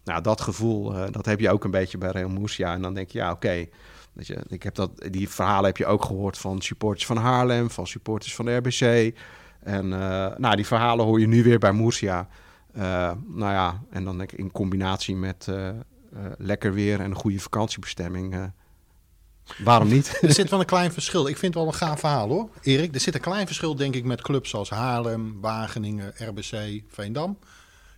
Nou, 0.04 0.22
dat 0.22 0.42
gevoel, 0.42 1.12
dat 1.12 1.26
heb 1.26 1.40
je 1.40 1.50
ook 1.50 1.64
een 1.64 1.72
beetje 1.72 1.98
bij 1.98 2.12
Real 2.12 2.30
Murcia. 2.30 2.74
En 2.74 2.82
dan 2.82 2.94
denk 2.94 3.10
je, 3.10 3.18
ja, 3.18 3.32
oké. 3.32 3.68
Ik 4.48 4.64
heb 4.64 4.76
dat, 4.76 4.92
die 5.10 5.30
verhalen 5.30 5.66
heb 5.66 5.78
je 5.78 5.86
ook 5.86 6.06
gehoord 6.06 6.38
van 6.38 6.62
supporters 6.62 7.06
van 7.06 7.18
Haarlem, 7.18 7.70
van 7.70 7.88
supporters 7.88 8.36
van 8.36 8.46
de 8.46 8.56
RBC. 8.56 9.16
En 9.60 9.94
eh, 9.94 10.38
nou, 10.38 10.56
die 10.56 10.66
verhalen 10.68 11.06
hoor 11.06 11.20
je 11.20 11.28
nu 11.28 11.44
weer 11.44 11.60
bij 11.60 11.74
Murcia. 11.74 12.28
Eh, 12.74 13.12
nou 13.28 13.52
ja, 13.52 13.84
en 13.90 14.04
dan 14.04 14.22
in 14.22 14.52
combinatie 14.52 15.16
met 15.16 15.48
eh, 15.48 15.70
lekker 16.38 16.74
weer 16.74 17.00
en 17.00 17.10
een 17.10 17.16
goede 17.16 17.40
vakantiebestemming. 17.40 18.52
waarom 19.58 19.88
niet? 19.88 20.18
Er 20.22 20.34
zit 20.34 20.50
wel 20.50 20.60
een 20.60 20.66
klein 20.66 20.92
verschil. 20.92 21.28
Ik 21.28 21.38
vind 21.38 21.54
het 21.54 21.64
wel 21.64 21.74
een 21.74 21.80
gaaf 21.80 22.00
verhaal 22.00 22.30
hoor, 22.30 22.50
Erik. 22.62 22.94
Er 22.94 23.00
zit 23.00 23.16
een 23.16 23.22
klein 23.22 23.46
verschil 23.46 23.76
denk 23.76 23.96
ik 23.96 24.04
met 24.04 24.22
clubs 24.22 24.50
zoals 24.50 24.70
Haarlem, 24.70 25.42
Wageningen, 25.42 26.14
RBC, 26.18 26.82
Veendam. 26.88 27.38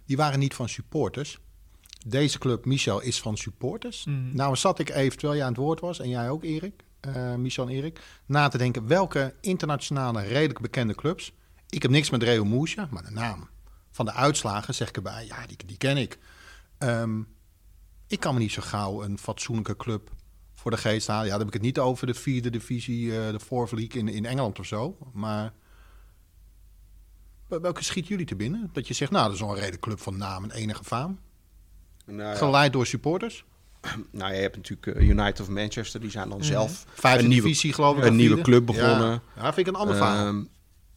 Die 0.06 0.18
waren 0.18 0.40
niet 0.40 0.54
van 0.54 0.70
supporters. 0.70 1.40
Deze 2.08 2.38
club, 2.40 2.66
Michel, 2.66 3.02
is 3.02 3.22
van 3.22 3.38
supporters. 3.38 4.06
Mhm. 4.06 4.36
Nou 4.36 4.56
zat 4.56 4.80
ik 4.80 4.90
even, 4.90 5.18
terwijl 5.18 5.34
jij 5.40 5.48
aan 5.48 5.54
het 5.54 5.62
woord 5.62 5.80
was, 5.80 6.00
en 6.00 6.10
jij 6.10 6.30
ook 6.30 6.44
Erik, 6.44 6.84
eh, 7.00 7.36
Michel 7.36 7.68
en 7.68 7.74
Erik, 7.74 8.02
na 8.26 8.48
te 8.48 8.58
denken 8.58 8.88
welke 8.88 9.36
internationale 9.42 10.22
redelijk 10.22 10.62
bekende 10.62 10.96
clubs. 10.96 11.34
Ik 11.70 11.82
heb 11.82 11.92
niks 11.92 12.10
met 12.10 12.24
Real 12.24 12.46
Murcia, 12.46 12.88
maar 12.92 13.04
de 13.04 13.12
naam 13.12 13.50
van 13.92 14.06
de 14.06 14.12
uitslagen 14.12 14.74
zeg 14.76 14.90
ik 14.90 14.96
erbij, 14.96 15.26
ja, 15.26 15.46
die, 15.48 15.58
die 15.66 15.78
ken 15.78 15.98
ik. 15.98 16.20
Ehm, 16.78 17.22
ik 18.08 18.20
kan 18.20 18.34
me 18.34 18.40
niet 18.40 18.52
zo 18.52 18.62
gauw 18.62 19.04
een 19.04 19.18
fatsoenlijke 19.18 19.76
club 19.76 20.12
voor 20.54 20.72
de 20.72 20.78
geest 20.78 21.08
halen. 21.08 21.24
Ja, 21.26 21.30
dan 21.30 21.40
heb 21.40 21.48
ik 21.48 21.54
het 21.54 21.62
niet 21.62 21.80
over 21.80 22.08
de 22.08 22.14
vierde 22.14 22.50
divisie, 22.50 23.20
eh, 23.20 23.32
de 23.32 23.40
Fourth 23.40 23.72
League 23.72 24.02
in, 24.02 24.08
in 24.08 24.26
Engeland 24.26 24.60
of 24.60 24.66
zo. 24.66 24.98
Maar 25.14 25.54
wel- 27.48 27.62
welke 27.62 27.84
schiet 27.84 28.08
jullie 28.08 28.26
te 28.26 28.36
binnen? 28.36 28.70
Dat 28.74 28.88
je 28.88 28.94
zegt, 28.94 29.12
nou, 29.12 29.24
dat 29.26 29.34
is 29.34 29.40
wel 29.40 29.50
een 29.50 29.56
redelijk 29.56 29.82
club 29.82 30.00
van 30.00 30.18
naam 30.18 30.44
en 30.44 30.52
enige 30.52 30.84
faam. 30.84 31.20
Nou, 32.06 32.36
Geleid 32.38 32.74
door 32.74 32.86
supporters. 32.86 33.46
nou, 34.12 34.34
je 34.34 34.40
hebt 34.42 34.56
natuurlijk 34.56 34.98
eh, 34.98 35.08
United 35.10 35.40
of 35.40 35.50
Manchester, 35.50 36.00
die 36.00 36.10
zijn 36.10 36.30
dan 36.30 36.44
zelf 36.44 36.86
Vijfde 36.94 37.24
een 37.24 37.30
nieuwe, 37.30 37.48
divisie, 37.48 37.74
geloof 37.74 37.98
ik. 37.98 38.04
een 38.04 38.16
nieuwe 38.16 38.42
club 38.42 38.66
begonnen. 38.66 39.12
Ja, 39.12 39.22
ja 39.36 39.54
vind 39.54 39.68
ik 39.68 39.74
een 39.74 39.80
ander 39.80 39.96
verhaal. 39.96 40.28
Ehm, 40.28 40.44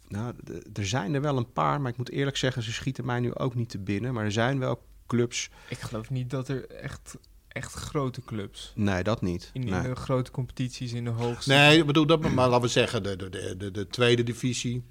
nou, 0.08 0.32
d- 0.44 0.78
er 0.78 0.86
zijn 0.86 1.14
er 1.14 1.20
wel 1.20 1.36
een 1.36 1.52
paar, 1.52 1.80
maar 1.80 1.90
ik 1.90 1.96
moet 1.98 2.10
eerlijk 2.10 2.36
zeggen, 2.36 2.62
ze 2.62 2.72
schieten 2.72 3.04
mij 3.04 3.20
nu 3.20 3.34
ook 3.34 3.54
niet 3.54 3.68
te 3.68 3.78
binnen. 3.78 4.14
Maar 4.14 4.24
er 4.24 4.32
zijn 4.32 4.58
wel 4.58 4.82
clubs. 5.06 5.50
Ik 5.68 5.78
geloof 5.80 6.10
niet 6.10 6.30
dat 6.30 6.48
er 6.48 6.66
echt, 6.70 7.16
echt 7.48 7.72
grote 7.72 8.20
clubs... 8.24 8.72
Nee, 8.74 9.02
dat 9.02 9.22
niet. 9.22 9.50
In, 9.52 9.62
in 9.62 9.70
Nee. 9.72 9.82
de 9.82 9.94
grote 9.96 10.30
competities 10.30 10.92
in 10.92 11.04
de 11.04 11.10
hoogste... 11.10 11.50
Nee, 11.52 11.78
ik 11.78 11.86
bedoel 11.86 12.06
dat, 12.06 12.20
maar 12.20 12.48
laten 12.48 12.60
we 12.60 12.68
zeggen, 12.68 13.02
de, 13.02 13.16
de, 13.16 13.28
de, 13.28 13.54
de, 13.58 13.70
de 13.70 13.86
tweede 13.86 14.22
divisie. 14.22 14.84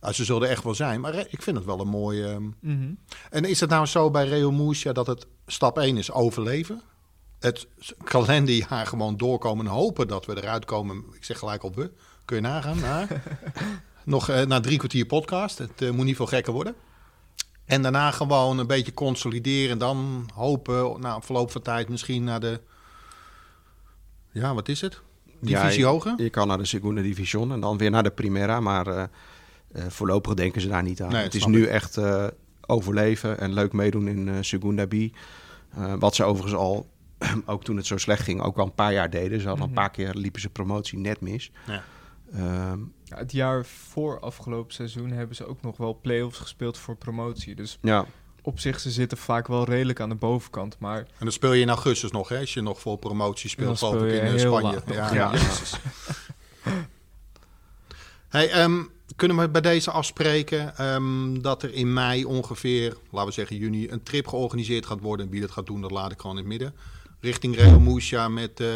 Nou, 0.00 0.14
ze 0.14 0.24
zullen 0.24 0.42
er 0.42 0.48
echt 0.48 0.64
wel 0.64 0.74
zijn, 0.74 1.00
maar 1.00 1.14
ik 1.14 1.42
vind 1.42 1.56
het 1.56 1.66
wel 1.66 1.80
een 1.80 1.88
mooie. 1.88 2.26
ehm, 2.26 2.42
Mhm. 2.60 2.92
En 3.30 3.44
is 3.44 3.60
het 3.60 3.70
nou 3.70 3.86
zo 3.86 4.10
bij 4.10 4.28
Real 4.28 4.52
Murcia 4.52 4.92
dat 4.92 5.06
het 5.06 5.26
stap 5.52 5.78
1 5.78 5.96
is 5.96 6.12
overleven? 6.12 6.82
Het 7.38 7.66
kalenderjaar 8.04 8.86
gewoon 8.86 9.16
doorkomen 9.16 9.66
en 9.66 9.72
hopen 9.72 10.08
dat 10.08 10.26
we 10.26 10.36
eruit 10.36 10.64
komen. 10.64 11.04
Ik 11.12 11.24
zeg 11.24 11.38
gelijk 11.38 11.62
op 11.62 11.74
we. 11.74 11.90
Kun 12.24 12.36
je 12.36 12.42
nagaan 12.42 12.80
naar, 12.80 13.22
nog 14.04 14.28
eh, 14.28 14.46
na 14.46 14.60
drie 14.60 14.78
kwartier 14.78 15.06
podcast. 15.06 15.58
Het 15.58 15.82
eh, 15.82 15.90
moet 15.90 16.04
niet 16.04 16.16
veel 16.16 16.26
gekker 16.26 16.52
worden. 16.52 16.74
En 17.64 17.82
daarna 17.82 18.10
gewoon 18.10 18.58
een 18.58 18.66
beetje 18.66 18.94
consolideren. 18.94 19.70
En 19.70 19.78
dan 19.78 20.30
hopen 20.34 21.00
na 21.00 21.20
verloop 21.20 21.50
van 21.50 21.62
tijd 21.62 21.88
misschien 21.88 22.24
naar 22.24 22.40
de... 22.40 22.60
Ja, 24.32 24.54
wat 24.54 24.68
is 24.68 24.80
het? 24.80 25.00
Divisie 25.40 25.80
Ja, 25.80 25.86
hoger? 25.86 26.14
Je 26.16 26.30
kan 26.30 26.48
naar 26.48 26.58
de 26.58 26.64
Segunda 26.64 27.02
Division 27.02 27.52
en 27.52 27.60
dan 27.60 27.78
weer 27.78 27.90
naar 27.90 28.02
de 28.02 28.10
Primera. 28.10 28.60
Maar 28.60 28.86
eh, 28.86 29.04
voorlopig 29.88 30.34
denken 30.34 30.60
ze 30.60 30.68
daar 30.68 30.82
niet 30.82 31.02
aan. 31.02 31.12
Nee, 31.12 31.22
het 31.22 31.34
is 31.34 31.46
nu 31.46 31.62
ik. 31.62 31.68
echt 31.68 31.98
overleven 32.66 33.38
en 33.38 33.52
leuk 33.52 33.72
meedoen 33.72 34.08
in 34.08 34.44
Segunda 34.44 34.86
B. 34.86 34.94
Eh, 35.76 35.94
wat 35.98 36.14
ze 36.14 36.24
overigens 36.24 36.60
al, 36.60 36.90
ook 37.46 37.64
toen 37.64 37.76
het 37.76 37.86
zo 37.86 37.96
slecht 37.96 38.22
ging, 38.22 38.40
ook 38.42 38.58
al 38.58 38.64
een 38.64 38.74
paar 38.74 38.92
jaar 38.92 39.10
deden. 39.10 39.40
Ze 39.40 39.46
hadden 39.48 39.66
Mhm. 39.68 39.76
een 39.76 39.82
paar 39.82 39.90
keer 39.90 40.14
liepen 40.14 40.40
ze 40.40 40.48
promotie 40.48 40.98
net 40.98 41.20
mis. 41.20 41.50
Ja. 41.66 41.82
Ehm, 42.34 42.78
Ja, 43.04 43.18
het 43.18 43.32
jaar 43.32 43.64
voor 43.64 44.20
afgelopen 44.20 44.74
seizoen 44.74 45.10
hebben 45.10 45.36
ze 45.36 45.46
ook 45.46 45.62
nog 45.62 45.76
wel 45.76 45.98
play-offs 46.02 46.38
gespeeld 46.38 46.78
voor 46.78 46.96
promotie. 46.96 47.54
Dus 47.54 47.78
ja, 47.82 48.04
op 48.42 48.60
zich, 48.60 48.80
ze 48.80 48.90
zitten 48.90 49.18
vaak 49.18 49.46
wel 49.46 49.64
redelijk 49.64 50.00
aan 50.00 50.08
de 50.08 50.14
bovenkant. 50.14 50.78
Maar 50.78 50.98
En 50.98 51.06
dan 51.18 51.32
speel 51.32 51.52
je 51.52 51.60
in 51.62 51.68
augustus 51.68 52.10
nog, 52.10 52.28
hè? 52.28 52.38
Als 52.38 52.54
je 52.54 52.60
nog 52.60 52.80
voor 52.80 52.98
promotie 52.98 53.50
speelt, 53.50 53.76
speel 53.76 54.06
ik, 54.06 54.12
in 54.12 54.20
eh, 54.20 54.28
heel 54.28 54.38
Spanje. 54.38 54.82
Ja, 54.86 55.14
Ja. 55.14 55.32
Hey, 58.32 58.50
ehm, 58.50 58.82
kunnen 59.16 59.36
we 59.36 59.48
bij 59.48 59.60
deze 59.60 59.90
afspreken 59.90 60.76
ehm, 60.76 61.40
dat 61.40 61.62
er 61.62 61.74
in 61.74 61.92
mei 61.92 62.24
ongeveer, 62.24 62.96
laten 63.10 63.28
we 63.28 63.34
zeggen 63.34 63.56
juni, 63.56 63.88
een 63.90 64.02
trip 64.02 64.26
georganiseerd 64.26 64.86
gaat 64.86 65.00
worden. 65.00 65.26
En 65.26 65.32
wie 65.32 65.40
dat 65.40 65.50
gaat 65.50 65.66
doen, 65.66 65.80
dat 65.80 65.90
laat 65.90 66.12
ik 66.12 66.20
gewoon 66.20 66.36
in 66.36 66.42
het 66.42 66.50
midden. 66.50 66.74
Richting 67.20 67.56
Real 67.56 68.30
met 68.30 68.60
eh, 68.60 68.68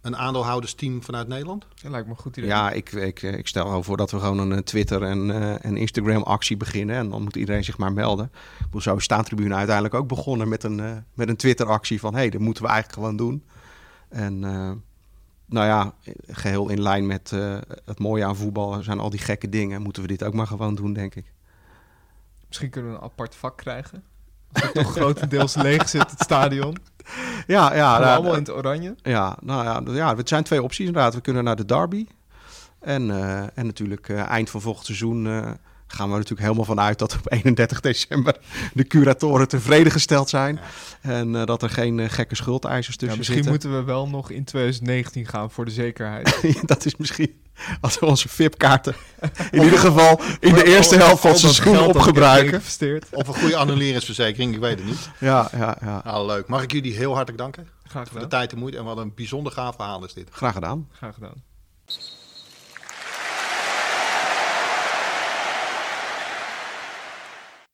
een 0.00 0.16
aandeelhoudersteam 0.16 1.02
vanuit 1.02 1.28
Nederland. 1.28 1.66
dat 1.82 1.90
lijkt 1.90 2.06
me 2.06 2.12
een 2.12 2.20
goed 2.20 2.36
idee. 2.36 2.48
ja 2.48 2.70
ik, 2.70 2.92
ik, 2.92 3.22
ik 3.22 3.46
stel 3.46 3.68
wel 3.68 3.82
voor 3.82 3.96
dat 3.96 4.10
we 4.10 4.18
gewoon 4.18 4.38
een 4.38 4.52
eh, 4.52 4.58
Twitter- 4.58 5.02
en, 5.02 5.30
eh, 5.30 5.64
en 5.64 5.76
Instagram-actie 5.76 6.56
beginnen. 6.56 6.96
En 6.96 7.10
dan 7.10 7.22
moet 7.22 7.36
iedereen 7.36 7.64
zich 7.64 7.78
maar 7.78 7.92
melden. 7.92 8.30
Ik 8.58 8.64
bedoel, 8.64 8.80
Zo 8.80 8.96
is 8.96 9.04
Staantribune 9.04 9.54
uiteindelijk 9.54 9.94
ook 9.94 10.08
begonnen 10.08 10.48
met 10.48 10.62
een, 10.62 11.04
met 11.14 11.28
een 11.28 11.36
Twitter-actie 11.36 12.00
van... 12.00 12.12
hé, 12.12 12.20
hey, 12.20 12.30
dat 12.30 12.40
moeten 12.40 12.62
we 12.62 12.68
eigenlijk 12.68 12.98
gewoon 13.00 13.16
doen. 13.16 13.44
En 14.08 14.44
eh, 14.44 14.70
nou 15.46 15.66
ja, 15.66 15.92
geheel 16.26 16.68
in 16.68 16.82
lijn 16.82 17.06
met 17.06 17.32
eh, 17.32 17.56
het 17.84 17.98
mooie 17.98 18.24
aan 18.24 18.36
voetbal 18.36 18.82
zijn 18.82 18.98
al 18.98 19.10
die 19.10 19.20
gekke 19.20 19.48
dingen. 19.48 19.82
Moeten 19.82 20.02
we 20.02 20.08
dit 20.08 20.22
ook 20.24 20.34
maar 20.34 20.46
gewoon 20.46 20.74
doen, 20.74 20.92
denk 20.92 21.14
ik. 21.14 21.32
Misschien 22.46 22.70
kunnen 22.70 22.90
we 22.90 22.96
een 22.96 23.02
apart 23.02 23.34
vak 23.34 23.56
krijgen. 23.56 24.04
Als 24.52 24.62
het 24.62 24.74
toch 24.74 24.92
grotendeels 24.92 25.54
leeg 25.54 25.88
zit, 25.88 26.10
het 26.10 26.20
stadion. 26.20 26.76
Ja, 27.46 27.74
ja, 27.74 27.98
nou, 27.98 28.14
allemaal 28.14 28.32
in 28.32 28.38
het 28.38 28.52
oranje. 28.52 28.94
ja, 29.02 29.36
nou 29.40 29.64
ja, 29.64 29.94
ja, 29.94 30.16
het 30.16 30.28
zijn 30.28 30.44
twee 30.44 30.62
opties 30.62 30.86
inderdaad. 30.86 31.14
We 31.14 31.20
kunnen 31.20 31.44
naar 31.44 31.56
de 31.56 31.64
derby. 31.64 32.06
En, 32.84 33.10
eh, 33.10 33.40
en 33.40 33.66
natuurlijk 33.66 34.08
eh, 34.08 34.28
eind 34.28 34.50
van 34.50 34.60
volgend 34.60 34.86
seizoen 34.86 35.26
eh, 35.26 35.50
gaan 35.94 36.08
we 36.08 36.14
natuurlijk 36.14 36.40
helemaal 36.40 36.64
vanuit 36.64 36.98
dat 36.98 37.14
op 37.14 37.32
31 37.32 37.80
december 37.80 38.36
de 38.72 38.86
curatoren 38.86 39.48
tevreden 39.48 39.92
gesteld 39.92 40.28
zijn. 40.28 40.60
En 41.00 41.36
eh, 41.36 41.44
dat 41.46 41.62
er 41.62 41.70
geen 41.70 42.00
eh, 42.00 42.10
gekke 42.10 42.34
schuldeisers 42.34 42.94
Ja, 42.94 43.00
tussen 43.00 43.18
misschien 43.18 43.42
zitten. 43.44 43.52
moeten 43.52 43.78
we 43.78 43.92
wel 43.92 44.08
nog 44.08 44.30
in 44.30 44.44
2019 44.44 45.26
gaan 45.26 45.50
voor 45.50 45.64
de 45.64 45.70
zekerheid. 45.70 46.40
dat 46.66 46.84
is 46.84 46.96
misschien 46.96 47.42
als 47.80 47.98
we 47.98 48.06
onze 48.06 48.28
VIP-kaarten 48.28 48.94
in 49.50 49.62
ieder 49.62 49.78
geval 49.78 50.20
in 50.40 50.54
de 50.54 50.64
eerste 50.64 50.96
helft 50.96 51.20
van 51.20 51.30
dat 51.30 51.40
seizoen 51.40 51.78
opgebruiken. 51.80 52.62
Of 53.10 53.28
een 53.28 53.34
goede 53.34 53.56
annuleringsverzekering, 53.56 54.54
ik 54.54 54.60
weet 54.60 54.78
het 54.78 54.86
niet. 54.86 55.10
Ja, 55.20 55.48
ja, 55.56 55.76
ja. 55.80 56.00
Nou, 56.04 56.26
leuk. 56.26 56.46
Mag 56.48 56.62
ik 56.62 56.72
jullie 56.72 56.94
heel 56.96 57.12
hartelijk 57.14 57.38
danken 57.42 57.68
Graag 57.82 57.92
voor 57.92 58.02
de 58.02 58.10
gedaan. 58.10 58.28
tijd 58.28 58.52
en 58.52 58.58
moeite. 58.58 58.78
En 58.78 58.84
wat 58.84 58.96
een 58.98 59.12
bijzonder 59.14 59.52
gaaf 59.52 59.74
verhaal 59.74 60.04
is 60.04 60.14
dit. 60.14 60.28
Graag 60.30 60.54
gedaan. 60.54 60.88
Graag 60.92 61.14
gedaan. 61.14 61.42